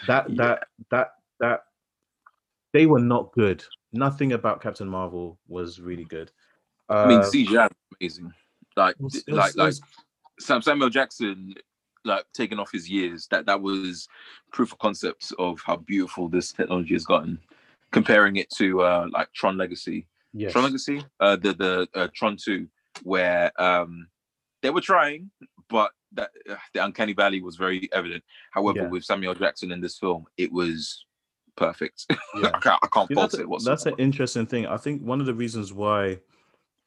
[0.06, 0.34] that yeah.
[0.36, 1.08] that that
[1.40, 1.64] that
[2.72, 3.62] they were not good.
[3.92, 6.32] Nothing about Captain Marvel was really good.
[6.88, 7.68] Uh, I mean, CGI
[8.00, 8.32] amazing.
[8.76, 9.74] Like, was- like, was- like
[10.40, 11.54] Sam Samuel Jackson,
[12.04, 13.26] like taking off his years.
[13.30, 14.08] That that was
[14.52, 17.38] proof of concept of how beautiful this technology has gotten.
[17.92, 20.52] Comparing it to uh, like Tron Legacy, yes.
[20.52, 22.66] Tron Legacy, uh, the the uh, Tron Two,
[23.02, 24.08] where um,
[24.62, 25.30] they were trying,
[25.68, 28.22] but that uh, the uncanny valley was very evident.
[28.52, 28.88] However, Yeah.
[28.88, 31.04] with Samuel Jackson in this film, it was
[31.56, 32.06] perfect.
[32.36, 32.50] Yeah.
[32.52, 33.76] I can't, I can't See, fault it whatsoever.
[33.76, 34.66] that's an interesting thing.
[34.66, 36.18] I think one of the reasons why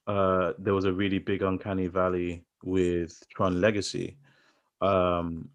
[0.07, 4.18] uh, there was a really big uncanny valley with Tron Legacy
[4.82, 5.49] um,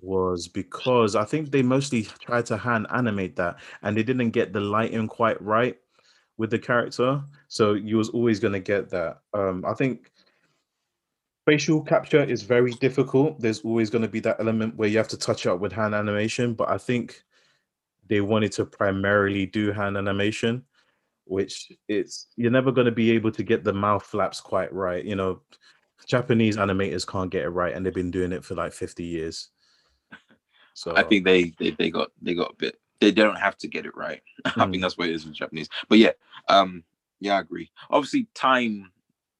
[0.00, 4.52] was because I think they mostly tried to hand animate that, and they didn't get
[4.52, 5.76] the lighting quite right
[6.36, 7.22] with the character.
[7.48, 9.18] So you was always going to get that.
[9.34, 10.10] Um, I think
[11.46, 13.40] facial capture is very difficult.
[13.40, 15.94] There's always going to be that element where you have to touch up with hand
[15.94, 17.22] animation, but I think
[18.06, 20.64] they wanted to primarily do hand animation,
[21.24, 25.04] which it's you're never going to be able to get the mouth flaps quite right.
[25.04, 25.40] You know,
[26.06, 29.50] Japanese animators can't get it right, and they've been doing it for like 50 years.
[30.74, 32.76] So I think they, they they got they got a bit.
[33.00, 34.22] They don't have to get it right.
[34.44, 34.70] I Mm.
[34.70, 35.68] think that's what it is with Japanese.
[35.88, 36.12] But yeah,
[36.48, 36.84] um,
[37.20, 37.70] yeah, I agree.
[37.90, 38.92] Obviously, time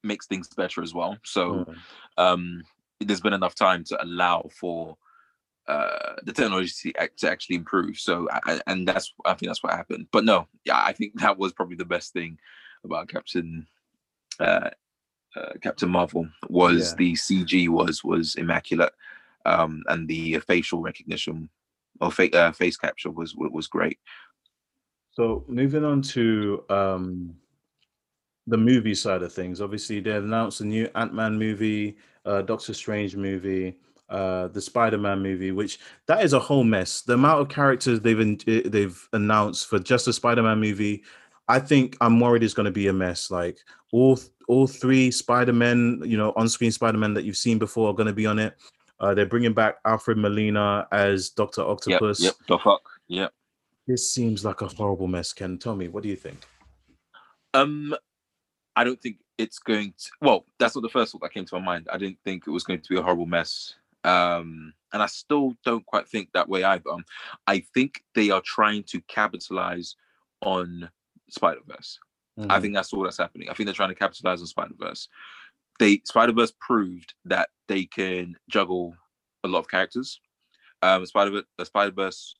[0.03, 1.17] makes things better as well.
[1.23, 1.77] So mm,
[2.17, 2.63] um,
[2.99, 4.97] there's been enough time to allow for
[5.67, 7.97] uh, the technology to, to actually improve.
[7.99, 10.07] So I, I- and that's I think that's what happened.
[10.11, 12.37] But no, yeah, I think that was probably the best thing
[12.83, 13.67] about Captain
[14.39, 14.69] uh,
[15.35, 16.95] uh, Captain Marvel was Yeah.
[16.97, 18.93] the CG was was immaculate,
[19.45, 21.49] um, and the facial recognition
[22.01, 23.99] or fa- uh, face capture was was great.
[25.11, 27.35] So moving on to um,
[28.47, 32.73] the movie side of things, obviously they announced a new Ant Man movie, uh, Doctor
[32.73, 33.77] Strange movie,
[34.09, 37.01] uh, the Spider Man movie, which that is a whole mess.
[37.01, 41.03] The amount of characters they've in, eh, they've announced for just the Spider Man movie,
[41.49, 43.29] I think I'm worried it's going to be a mess.
[43.31, 43.57] Like
[43.91, 47.89] all all three Spider Men, you know, on screen Spider Man that you've seen before
[47.89, 48.55] are going to be on it.
[48.99, 52.19] Uh, they're bringing back Alfred Molina as Doctor Yep, Octopus.
[52.21, 53.33] yep, Doc Ock, yep.
[53.87, 55.57] This seems like a horrible mess, Ken.
[55.57, 56.37] Tell me, what do you think?
[57.53, 57.95] Um,
[58.75, 60.11] I don't think it's going to.
[60.21, 61.87] Well, that's not the first thought that came to my mind.
[61.91, 63.73] I didn't think it was going to be a horrible mess.
[64.03, 66.89] Um, and I still don't quite think that way either.
[66.91, 67.05] Um,
[67.47, 69.95] I think they are trying to capitalize
[70.41, 70.89] on
[71.29, 71.99] Spider Verse.
[72.39, 72.51] Mm-hmm.
[72.51, 73.49] I think that's all that's happening.
[73.49, 75.07] I think they're trying to capitalize on Spider Verse.
[75.79, 78.95] They Spider Verse proved that they can juggle
[79.43, 80.19] a lot of characters.
[80.81, 82.35] Um, Spider Spider Verse,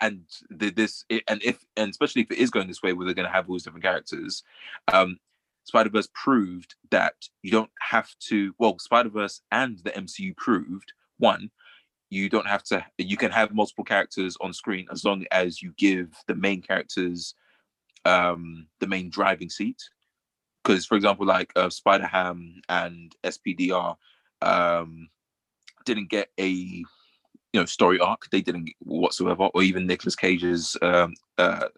[0.00, 3.28] and this and if and especially if it is going this way, where they're going
[3.28, 4.42] to have all these different characters,
[4.92, 5.18] um,
[5.64, 8.54] Spider Verse proved that you don't have to.
[8.58, 11.50] Well, Spider Verse and the MCU proved one,
[12.10, 12.84] you don't have to.
[12.98, 17.34] You can have multiple characters on screen as long as you give the main characters
[18.04, 19.80] um the main driving seat
[20.62, 23.96] because for example like uh, spider ham and spdr
[24.42, 25.08] um
[25.84, 26.48] didn't get a
[27.52, 28.28] you know story arc.
[28.30, 31.68] They didn't whatsoever or even Nicolas cage's um uh,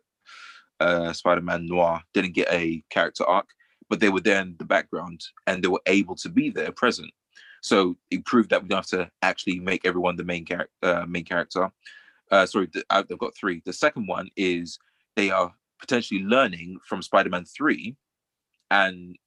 [0.80, 3.48] uh spider-man noir didn't get a character arc
[3.88, 7.10] but they were there in the background and they were able to be there present.
[7.60, 11.06] So it proved that we don't have to actually make everyone the main character uh,
[11.06, 11.70] main character.
[12.30, 13.62] Uh sorry th- I've I've got three.
[13.64, 14.78] The second one is
[15.16, 15.52] they are
[15.82, 17.94] potentially learning from Spider-Man 3
[18.70, 19.18] and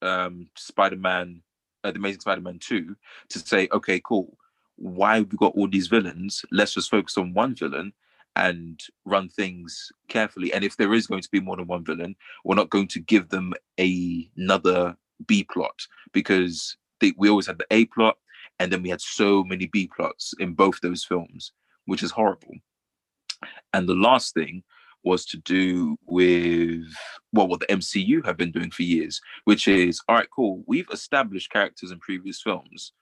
[0.00, 1.42] um, Spider-Man,
[1.82, 2.96] uh, the Amazing Spider-Man 2
[3.30, 4.38] to say, okay, cool.
[4.76, 6.44] Why have we got all these villains?
[6.50, 7.92] Let's just focus on one villain
[8.36, 10.52] and run things carefully.
[10.52, 13.00] And if there is going to be more than one villain, we're not going to
[13.00, 14.96] give them a, another
[15.26, 18.16] B plot because they, we always had the A plot
[18.60, 21.52] and then we had so many B plots in both those films,
[21.86, 22.54] which is horrible.
[23.72, 24.62] And the last thing
[25.04, 26.84] was to do with
[27.32, 30.62] well what the MCU have been doing for years, which is all right, cool.
[30.66, 32.92] We've established characters in previous films.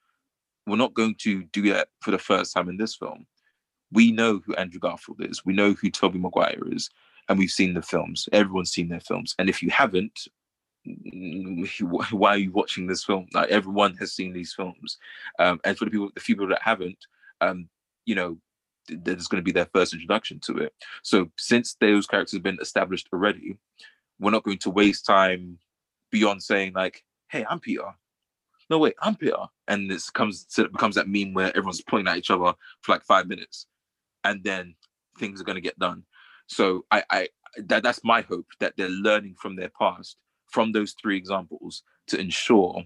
[0.66, 3.26] We're not going to do that for the first time in this film.
[3.90, 5.44] We know who Andrew Garfield is.
[5.44, 6.88] We know who Tobey Maguire is,
[7.28, 8.28] and we've seen the films.
[8.32, 10.28] Everyone's seen their films, and if you haven't,
[12.10, 13.26] why are you watching this film?
[13.34, 14.98] Like everyone has seen these films,
[15.38, 16.98] um, and for the people, the few people that haven't,
[17.40, 17.68] um,
[18.06, 18.38] you know,
[19.02, 20.74] there's going to be their first introduction to it.
[21.02, 23.58] So since those characters have been established already,
[24.18, 25.58] we're not going to waste time
[26.10, 27.94] beyond saying like, "Hey, I'm Peter."
[28.70, 32.18] No, wait, I'm Peter, and this comes to becomes that meme where everyone's pointing at
[32.18, 33.66] each other for like five minutes,
[34.24, 34.74] and then
[35.18, 36.04] things are going to get done.
[36.46, 40.16] So I, I that that's my hope that they're learning from their past,
[40.46, 42.84] from those three examples, to ensure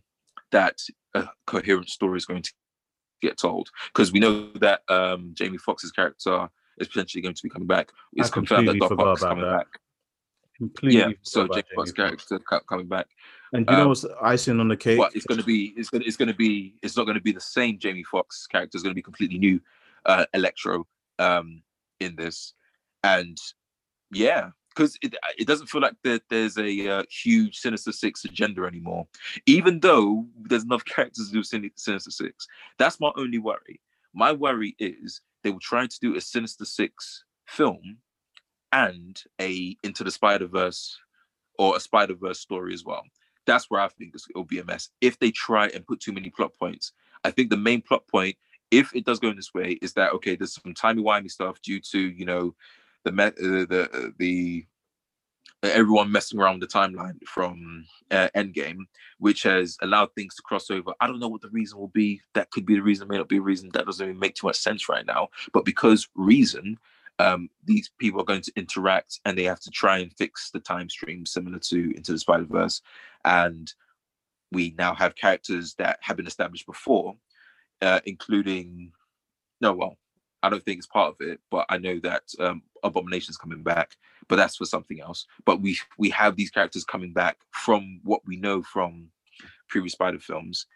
[0.53, 0.81] that
[1.15, 2.53] a coherent story is going to
[3.27, 3.71] get told.
[3.89, 6.49] Because we know that um, Jamie Foxx's character
[6.79, 7.91] is potentially going to be coming back.
[8.15, 9.59] It's confirmed that Doc Ock's coming that.
[9.59, 9.67] back.
[10.57, 11.01] Completely.
[11.01, 11.93] Yeah, so Jamie Foxx.
[11.93, 13.07] character co- coming back.
[13.53, 14.99] And you know um, what's icing on the cake?
[14.99, 17.17] But it's going to be it's going to it's going to be it's not going
[17.17, 18.77] to be the same Jamie Foxx character.
[18.77, 19.61] It's going to be completely new
[20.05, 20.87] uh, Electro
[21.19, 21.63] um,
[22.01, 22.55] in this,
[23.05, 23.39] and
[24.11, 28.65] yeah, because it it doesn't feel like there, there's a uh, huge Sinister Six agenda
[28.65, 29.07] anymore.
[29.47, 32.47] Even though there's enough characters to do Sin- Sinister Six,
[32.79, 33.81] that's my only worry.
[34.13, 37.99] My worry is they were trying to do a Sinister Six film
[38.73, 40.99] and a Into the Spider Verse
[41.59, 43.03] or a Spider Verse story as well
[43.47, 44.91] that's where I think it'll be a mess.
[45.01, 46.93] If they try and put too many plot points,
[47.25, 48.37] I think the main plot point,
[48.71, 50.37] if it does go in this way, is that okay?
[50.37, 52.55] There's some timey wimey stuff due to you know
[53.07, 54.67] the me- uh, the uh, the
[55.63, 58.81] uh, everyone messing around the timeline from uh, Endgame,
[59.19, 60.93] which has allowed things to cross over.
[61.01, 62.21] I don't know what the reason will be.
[62.35, 63.09] That could be the reason.
[63.09, 63.71] May not be a reason.
[63.73, 65.29] That doesn't even make too much sense right now.
[65.53, 66.79] But because reason,
[67.21, 70.61] um, these people are going to interact and they have to try and fix the
[70.61, 72.83] time stream similar to Into the Spider Verse
[73.25, 73.73] and
[74.53, 77.17] we now have characters that have been established before,
[77.83, 78.93] uh, including
[79.61, 79.97] no, well,
[80.47, 83.97] I don't think it's part of it, but I know that um, Abomination's coming back,
[84.29, 85.27] but that's for something else.
[85.45, 89.09] But we we have these characters coming back from what we know from
[89.69, 90.67] previous Spider films,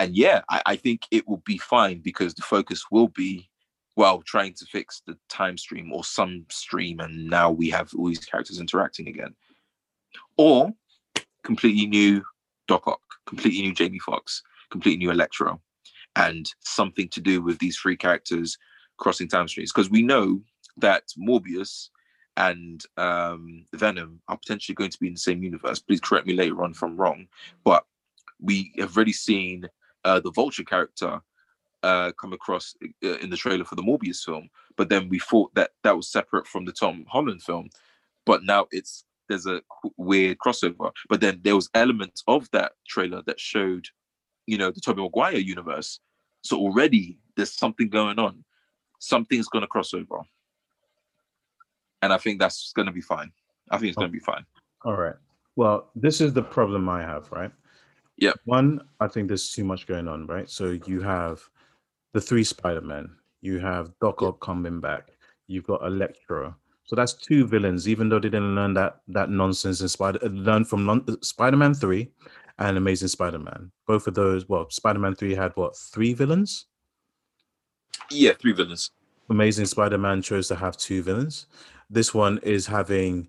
[0.00, 3.50] and yeah, I, I think it will be fine because the focus will be
[3.96, 8.08] well trying to fix the time stream or some stream, and now we have all
[8.08, 9.34] these characters interacting again,
[10.38, 10.72] or
[11.44, 12.24] completely new
[12.66, 15.60] Doc Ock, completely new Jamie Foxx, completely new Electro,
[16.16, 18.56] and something to do with these three characters
[19.02, 19.72] crossing time streams.
[19.72, 20.40] Because we know
[20.76, 21.88] that Morbius
[22.36, 25.80] and um, Venom are potentially going to be in the same universe.
[25.80, 27.26] Please correct me later on if I'm wrong,
[27.64, 27.84] but
[28.40, 29.68] we have already seen
[30.04, 31.20] uh, the Vulture character
[31.82, 32.74] uh, come across
[33.04, 36.10] uh, in the trailer for the Morbius film, but then we thought that that was
[36.10, 37.68] separate from the Tom Holland film,
[38.24, 39.62] but now it's there's a
[39.96, 40.90] weird crossover.
[41.08, 43.86] But then there was elements of that trailer that showed,
[44.46, 46.00] you know, the Tobey Maguire universe.
[46.42, 48.44] So already there's something going on.
[49.02, 50.20] Something's going to cross over,
[52.02, 53.32] and I think that's going to be fine.
[53.68, 54.44] I think it's going to be fine.
[54.84, 55.16] All right.
[55.56, 57.50] Well, this is the problem I have, right?
[58.16, 58.34] Yeah.
[58.44, 60.48] One, I think there's too much going on, right?
[60.48, 61.42] So you have
[62.12, 63.10] the three Spider-Men,
[63.40, 65.08] you have Doc Ock coming back,
[65.48, 66.54] you've got Electro.
[66.84, 70.64] So that's two villains, even though they didn't learn that that nonsense in Spider learn
[70.64, 72.08] from Lon- Spider-Man 3
[72.58, 73.72] and Amazing Spider-Man.
[73.88, 76.66] Both of those, well, Spider-Man 3 had what, three villains?
[78.10, 78.90] Yeah, three villains.
[79.30, 81.46] Amazing Spider-Man chose to have two villains.
[81.88, 83.28] This one is having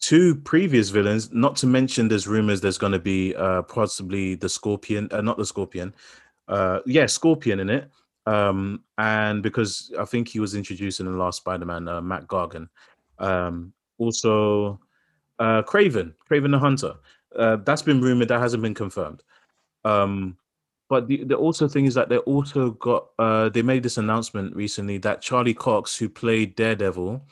[0.00, 1.32] two previous villains.
[1.32, 5.38] Not to mention, there's rumors there's going to be uh, possibly the Scorpion, uh, not
[5.38, 5.94] the Scorpion,
[6.48, 7.90] uh, yeah, Scorpion in it.
[8.26, 12.68] Um, and because I think he was introduced in the last Spider-Man, uh, Mac Gargan.
[13.18, 14.80] Um, also,
[15.38, 16.94] uh, Kraven, Kraven the Hunter.
[17.34, 18.28] Uh, that's been rumored.
[18.28, 19.22] That hasn't been confirmed.
[19.84, 20.36] Um,
[20.90, 24.54] but the, the also thing is that they also got uh they made this announcement
[24.54, 27.24] recently that Charlie Cox, who played Daredevil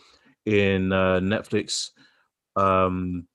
[0.47, 1.91] in uh Netflix
[2.57, 3.27] um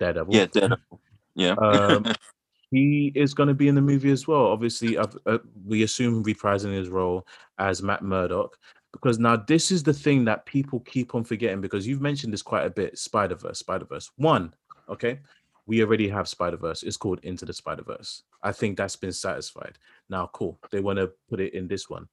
[0.00, 0.34] Daredevil.
[0.34, 1.00] Yeah, Daredevil.
[1.34, 1.54] Yeah.
[1.58, 2.06] Um,
[2.70, 4.46] he is going to be in the movie as well.
[4.46, 7.26] Obviously, uh, uh, we assume reprising his role
[7.58, 8.56] as Matt Murdock.
[8.92, 12.42] Because now this is the thing that people keep on forgetting because you've mentioned this
[12.42, 12.98] quite a bit.
[12.98, 14.10] Spider Verse, Spider Verse.
[14.16, 14.54] One,
[14.88, 15.18] okay,
[15.66, 16.82] we already have Spider Verse.
[16.82, 18.22] It's called Into the Spider Verse.
[18.42, 19.78] I think that's been satisfied.
[20.08, 20.58] Now, cool.
[20.70, 22.08] They want to put it in this one.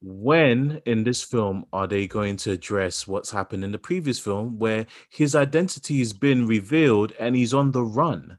[0.00, 4.58] When in this film are they going to address what's happened in the previous film
[4.58, 8.38] where his identity has been revealed and he's on the run?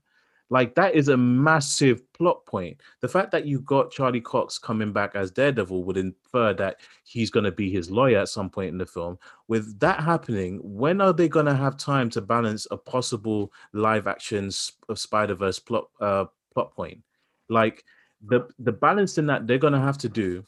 [0.49, 2.79] Like that is a massive plot point.
[3.01, 7.31] The fact that you got Charlie Cox coming back as Daredevil would infer that he's
[7.31, 9.17] going to be his lawyer at some point in the film.
[9.47, 14.05] With that happening, when are they going to have time to balance a possible live
[14.07, 17.01] action Spider Verse plot uh, plot point?
[17.49, 17.83] Like
[18.27, 20.45] the the balance in that they're going to have to do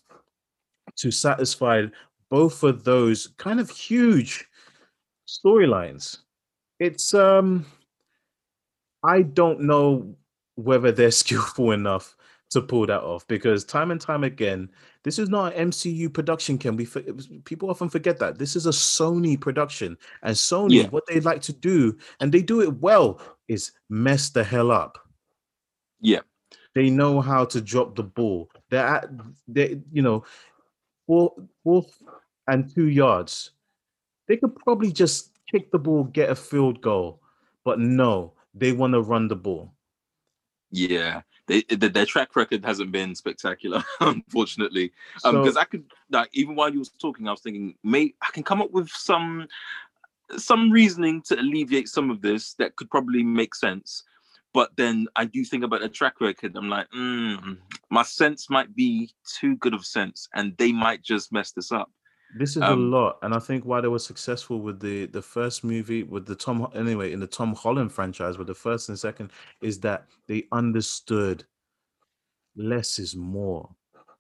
[0.97, 1.85] to satisfy
[2.29, 4.45] both of those kind of huge
[5.27, 6.19] storylines.
[6.79, 7.65] It's um
[9.03, 10.15] I don't know
[10.55, 12.15] whether they're skillful enough
[12.49, 14.69] to pull that off because time and time again,
[15.03, 16.57] this is not an MCU production.
[16.57, 16.85] Can we?
[16.85, 17.01] for-
[17.43, 20.87] People often forget that this is a Sony production, and Sony, Yeah.
[20.89, 24.97] what they like to do, and they do it well, is mess the hell up.
[25.99, 26.21] Yeah.
[26.75, 28.51] they know how to drop the ball.
[28.69, 29.09] They're at,
[29.47, 30.23] they, you know,
[31.07, 31.33] four,
[31.63, 32.01] fourth
[32.47, 33.51] and two yards.
[34.27, 37.19] They could probably just kick the ball, get a field goal,
[37.65, 39.73] but no, they want to run the ball.
[40.71, 44.91] Yeah, they, they, their track record hasn't been spectacular, unfortunately.
[45.23, 48.13] Um, because so, I could like even while you was talking, I was thinking, may
[48.21, 49.47] I can come up with some
[50.37, 54.03] some reasoning to alleviate some of this that could probably make sense.
[54.53, 56.55] But then I do think about the track record.
[56.55, 57.57] I'm like, mm,
[57.89, 61.91] my sense might be too good of sense, and they might just mess this up.
[62.35, 65.21] This is um, a lot, and I think why they were successful with the the
[65.21, 68.99] first movie with the Tom anyway in the Tom Holland franchise with the first and
[68.99, 69.31] second
[69.61, 71.45] is that they understood
[72.57, 73.69] less is more.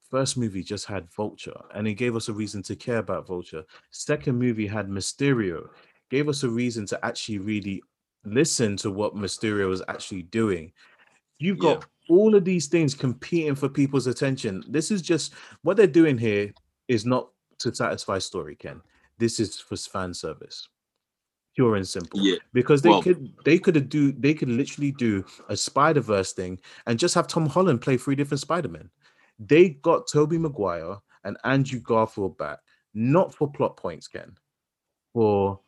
[0.09, 3.63] First movie just had Vulture, and it gave us a reason to care about Vulture.
[3.91, 5.67] Second movie had Mysterio,
[6.09, 7.83] gave us a reason to actually really
[8.23, 10.71] listen to what Mysterio was actually doing.
[11.39, 12.15] You've got yeah.
[12.15, 14.63] all of these things competing for people's attention.
[14.69, 16.53] This is just what they're doing here
[16.87, 17.29] is not
[17.59, 18.81] to satisfy story, Ken.
[19.17, 20.67] This is for fan service.
[21.55, 22.19] Pure and simple.
[22.19, 22.37] Yeah.
[22.53, 26.99] Because they well, could they could do they could literally do a Spider-Verse thing and
[26.99, 28.89] just have Tom Holland play three different Spider-Men.
[29.39, 32.59] They got Tobey Maguire and Andrew Garfield back,
[32.93, 34.37] not for plot points, Ken,
[35.13, 35.59] for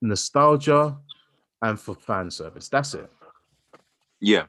[0.00, 0.96] nostalgia
[1.60, 2.68] and for fan service.
[2.68, 3.10] That's it.
[4.20, 4.44] Yeah.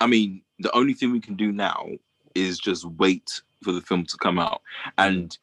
[0.00, 1.86] I mean, the only thing we can do now
[2.34, 4.62] is just wait for the film to come out.
[4.96, 5.36] And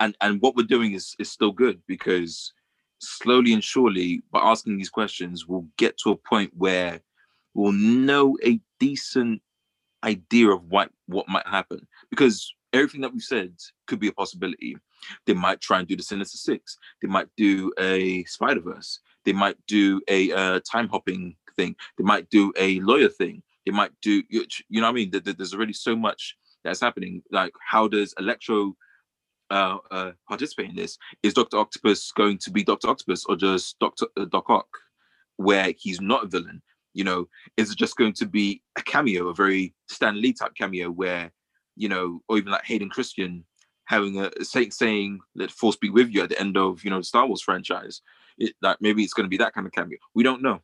[0.00, 2.52] and and what we're doing is is still good because
[3.00, 7.00] slowly and surely by asking these questions we'll get to a point where
[7.54, 9.40] we'll know a decent
[10.04, 11.86] idea of what what might happen.
[12.10, 13.54] Because everything that we've said
[13.86, 14.76] could be a possibility.
[15.26, 16.76] They might try and do the sinister six.
[17.00, 21.76] They might do a spider verse they might do a uh, time hopping thing.
[21.98, 23.42] They might do a lawyer thing.
[23.66, 25.10] They might do you know what i mean?
[25.10, 26.34] There's already so much
[26.64, 27.22] that's happening.
[27.30, 28.76] Like, how does Electro
[29.50, 30.98] uh, uh, participate in this?
[31.22, 34.68] Is Doctor Octopus going to be Doctor Octopus or just Doctor uh, Doc Ock,
[35.36, 36.62] where he's not a villain?
[36.94, 40.52] You know, is it just going to be a cameo, a very Stan Lee type
[40.56, 41.32] cameo, where
[41.76, 43.44] you know, or even like Hayden Christensen
[43.84, 46.98] having a saying saying "Let Force be with you" at the end of you know
[46.98, 48.02] the Star Wars franchise?
[48.36, 49.98] It, like maybe it's going to be that kind of cameo.
[50.14, 50.60] We don't know.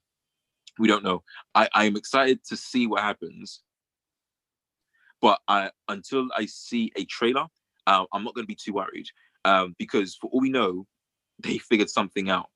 [0.79, 1.23] We don't know.
[1.55, 3.63] I I am excited to see what happens
[5.25, 7.47] but I, until I see a trailer,
[7.87, 9.07] uh, I'm not going to be too worried
[9.47, 10.87] um, because for all we know,
[11.43, 12.51] they figured something out.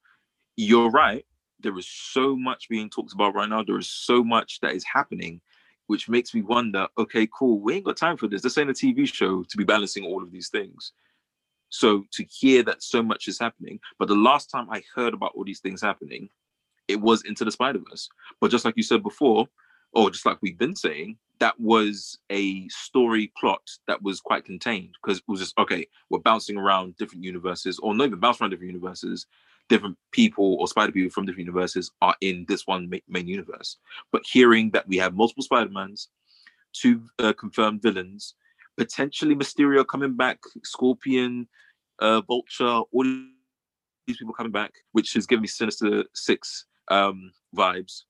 [0.56, 1.24] You're right.
[1.60, 3.62] There is so much being talked about right now.
[3.62, 5.40] There is so much that is happening,
[5.86, 6.86] which makes me wonder.
[6.98, 7.58] Okay, cool.
[7.58, 8.42] We ain't got time for this.
[8.42, 10.92] This ain't a TV show to be balancing all of these things.
[11.70, 15.32] So to hear that so much is happening, but the last time I heard about
[15.34, 16.28] all these things happening,
[16.86, 18.10] it was into the Spider Verse.
[18.42, 19.48] But just like you said before,
[19.92, 24.96] or just like we've been saying, that was a story plot that was quite contained
[25.00, 28.50] because it was just okay we're bouncing around different universes or not even bouncing around
[28.50, 29.26] different universes
[29.68, 33.76] different people or spider people from different universes are in this one main universe.
[34.10, 36.08] But hearing that we have multiple spider-mans
[36.72, 38.34] two uh, confirmed villains
[38.76, 41.48] potentially mysterio coming back scorpion
[42.00, 43.04] uh vulture all
[44.06, 48.02] these people coming back which is giving me sinister six um vibes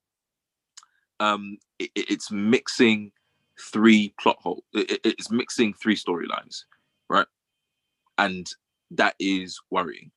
[1.20, 3.12] um it, it's mixing
[3.60, 4.62] three plot holes.
[4.72, 6.64] It, it's mixing three storylines,
[7.08, 7.26] right?
[8.16, 8.48] And
[8.92, 10.10] that is worrying.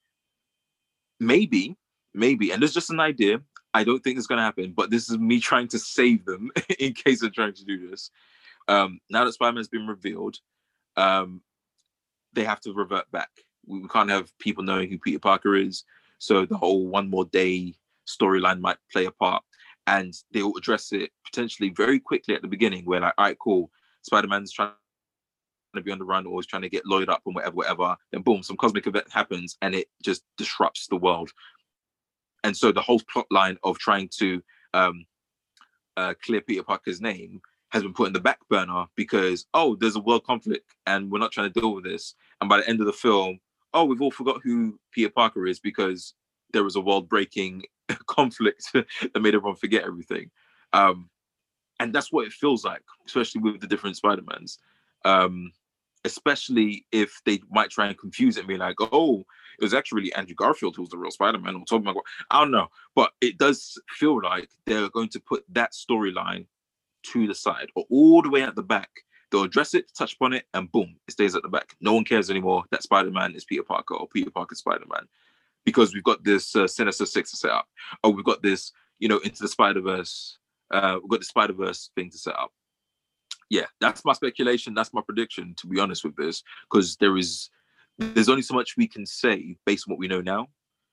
[1.19, 1.76] Maybe,
[2.14, 3.41] maybe, and there's just an idea.
[3.73, 6.52] I don't think it's going to happen, but this is me trying to save them
[6.80, 8.11] in case they're trying to do this.
[8.68, 10.38] Um, now that Spider-Man has been revealed,
[10.98, 11.41] um,
[12.34, 13.30] they have to revert back.
[13.65, 15.84] We can't have people knowing who Peter Parker is.
[16.18, 17.76] So the whole one more day
[18.07, 19.44] storyline might play a part
[19.92, 23.38] and they will address it potentially very quickly at the beginning where like all right
[23.40, 23.70] cool
[24.02, 24.72] spider-man's trying
[25.76, 27.96] to be on the run or is trying to get loaded up and whatever whatever.
[28.12, 31.30] Then boom some cosmic event happens and it just disrupts the world.
[32.44, 34.42] And so the whole plot line of trying to
[34.74, 35.06] um,
[35.98, 39.96] uh, clear peter parker's name has been put in the back burner because oh there's
[39.96, 42.16] a world conflict and we're not trying to deal with this.
[42.40, 43.40] And by the end of the film
[43.74, 46.14] oh we've all forgot who peter parker is because
[46.54, 47.64] there was a world breaking
[48.08, 50.30] conflict that made everyone forget everything.
[50.74, 51.10] Um,
[51.80, 54.60] and that's what it feels like, especially with the different Spider-Mans.
[55.04, 55.52] Um,
[56.06, 59.24] especially if they might try and confuse it and be like, oh,
[59.60, 61.56] it was actually Andrew Garfield who was the real Spider-Man.
[61.56, 62.68] I'm talking about, I don't know.
[62.96, 66.46] But it does feel like they're going to put that storyline
[67.04, 68.90] to the side or all the way at the back.
[69.32, 71.76] They'll address it, touch upon it, and boom, it stays at the back.
[71.80, 75.08] No one cares anymore that Spider-Man is Peter Parker or Peter Parker Spider-Man
[75.66, 77.68] because we've got this uh, Sinister Six to set up,
[78.04, 80.38] or we've got this, you know, into the Spider Verse.
[80.72, 82.52] Uh, we've got the Spider Verse thing to set up.
[83.50, 84.74] Yeah, that's my speculation.
[84.74, 85.56] That's my prediction.
[85.58, 87.50] To be honest with this, because there is,
[87.98, 90.48] there's only so much we can say based on what we know now.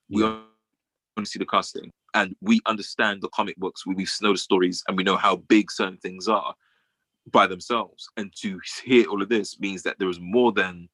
[0.09, 4.37] We to see the casting, and we understand the comic books, we, we know the
[4.37, 6.53] stories, and we know how big certain things are
[7.31, 8.07] by themselves.
[8.17, 10.89] And to hear all of this means that there is more than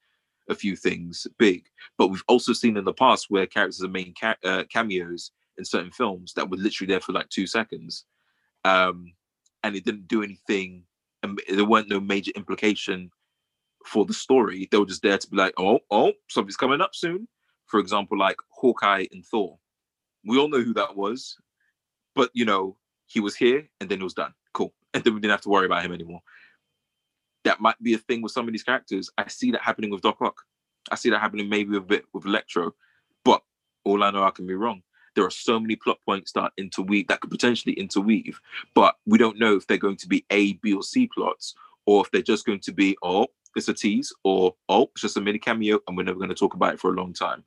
[0.49, 1.65] a few things big.
[1.97, 5.65] But we've also seen in the past where characters are main ca- uh, cameos in
[5.65, 8.05] certain films that were literally there for like two seconds,
[8.63, 9.13] um,
[9.63, 10.84] and it didn't do anything.
[11.23, 13.09] And there weren't no major implication
[13.85, 14.67] for the story.
[14.69, 17.27] They were just there to be like, oh, oh, something's coming up soon.
[17.65, 19.57] For example, like Hawkeye and Thor.
[20.23, 21.38] We all know who that was,
[22.15, 22.77] but you know,
[23.07, 24.34] he was here and then it was done.
[24.53, 24.73] Cool.
[24.93, 26.22] And then we didn't have to worry about him anymore
[27.45, 29.09] that might be a thing with some of these characters.
[29.17, 30.41] I see that happening with Doc Ock.
[30.91, 32.76] I see that happening maybe a bit with Electro,
[33.23, 33.41] but
[33.85, 34.81] all I know I can be wrong.
[35.15, 38.39] There are so many plot points that interweave that could potentially interweave,
[38.73, 41.55] but we don't know if they're going to be A, B, or C plots,
[41.85, 45.17] or if they're just going to be oh, it's a tease, or oh, it's just
[45.17, 47.43] a mini cameo, and we're never going to talk about it for a long time.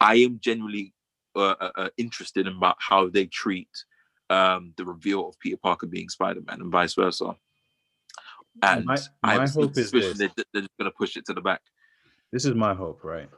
[0.00, 0.92] I am genuinely
[1.36, 3.68] uh, uh, uh interested in about how they treat
[4.30, 7.36] um, the reveal of Peter Parker being Spider-Man and vice versa
[8.62, 10.18] and my, my I hope is this.
[10.18, 11.60] They're, they're just going to push it to the back.
[12.32, 13.28] This is my hope, right?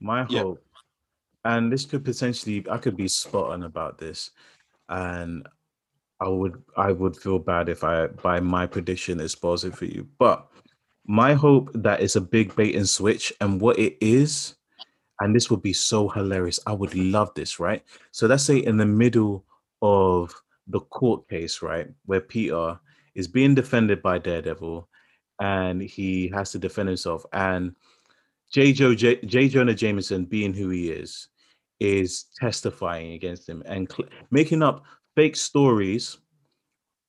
[0.00, 0.62] My hope,
[1.44, 4.30] and this could potentially, I could be spot on about this,
[4.88, 5.48] and
[6.20, 10.06] I would, I would feel bad if I, by my prediction, is positive for you.
[10.18, 10.46] But
[11.06, 14.54] my hope that it's a big bait and switch, and what it is,
[15.20, 16.60] and this would be so hilarious.
[16.66, 17.82] I would love this, right?
[18.10, 19.44] So let's say in the middle
[19.80, 20.34] of
[20.66, 22.78] the court case, right, where Peter
[23.14, 24.88] is being defended by Daredevil,
[25.40, 27.24] and he has to defend himself.
[27.32, 27.74] And
[28.52, 28.72] J.
[28.72, 29.16] Joe J.
[29.24, 29.48] J.
[29.48, 31.28] Jonah Jameson, being who he is,
[31.80, 34.84] is testifying against him and cl- making up
[35.16, 36.18] fake stories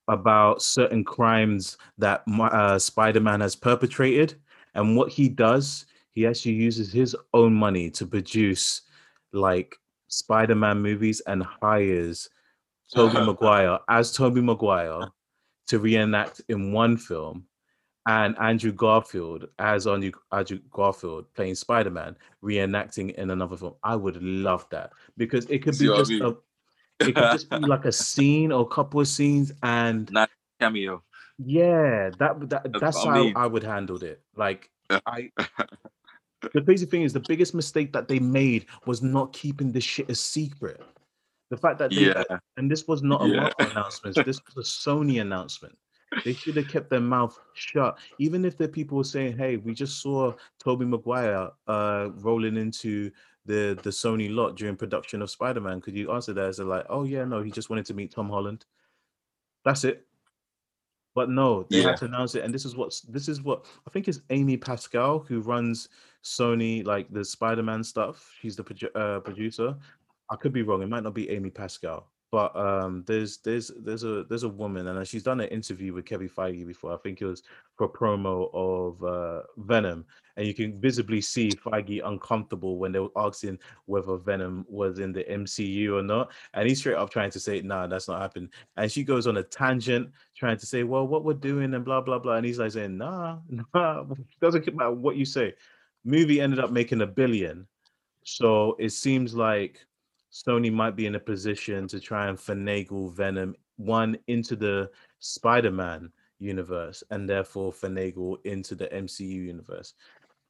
[0.08, 4.36] about certain crimes that uh, Spider-Man has perpetrated.
[4.74, 8.82] And what he does, he actually uses his own money to produce
[9.32, 9.76] like
[10.08, 12.30] Spider-Man movies and hires
[12.94, 15.08] Tobey Maguire as Tobey Maguire
[15.68, 17.46] to reenact in one film
[18.06, 23.76] and Andrew Garfield as Andrew, Andrew Garfield playing Spider Man reenacting in another film.
[23.84, 26.22] I would love that because it could be just I mean?
[26.22, 30.30] a, it could just be like a scene or a couple of scenes and not
[30.60, 31.02] cameo.
[31.38, 34.22] Yeah, that that that's, how I would handle it.
[34.36, 35.32] Like I.
[36.54, 40.10] the crazy thing is, the biggest mistake that they made was not keeping this shit
[40.10, 40.82] a secret.
[41.50, 42.24] The fact that they, yeah.
[42.58, 43.42] and this was not a yeah.
[43.42, 45.78] Marvel announcement, this was a Sony announcement.
[46.24, 47.98] They should have kept their mouth shut.
[48.20, 53.12] Even if the people were saying, "Hey, we just saw Tobey Maguire uh, rolling into
[53.46, 56.86] the the Sony lot during production of Spider-Man," could you answer that as a like,
[56.90, 58.66] "Oh yeah, no, he just wanted to meet Tom Holland."
[59.66, 60.06] That's it.
[61.16, 61.90] But no, they yeah.
[61.90, 64.58] had to announce it, and this is what this is what I think is Amy
[64.58, 65.90] Pascal who runs
[66.24, 68.32] Sony, like the Spider-Man stuff.
[68.42, 69.76] She's the produ- uh, producer,
[70.30, 70.82] I could be wrong.
[70.82, 74.88] It might not be Amy Pascal, but um, there's there's there's a there's a woman,
[74.88, 76.92] and she's done an interview with Kevin Feige before.
[76.92, 77.44] I think it was
[77.76, 80.04] for promo of uh, Venom,
[80.36, 85.12] and you can visibly see Feige uncomfortable when they were asking whether Venom was in
[85.12, 88.50] the MCU or not, and he's straight up trying to say, "Nah, that's not happening."
[88.78, 92.02] And she goes on a tangent trying to say, "Well, what we're doing," and blah
[92.02, 93.38] blah blah, and he's like saying, "Nah,
[93.76, 94.06] nah,
[94.42, 95.54] doesn't matter what you say."
[96.04, 97.68] Movie ended up making a billion,
[98.24, 99.86] so it seems like
[100.34, 104.90] Sony might be in a position to try and finagle Venom one into the
[105.20, 109.94] Spider-Man universe and therefore finagle into the MCU universe.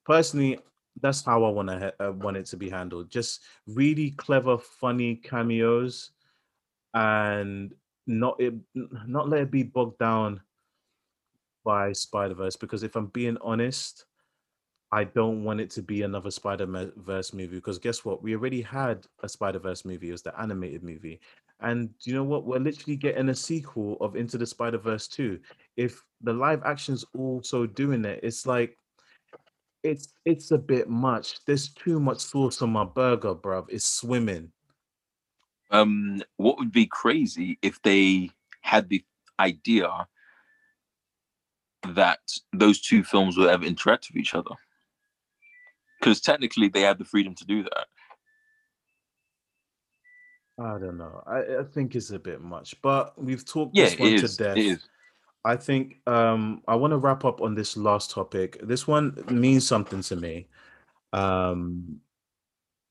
[0.06, 0.58] Personally,
[1.02, 3.10] that's how I want to uh, want it to be handled.
[3.10, 6.12] Just really clever, funny cameos,
[6.94, 7.74] and
[8.08, 10.42] not it, not let it be bogged down
[11.66, 12.56] by Spider Verse.
[12.56, 14.06] Because if I'm being honest,
[14.94, 18.22] I don't want it to be another Spider Verse movie because guess what?
[18.22, 20.10] We already had a Spider Verse movie.
[20.10, 21.20] It was the animated movie,
[21.62, 22.46] and you know what?
[22.46, 25.40] We're literally getting a sequel of Into the Spider Verse too.
[25.78, 28.78] If the live action's also doing it, it's like
[29.82, 31.44] it's it's a bit much.
[31.46, 33.66] There's too much sauce on my burger, bruv.
[33.70, 34.52] It's swimming.
[35.72, 38.30] Um, what would be crazy if they
[38.62, 39.04] had the
[39.40, 39.90] idea
[41.96, 42.20] that
[42.54, 44.52] those two films will ever interact with each other?
[46.04, 47.86] Because technically they have the freedom to do that.
[50.60, 51.24] I don't know.
[51.26, 54.80] I, I think it's a bit much, but we've talked yeah, this one to death.
[55.46, 58.60] I think um, I want to wrap up on this last topic.
[58.64, 60.48] This one means something to me,
[61.12, 62.00] um,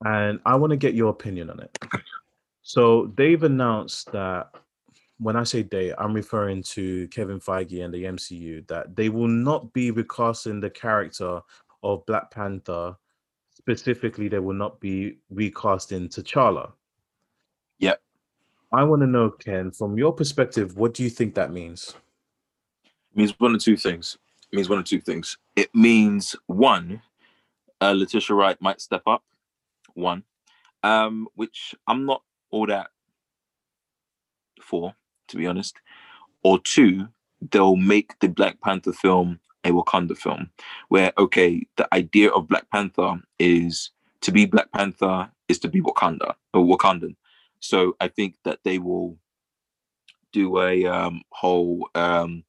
[0.04, 1.78] and I want to get your opinion on it.
[2.62, 4.54] So they've announced that
[5.18, 9.28] when I say they, I'm referring to Kevin Feige and the MCU that they will
[9.28, 11.40] not be recasting the character
[11.82, 12.96] of Black Panther
[13.62, 16.72] specifically they will not be recasting T'Challa.
[17.78, 18.02] Yep.
[18.72, 21.94] I want to know, Ken, from your perspective, what do you think that means?
[22.84, 24.18] It means one of two things.
[24.50, 25.38] It means one of two things.
[25.54, 27.02] It means one,
[27.80, 29.22] uh, Letitia Wright might step up.
[29.94, 30.24] One,
[30.82, 32.88] um, which I'm not all that
[34.60, 34.94] for,
[35.28, 35.76] to be honest.
[36.42, 37.08] Or two,
[37.50, 40.50] they'll make the Black Panther film a Wakanda film,
[40.88, 43.90] where okay, the idea of Black Panther is
[44.22, 47.16] to be Black Panther is to be Wakanda or Wakandan.
[47.60, 49.16] So I think that they will
[50.32, 52.44] do a um, whole um,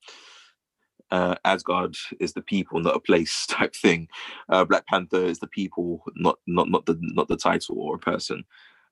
[1.11, 4.07] uh, Asgard is the people, not a place type thing.
[4.49, 7.99] Uh, Black Panther is the people, not not not the not the title or a
[7.99, 8.43] person.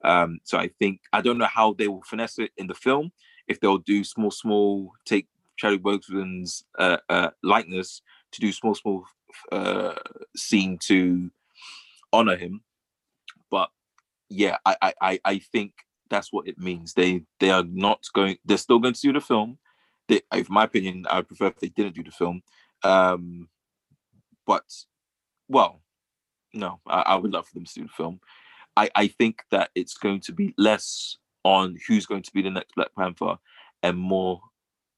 [0.04, 3.12] Um, so I think I don't know how they will finesse it in the film.
[3.48, 5.28] If they'll do small, small, take
[5.58, 8.02] Chadwick Boseman's uh, uh, likeness
[8.32, 9.06] to do small, small
[9.52, 9.96] uh,
[10.36, 11.32] scene to
[12.14, 12.62] honor him.
[13.50, 13.70] But
[14.30, 15.74] yeah, I, I, I think
[16.10, 16.94] that's what it means.
[16.94, 18.38] They they are not going.
[18.46, 19.58] They're still going to do the film.
[20.08, 22.44] They, in my opinion, I would prefer if they didn't do the film.
[22.84, 23.50] Um,
[24.46, 24.64] but
[25.48, 25.82] well,
[26.54, 28.20] no, I, I would love for them to do the film.
[28.78, 32.50] I, I think that it's going to be less on who's going to be the
[32.50, 33.38] next Black Panther
[33.84, 34.42] and more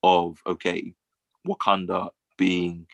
[0.03, 0.93] of okay,
[1.47, 2.87] Wakanda being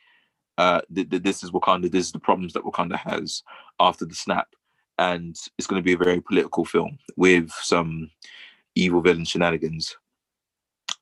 [0.60, 1.90] uh, th- th- this is Wakanda.
[1.90, 3.44] This is the problems that Wakanda has
[3.80, 4.50] after the snap,
[4.98, 8.12] and it's going to be a very political film with some
[8.76, 9.96] evil villain shenanigans.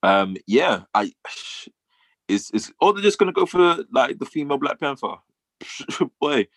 [0.03, 1.11] Um, yeah, I
[2.27, 5.15] is is or they're just going to go for like the female Black Panther.
[6.21, 6.47] Boy,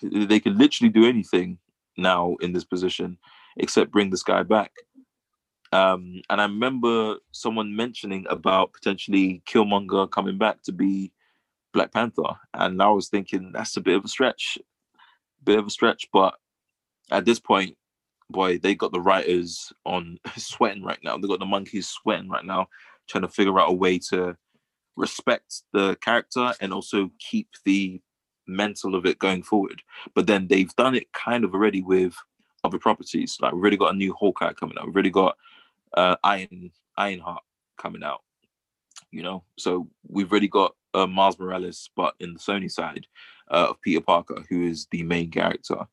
[0.00, 1.58] they can literally do anything
[1.96, 3.18] now in this position
[3.56, 4.70] except bring this guy back.
[5.72, 11.10] Um, and I remember someone mentioning about potentially Killmonger coming back to be
[11.76, 14.56] Black Panther, and I was thinking that's a bit of a stretch,
[15.44, 16.08] bit of a stretch.
[16.10, 16.34] But
[17.10, 17.76] at this point,
[18.30, 21.18] boy, they got the writers on sweating right now.
[21.18, 22.68] They got the monkeys sweating right now,
[23.08, 24.38] trying to figure out a way to
[24.96, 28.00] respect the character and also keep the
[28.46, 29.82] mental of it going forward.
[30.14, 32.14] But then they've done it kind of already with
[32.64, 33.36] other properties.
[33.38, 34.86] Like we've already got a new Hawkeye coming out.
[34.86, 35.36] We've already got
[35.94, 37.42] uh, Iron Ironheart
[37.76, 38.22] coming out.
[39.10, 43.06] You know, so we've already got uh, Miles Morales, but in the Sony side
[43.50, 45.86] uh, of Peter Parker, who is the main character.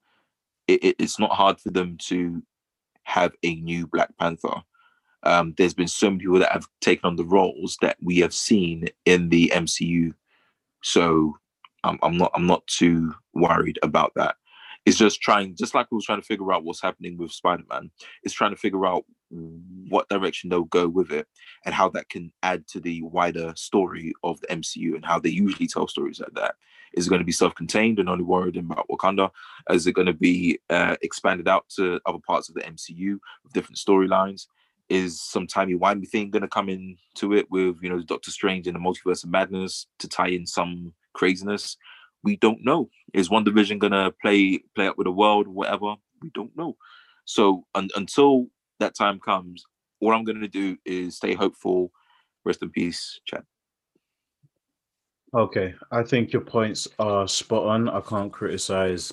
[0.68, 2.42] It, it, it's not hard for them to
[3.04, 4.64] have a new Black Panther.
[5.24, 8.34] Um, there's been so many people that have taken on the roles that we have
[8.34, 10.14] seen in the MCU.
[10.84, 11.36] So
[11.84, 14.36] I'm, I'm not I'm not too worried about that.
[14.86, 17.90] It's just trying, just like we was trying to figure out what's happening with Spider-Man.
[18.24, 19.06] It's trying to figure out
[19.90, 21.28] what direction they'll go with it
[21.66, 25.30] and how that can add to the wider story of the MCU and how they
[25.30, 26.56] usually tell stories like that.
[26.94, 29.32] Is it going to be self-contained and only worried about Wakanda?
[29.70, 33.54] Is it going to be uh, expanded out to other parts of the MCU with
[33.54, 34.46] different storylines?
[34.90, 38.68] Is some timey wimey thing going to come into it with you know Doctor Strange
[38.68, 41.78] and the Multiverse of Madness to tie in some craziness?
[42.22, 42.90] We don't know.
[43.14, 45.96] Is WandaVision going to play play up with the world, whatever?
[46.22, 46.78] We don't know.
[47.26, 48.48] So un- until
[48.84, 49.66] that time comes,
[50.00, 51.92] all I'm going to do is stay hopeful.
[52.46, 53.44] Rest in peace, Chad.
[55.34, 57.90] Okay, I think your points are spot on.
[57.90, 59.12] I can't criticize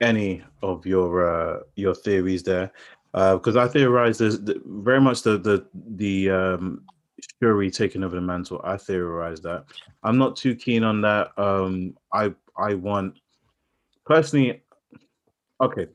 [0.00, 2.70] any of your uh, your theories there
[3.12, 5.66] because uh, I theorize there's very much the the
[5.96, 6.84] the um,
[7.40, 8.60] Shuri taking over the mantle.
[8.62, 9.64] I theorize that.
[10.04, 11.36] I'm not too keen on that.
[11.36, 13.18] Um, I I want
[14.06, 14.62] personally.
[15.60, 15.88] Okay,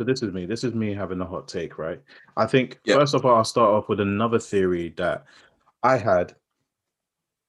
[0.00, 0.46] so this is me.
[0.46, 2.00] This is me having a hot take, right?
[2.34, 2.98] I think yep.
[2.98, 5.26] first of all, I'll start off with another theory that
[5.82, 6.34] I had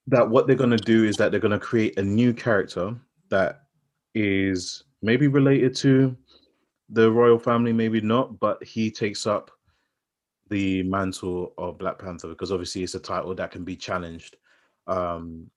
[0.07, 2.93] that what they're going to do is that they're going to create a new character
[3.29, 3.61] that
[4.15, 6.13] is maybe related to
[6.89, 9.49] the royal family, maybe not, but he takes up
[10.49, 14.35] the mantle of Black Panther because obviously it's a title that can be challenged.
[14.87, 15.49] Um,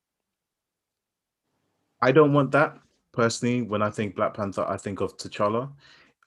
[2.01, 2.79] I don't want that
[3.11, 3.63] personally.
[3.63, 5.73] When I think Black Panther, I think of T'Challa.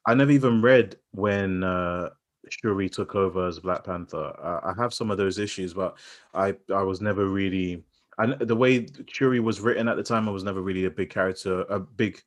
[0.08, 2.10] I never even read when uh,
[2.50, 4.34] Shuri took over as Black Panther.
[4.42, 5.98] Uh, I have some of those issues, but
[6.34, 7.84] I I was never really.
[8.18, 11.12] And the way Shuri was written at the time, I was never really a big
[11.12, 12.20] character, a big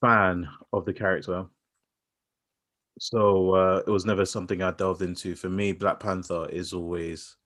[0.00, 1.46] fan of the character.
[2.98, 5.36] So uh, it was never something I delved into.
[5.36, 7.36] For me, Black Panther is always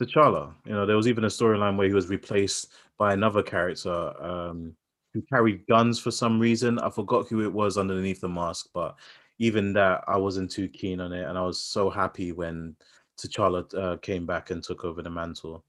[0.00, 0.54] T'Challa.
[0.64, 4.14] You know, there was even a storyline where he was replaced by another character.
[4.22, 4.76] Um,
[5.14, 6.78] who carried guns for some reason.
[6.78, 8.96] I forgot who it was underneath the mask, but
[9.38, 12.76] even that I wasn't too keen on it, and I was so happy when
[13.18, 15.64] T'Challa uh, came back and took over the mantle.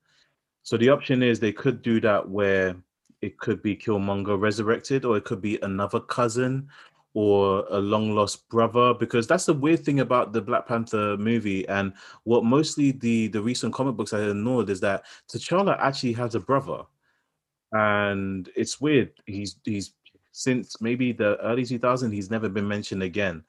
[0.63, 2.75] So the option is they could do that where
[3.21, 6.69] it could be Killmonger resurrected, or it could be another cousin,
[7.13, 11.67] or a long lost brother because that's the weird thing about the Black Panther movie
[11.67, 11.91] and
[12.23, 16.39] what mostly the the recent comic books I ignored is that T'Challa actually has a
[16.39, 16.83] brother
[17.73, 19.93] and it's weird he's he's
[20.31, 23.43] since maybe the early 2000s he's never been mentioned again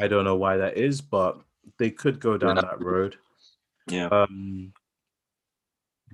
[0.00, 1.40] I don't know why that is but
[1.78, 3.16] they could go down that road
[3.88, 4.08] Yeah.
[4.08, 4.72] um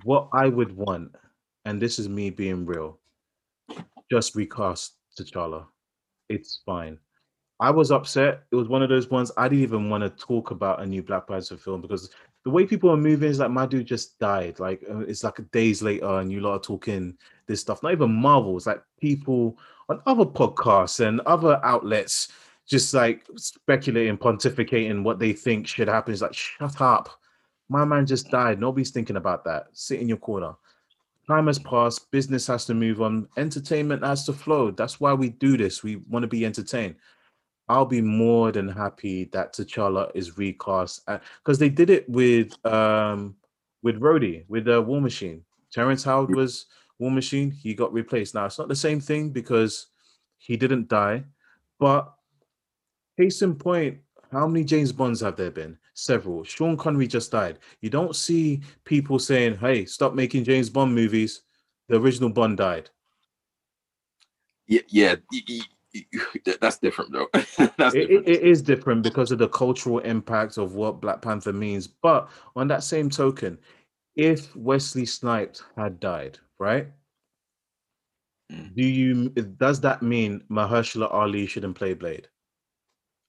[0.05, 1.15] what I would want
[1.65, 2.99] and this is me being real
[4.11, 5.67] just recast T'Challa
[6.29, 6.99] it's fine.
[7.61, 8.45] I was upset.
[8.51, 11.03] It was one of those ones I didn't even want to talk about a new
[11.03, 12.11] Black Panther film because
[12.45, 14.59] the way people are moving is like my dude just died.
[14.59, 17.17] Like uh, it's like days later, and you lot are talking
[17.47, 17.83] this stuff.
[17.83, 18.57] Not even Marvel.
[18.57, 19.59] It's like people
[19.89, 22.29] on other podcasts and other outlets
[22.67, 26.13] just like speculating, pontificating what they think should happen.
[26.13, 27.11] It's like shut up.
[27.69, 28.61] My man just died.
[28.61, 29.67] Nobody's thinking about that.
[29.73, 30.55] Sit in your corner
[31.27, 35.29] time has passed business has to move on entertainment has to flow that's why we
[35.29, 36.95] do this we want to be entertained
[37.73, 41.03] i'll be more than happy that t'challa is recast
[41.39, 43.35] because they did it with um
[43.83, 46.67] with Rhodey, with the uh, war machine terrence howard was
[46.99, 49.89] war machine he got replaced now it's not the same thing because
[50.39, 51.25] he didn't die
[51.79, 52.13] but
[53.19, 53.99] case in point
[54.31, 56.45] how many james bonds have there been several.
[56.45, 57.59] Sean Connery just died.
[57.81, 61.43] You don't see people saying, "Hey, stop making James Bond movies."
[61.89, 62.91] The original Bond died.
[64.67, 65.17] Yeah, yeah,
[66.61, 67.29] that's different though.
[67.33, 68.29] that's it, different.
[68.29, 71.87] it is different because of the cultural impact of what Black Panther means.
[71.87, 73.59] But on that same token,
[74.17, 76.89] if Wesley Snipes had died, right?
[78.53, 78.75] Mm.
[78.75, 82.29] Do you does that mean Mahershala Ali shouldn't play Blade?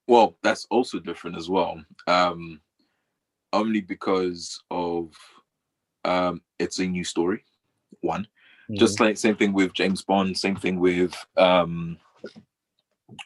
[0.07, 1.81] Well, that's also different as well.
[2.07, 2.60] Um,
[3.53, 5.14] only because of
[6.03, 7.45] um, it's a new story.
[8.02, 8.76] One, mm-hmm.
[8.76, 11.98] just like same thing with James Bond, same thing with um,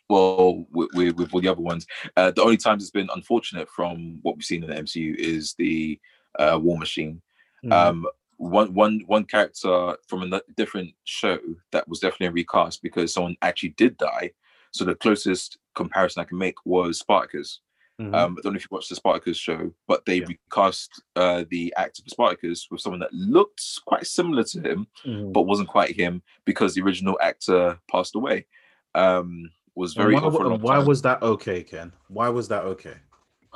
[0.10, 1.86] well, with, with, with all the other ones.
[2.16, 5.54] Uh, the only times it's been unfortunate from what we've seen in the MCU is
[5.58, 6.00] the
[6.40, 7.22] uh, War Machine.
[7.64, 7.74] Mm-hmm.
[7.74, 11.40] Um, one one one character from a different show
[11.72, 14.32] that was definitely a recast because someone actually did die.
[14.72, 17.62] So the closest comparison I can make was Spartacus.
[18.00, 18.14] Mm-hmm.
[18.14, 20.26] Um, I don't know if you watched the Spartacus show, but they yeah.
[20.28, 25.32] recast uh, the actor for Spartacus with someone that looked quite similar to him, mm-hmm.
[25.32, 28.46] but wasn't quite him because the original actor passed away.
[28.94, 31.94] Um, was very why, why was that okay, Ken?
[32.08, 32.96] Why was that okay?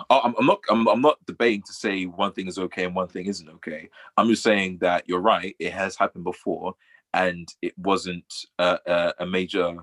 [0.10, 0.60] Oh, I'm, I'm, not.
[0.70, 3.90] I'm, I'm not debating to say one thing is okay and one thing isn't okay.
[4.18, 5.56] I'm just saying that you're right.
[5.60, 6.76] It has happened before,
[7.14, 9.78] and it wasn't a, a, a major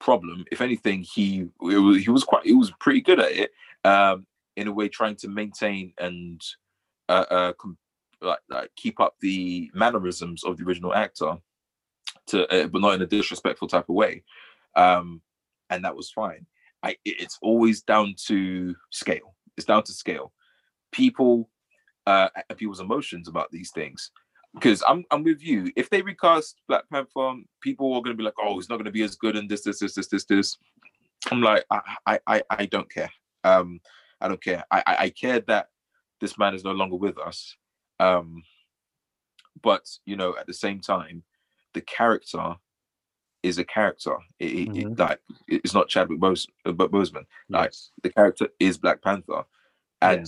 [0.00, 0.44] problem.
[0.50, 3.52] If anything, he was, he was quite he was pretty good at it.
[3.84, 4.26] Um,
[4.56, 6.42] in a way, trying to maintain and
[7.08, 7.78] uh, uh com-
[8.20, 11.36] like, like keep up the mannerisms of the original actor,
[12.26, 14.24] to uh, but not in a disrespectful type of way.
[14.74, 15.22] Um,
[15.70, 16.46] and that was fine.
[16.82, 19.34] I it's always down to scale.
[19.56, 20.32] It's down to scale.
[20.92, 21.48] People
[22.06, 24.10] uh, people's emotions about these things
[24.54, 25.70] because I'm I'm with you.
[25.76, 28.86] If they recast Black Panther, people are going to be like, "Oh, it's not going
[28.86, 30.56] to be as good," and this, this, this, this, this, this.
[31.30, 33.10] I'm like, I, I, I don't care.
[33.42, 33.80] Um,
[34.20, 34.64] I don't care.
[34.70, 35.68] I, I, I care that
[36.20, 37.56] this man is no longer with us.
[37.98, 38.42] Um,
[39.62, 41.22] but you know, at the same time,
[41.74, 42.56] the character
[43.46, 44.16] is a character.
[44.40, 44.92] It, mm-hmm.
[44.92, 47.26] it, like it's not Chadwick Bose, but Boseman.
[47.48, 47.90] Like yes.
[48.02, 49.44] the character is Black Panther,
[50.02, 50.26] and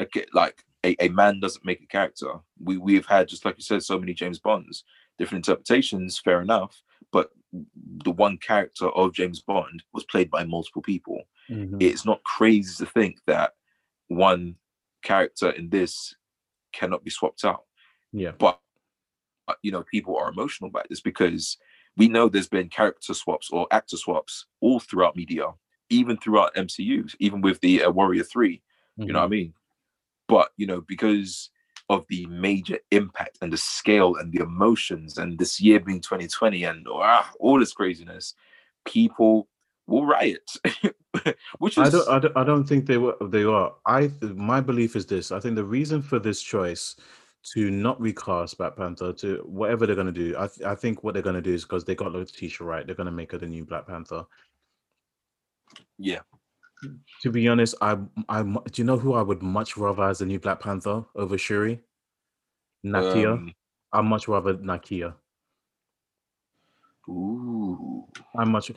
[0.00, 2.34] okay, like a, a man doesn't make a character.
[2.62, 4.84] We we've had just like you said, so many James Bonds,
[5.18, 6.20] different interpretations.
[6.20, 6.82] Fair enough,
[7.12, 7.30] but
[8.04, 11.22] the one character of James Bond was played by multiple people.
[11.50, 11.78] Mm-hmm.
[11.80, 13.54] It's not crazy to think that
[14.06, 14.54] one
[15.02, 16.14] character in this
[16.72, 17.64] cannot be swapped out.
[18.12, 18.60] Yeah, but
[19.62, 21.56] you know, people are emotional about this because
[21.96, 25.46] we know there's been character swaps or actor swaps all throughout media,
[25.88, 29.06] even throughout MCU, even with the uh, Warrior 3 mm-hmm.
[29.06, 29.54] You know what I mean?
[30.28, 31.50] but you know because
[31.88, 36.64] of the major impact and the scale and the emotions and this year being 2020
[36.64, 38.34] and ah, all this craziness
[38.84, 39.48] people
[39.86, 40.50] will riot
[41.58, 41.86] which is...
[41.86, 45.06] I don't, I don't i don't think they were they are i my belief is
[45.06, 46.96] this i think the reason for this choice
[47.54, 50.34] to not recast Black Panther to whatever they're going to do.
[50.38, 52.86] I, th- I think what they're going to do is because they got Letitia Wright,
[52.86, 54.24] they're going to make her the new Black Panther.
[55.98, 56.20] Yeah,
[57.22, 57.98] to be honest, I
[58.28, 61.38] I do you know who I would much rather as the new Black Panther over
[61.38, 61.80] Shuri?
[62.84, 63.32] Nakia.
[63.34, 63.54] Um,
[63.92, 65.14] I'd much rather Nakia.
[67.08, 68.04] Ooh.
[68.36, 68.72] I'm much.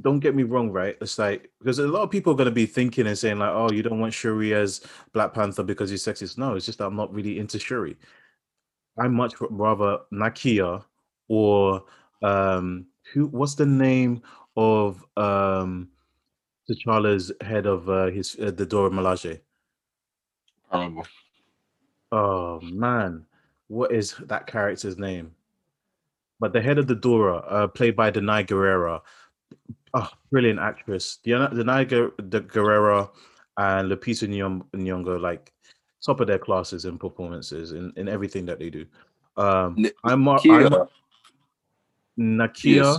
[0.00, 0.96] Don't get me wrong, right?
[1.00, 3.50] It's like because a lot of people are going to be thinking and saying like,
[3.52, 4.80] "Oh, you don't want Shuri as
[5.12, 7.96] Black Panther because he's sexist." No, it's just that I'm not really into Shuri.
[8.98, 10.84] I much rather Nakia
[11.28, 11.84] or
[12.22, 13.26] um who?
[13.26, 14.22] What's the name
[14.56, 15.88] of um
[16.68, 19.40] T'Challa's head of uh, his uh, the Dora Milaje?
[20.72, 21.02] Remember.
[22.12, 23.26] Oh man,
[23.68, 25.34] what is that character's name?
[26.44, 29.00] But the head of the Dora, uh, played by Danai Gurira,
[29.94, 31.18] oh, brilliant actress.
[31.24, 33.08] Danai Gurira
[33.56, 34.28] and Lupita
[34.74, 35.54] Nyong'o, like
[36.04, 38.84] top of their classes in performances in, in everything that they do.
[39.38, 40.86] Um, N- I'm, Nakia.
[42.18, 42.74] I'm Nakia.
[42.74, 42.98] Yes.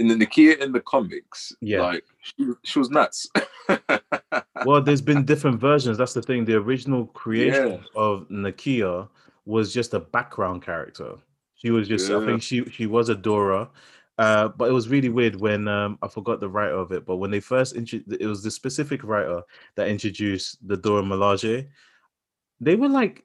[0.00, 3.28] In the Nakia in the comics, yeah, like she, she was nuts.
[4.66, 5.96] well, there's been different versions.
[5.96, 6.44] That's the thing.
[6.44, 7.78] The original creation yeah.
[7.94, 9.08] of Nakia
[9.44, 11.18] was just a background character.
[11.64, 12.18] She was just, yeah.
[12.18, 13.70] I think she she was a Dora,
[14.18, 17.06] uh, but it was really weird when um, I forgot the writer of it.
[17.06, 19.42] But when they first introduced, it was the specific writer
[19.76, 21.68] that introduced the Dora Milaje
[22.60, 23.22] they were like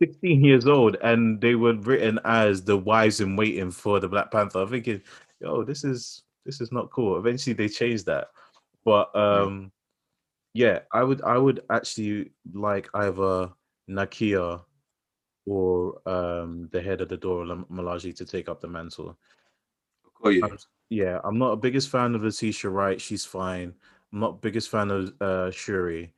[0.00, 4.30] 16 years old and they were written as the wives in waiting for the Black
[4.30, 4.62] Panther.
[4.62, 5.02] I'm thinking,
[5.40, 7.18] yo, this is this is not cool.
[7.18, 8.28] Eventually they changed that.
[8.84, 9.70] But um
[10.52, 13.50] yeah, I would I would actually like either
[13.88, 14.62] Nakia
[15.46, 19.16] or um the head of the Dora Milaje to take up the mantle.
[20.22, 20.46] Oh yeah.
[20.46, 20.58] I'm,
[20.90, 23.00] yeah, I'm not a biggest fan of Letitia Wright.
[23.00, 23.74] She's fine.
[24.12, 26.12] I'm not biggest fan of uh Shuri.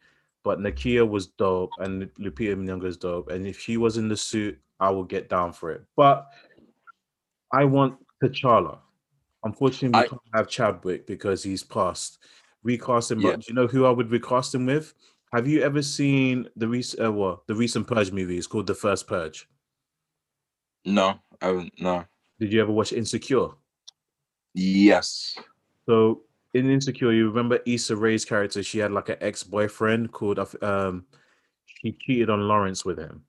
[0.45, 3.31] But Nakia was dope and Lupita Nyong'o is dope.
[3.31, 5.83] And if she was in the suit, I would get down for it.
[5.97, 6.29] But
[7.53, 8.79] I want T'Challa.
[9.43, 12.19] Unfortunately, we I, can't have Chadwick because he's passed.
[12.63, 13.33] Recast him, yeah.
[13.33, 14.95] but do you know who I would recast him with?
[15.37, 18.39] Have you ever seen the recent uh, well, the recent Purge movie?
[18.39, 19.47] It's called The First Purge.
[20.87, 21.75] No, I haven't.
[21.79, 22.07] No.
[22.41, 23.49] Did you ever watch Insecure?
[24.55, 25.37] Yes.
[25.85, 26.23] So
[26.55, 28.63] in Insecure, you remember Issa Rae's character?
[28.63, 31.05] She had like an ex boyfriend called um,
[31.67, 33.23] she cheated on Lawrence with him.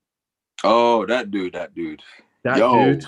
[0.64, 2.00] Oh, that dude, that dude,
[2.42, 3.04] that Yo, dude.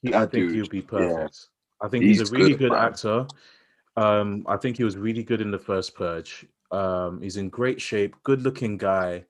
[0.00, 0.54] He, that I think dude.
[0.54, 1.48] he'll be perfect.
[1.82, 1.86] Yeah.
[1.86, 3.26] I think he's, he's a really good, good actor.
[3.98, 6.46] Um, I think he was really good in the first Purge.
[6.70, 9.24] Um, he's in great shape, good looking guy.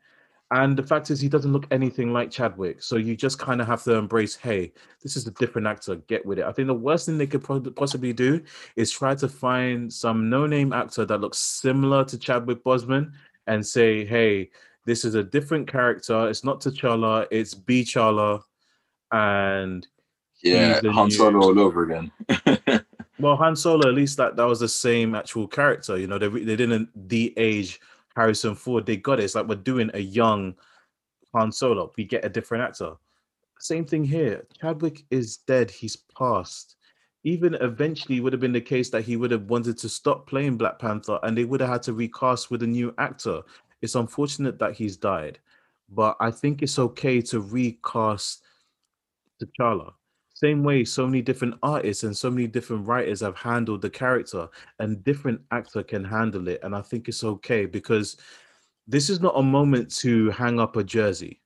[0.52, 2.80] And the fact is, he doesn't look anything like Chadwick.
[2.80, 4.72] So you just kind of have to embrace, hey,
[5.02, 5.96] this is a different actor.
[5.96, 6.44] Get with it.
[6.44, 7.42] I think the worst thing they could
[7.74, 8.40] possibly do
[8.76, 13.12] is try to find some no-name actor that looks similar to Chadwick Boseman
[13.48, 14.50] and say, hey,
[14.86, 16.28] this is a different character.
[16.28, 17.26] It's not T'Challa.
[17.32, 18.40] It's B'Challa,
[19.12, 19.86] and
[20.42, 22.12] yeah, Han Solo all over again.
[23.18, 25.96] well, Han Solo, at least that that was the same actual character.
[25.96, 27.80] You know, they they didn't de-age
[28.16, 29.24] Harrison Ford, they got it.
[29.24, 30.54] It's like we're doing a young
[31.34, 31.92] Han Solo.
[31.96, 32.94] We get a different actor.
[33.58, 34.46] Same thing here.
[34.58, 35.70] Chadwick is dead.
[35.70, 36.76] He's passed.
[37.24, 40.56] Even eventually would have been the case that he would have wanted to stop playing
[40.56, 43.42] Black Panther and they would have had to recast with a new actor.
[43.82, 45.38] It's unfortunate that he's died,
[45.90, 48.42] but I think it's okay to recast
[49.42, 49.92] T'Challa.
[50.36, 54.46] Same way, so many different artists and so many different writers have handled the character,
[54.80, 56.60] and different actor can handle it.
[56.62, 58.18] And I think it's okay because
[58.86, 61.40] this is not a moment to hang up a jersey,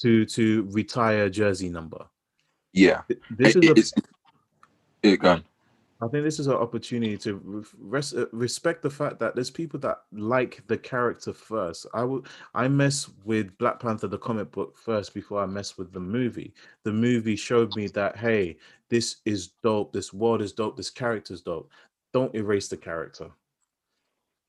[0.00, 2.04] to to retire a jersey number.
[2.72, 3.92] Yeah, this is a, it,
[5.04, 5.44] it, gone.
[6.00, 9.80] I think this is an opportunity to res- uh, respect the fact that there's people
[9.80, 11.86] that like the character first.
[11.92, 15.92] I would I mess with Black Panther the comic book first before I mess with
[15.92, 16.54] the movie.
[16.84, 18.58] The movie showed me that hey,
[18.88, 19.92] this is dope.
[19.92, 20.76] This world is dope.
[20.76, 21.70] This character is dope.
[22.12, 23.30] Don't erase the character.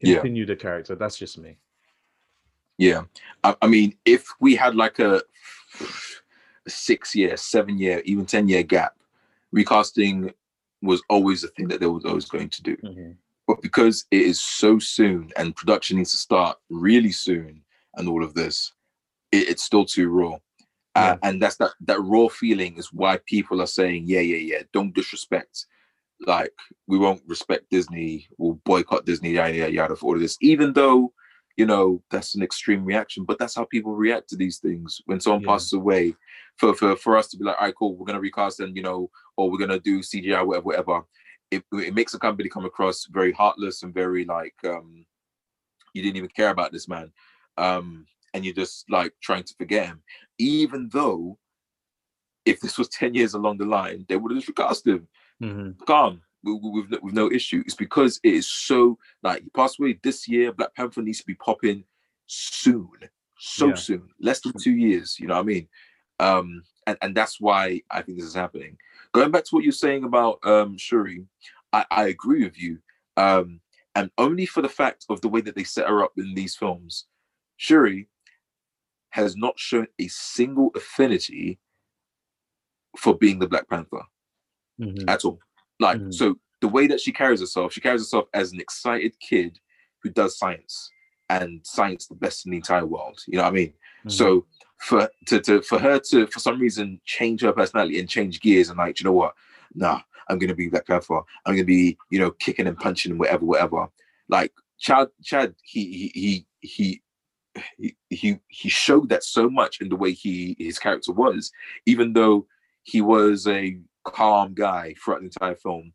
[0.02, 0.48] Continue yeah.
[0.48, 0.96] the character.
[0.96, 1.58] That's just me.
[2.78, 3.02] Yeah,
[3.44, 5.22] I, I mean, if we had like a,
[5.82, 8.96] a six year, seven year, even ten year gap,
[9.52, 10.32] recasting
[10.82, 12.78] was always the thing that they were always going to do.
[12.78, 13.12] Mm-hmm.
[13.48, 17.64] But because it is so soon and production needs to start really soon
[17.96, 18.74] and all of this,
[19.32, 20.38] it, it's still too raw.
[20.96, 21.12] Yeah.
[21.12, 24.64] Uh, and that's that that raw feeling is why people are saying, yeah, yeah, yeah,
[24.74, 25.66] don't disrespect.
[26.26, 26.52] Like
[26.88, 30.74] we won't respect Disney, we'll boycott Disney, yada yada yada for all of this, even
[30.74, 31.14] though
[31.60, 35.02] you know that's an extreme reaction but that's how people react to these things.
[35.06, 35.50] When someone yeah.
[35.50, 36.16] passes away
[36.56, 38.82] for, for for us to be like all right cool we're gonna recast and you
[38.82, 41.02] know or we're gonna do cgi whatever whatever.
[41.52, 45.06] It, it makes a company come across very heartless and very like um
[45.94, 47.12] you didn't even care about this man
[47.58, 50.02] um and you're just like trying to forget him.
[50.38, 51.38] Even though
[52.46, 55.10] if this was 10 years along the line they would have just recast him.
[55.44, 55.84] Mm-hmm.
[55.86, 57.64] calm with, with, with no issue.
[57.66, 60.52] It's because it is so like he passed away this year.
[60.52, 61.84] Black Panther needs to be popping
[62.28, 62.90] soon,
[63.38, 63.76] so yeah.
[63.76, 65.18] soon, less than two years.
[65.20, 65.68] You know what I mean?
[66.20, 68.78] Um, and and that's why I think this is happening.
[69.14, 71.26] Going back to what you're saying about um Shuri,
[71.74, 72.80] I, I agree with you.
[73.18, 73.60] Um,
[73.96, 76.56] and only for the fact of the way that they set her up in these
[76.56, 77.06] films,
[77.58, 78.08] Shuri
[79.10, 81.60] has not shown a single affinity
[82.98, 84.04] for being the Black Panther
[84.80, 85.10] mm-hmm.
[85.10, 85.40] at all.
[85.80, 86.14] Like, mm.
[86.14, 89.60] so the way that she carries herself, she carries herself as an excited kid
[90.04, 90.92] who does science
[91.30, 93.20] and science the best in the entire world.
[93.28, 93.70] You know what I mean?
[93.70, 94.10] Mm-hmm.
[94.10, 94.46] So
[94.78, 98.70] for to, to for her to for some reason change her personality and change gears
[98.70, 99.34] and like, you know what?
[99.74, 101.22] Nah, I'm gonna be Black Panther.
[101.46, 103.88] I'm gonna be, you know, kicking and punching and whatever, whatever.
[104.28, 107.02] Like Chad, Chad, he he he
[107.78, 111.52] he he he showed that so much in the way he his character was,
[111.86, 112.48] even though
[112.84, 113.78] he was a
[114.10, 115.94] calm guy throughout the entire film.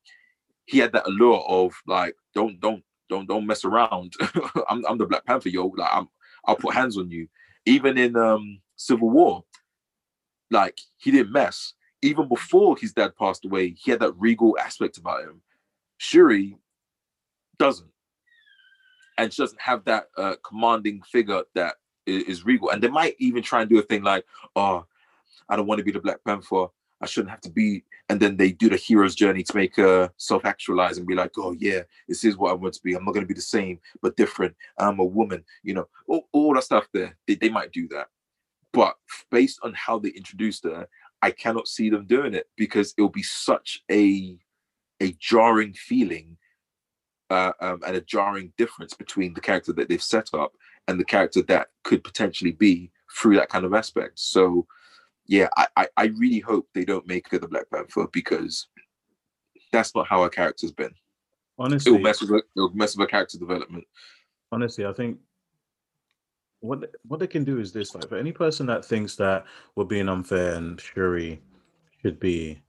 [0.66, 4.14] He had that allure of like, don't don't don't don't mess around.
[4.68, 5.66] I'm I'm the Black Panther, yo.
[5.76, 6.08] Like I'm
[6.46, 7.28] I'll put hands on you.
[7.66, 9.44] Even in um Civil War,
[10.50, 11.74] like he didn't mess.
[12.02, 15.40] Even before his dad passed away, he had that regal aspect about him.
[15.96, 16.56] Shuri
[17.58, 17.88] doesn't
[19.18, 21.76] and she doesn't have that uh, commanding figure that
[22.06, 22.70] is, is, regal.
[22.70, 24.24] And they might even try and do a thing like,
[24.56, 24.86] "Oh,
[25.48, 26.66] I don't want to be the Black Panther.
[27.00, 30.10] I shouldn't have to be." And then they do the hero's journey to make her
[30.16, 32.94] self-actualize and be like, "Oh yeah, this is what I want to be.
[32.94, 34.54] I'm not going to be the same, but different.
[34.78, 36.88] I'm a woman." You know, all, all that stuff.
[36.92, 38.08] There, they, they might do that,
[38.72, 38.94] but
[39.30, 40.88] based on how they introduced her,
[41.22, 44.38] I cannot see them doing it because it'll be such a
[45.00, 46.36] a jarring feeling
[47.30, 50.52] uh, um, and a jarring difference between the character that they've set up
[50.88, 54.18] and the character that could potentially be through that kind of aspect.
[54.18, 54.66] So,
[55.26, 58.68] yeah, I, I, I really hope they don't make her the Black Panther because
[59.72, 60.94] that's not how her character's been.
[61.58, 63.84] Honestly, it'll mess with her, it'll mess with her character development.
[64.52, 65.18] Honestly, I think
[66.60, 69.44] what what they can do is this: like for any person that thinks that
[69.76, 71.40] we're being unfair and Shuri
[72.02, 72.60] should be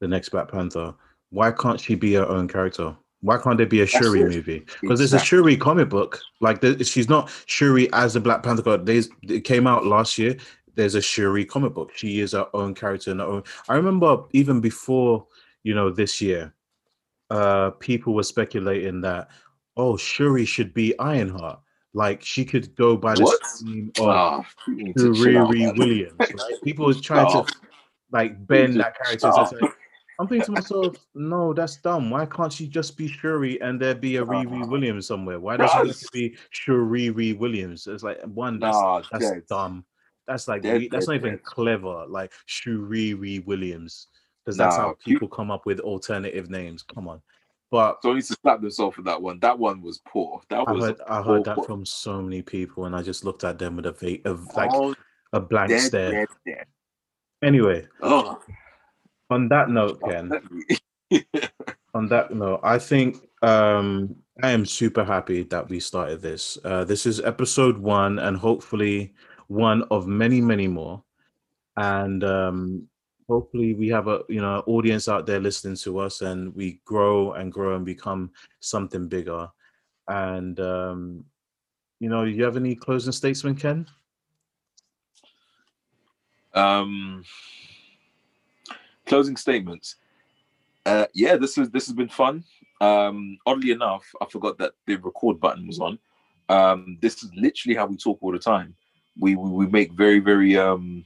[0.00, 0.94] the next Black Panther,
[1.30, 2.96] why can't she be her own character?
[3.22, 4.64] Why can't there be a Shuri movie?
[4.80, 6.22] Because there's a Shuri comic book.
[6.40, 8.62] Like the, she's not Shuri as the Black Panther.
[8.62, 10.38] God, it came out last year.
[10.74, 11.90] There's a Shuri comic book.
[11.94, 13.42] She is her own character in her own.
[13.68, 15.26] I remember even before
[15.62, 16.54] you know this year,
[17.30, 19.28] uh, people were speculating that
[19.76, 21.60] oh Shuri should be Ironheart.
[21.92, 23.40] Like she could go by the what?
[23.62, 26.14] name of oh, Shuri Williams.
[26.18, 26.30] Right?
[26.64, 27.42] People was trying oh.
[27.42, 27.52] to
[28.12, 29.32] like bend that character.
[30.20, 32.10] I'm thinking to myself, no, that's dumb.
[32.10, 35.40] Why can't she just be Shuri and there be a Riri Williams somewhere?
[35.40, 37.86] Why does it have to be Shuri Williams?
[37.86, 39.82] It's like one, that's, nah, that's dumb.
[40.30, 41.42] That's like dead, that's dead, not even dead.
[41.42, 42.06] clever.
[42.06, 44.06] Like Shuri Williams,
[44.44, 45.34] because that's nah, how people you...
[45.36, 46.84] come up with alternative names.
[46.84, 47.20] Come on.
[47.72, 49.40] But so needs to slap themselves for that one.
[49.40, 50.40] That one was poor.
[50.48, 50.84] That I was.
[50.84, 51.64] Heard, I heard that poor.
[51.64, 54.70] from so many people, and I just looked at them with a, va- a like
[54.72, 54.94] oh,
[55.32, 56.28] a blank stare.
[57.42, 58.40] Anyway, oh
[59.30, 60.30] on that note, Ken.
[61.94, 66.58] on that note, I think um, I am super happy that we started this.
[66.64, 69.14] Uh, this is episode one, and hopefully
[69.50, 71.02] one of many, many more.
[71.76, 72.88] And um,
[73.28, 77.32] hopefully, we have a you know audience out there listening to us, and we grow
[77.32, 79.48] and grow and become something bigger.
[80.08, 81.24] And um,
[81.98, 83.86] you know, you have any closing statements, Ken?
[86.52, 87.24] Um
[89.06, 89.96] closing statements.
[90.86, 92.44] Uh, yeah, this is this has been fun.
[92.80, 95.98] Um, oddly enough, I forgot that the record button was on.
[96.48, 98.74] Um, this is literally how we talk all the time.
[99.20, 101.04] We we, make very very um,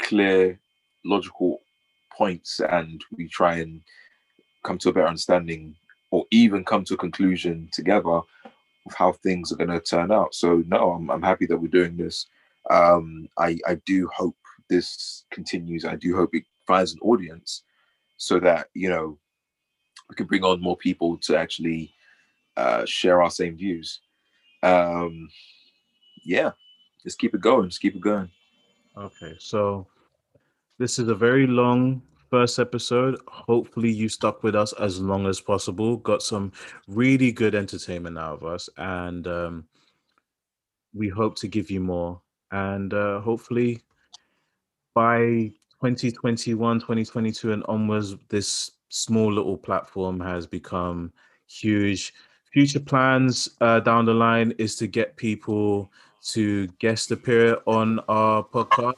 [0.00, 0.58] clear,
[1.04, 1.62] logical
[2.12, 3.80] points, and we try and
[4.62, 5.74] come to a better understanding,
[6.10, 10.34] or even come to a conclusion together of how things are going to turn out.
[10.34, 12.26] So no, I'm I'm happy that we're doing this.
[12.70, 14.36] Um, I I do hope
[14.68, 15.84] this continues.
[15.84, 17.62] I do hope it finds an audience
[18.16, 19.18] so that you know
[20.08, 21.92] we can bring on more people to actually
[22.56, 24.00] uh, share our same views
[24.62, 25.28] um
[26.24, 26.50] yeah
[27.06, 28.30] just keep it going just keep it going.
[28.96, 29.86] Okay so
[30.78, 33.16] this is a very long first episode.
[33.28, 35.96] Hopefully you stuck with us as long as possible.
[35.96, 36.52] Got some
[36.88, 39.64] really good entertainment out of us and um
[40.92, 42.20] we hope to give you more.
[42.50, 43.82] And uh hopefully
[44.94, 45.52] by
[45.82, 51.12] 2021, 2022, and onwards, this small little platform has become
[51.46, 52.14] huge.
[52.50, 55.92] Future plans uh, down the line is to get people
[56.24, 58.96] to guest appear on our podcast,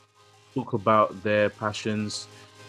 [0.54, 2.26] talk about their passions,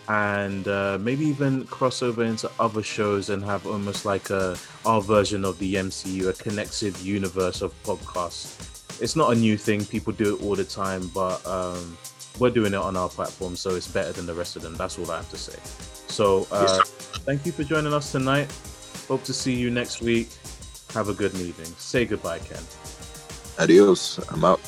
[0.08, 5.02] and uh, maybe even cross over into other shows and have almost like a our
[5.02, 9.02] version of the MCU, a connected universe of podcasts.
[9.02, 11.98] It's not a new thing; people do it all the time, but um,
[12.40, 14.76] we're doing it on our platform, so it's better than the rest of them.
[14.76, 15.60] That's all I have to say.
[16.08, 16.82] So, uh,
[17.26, 18.52] thank you for joining us tonight.
[19.08, 20.30] Hope to see you next week.
[20.94, 21.68] Have a good evening.
[21.78, 22.64] Say goodbye, Ken.
[23.60, 24.20] Adios.
[24.32, 24.62] I'm out.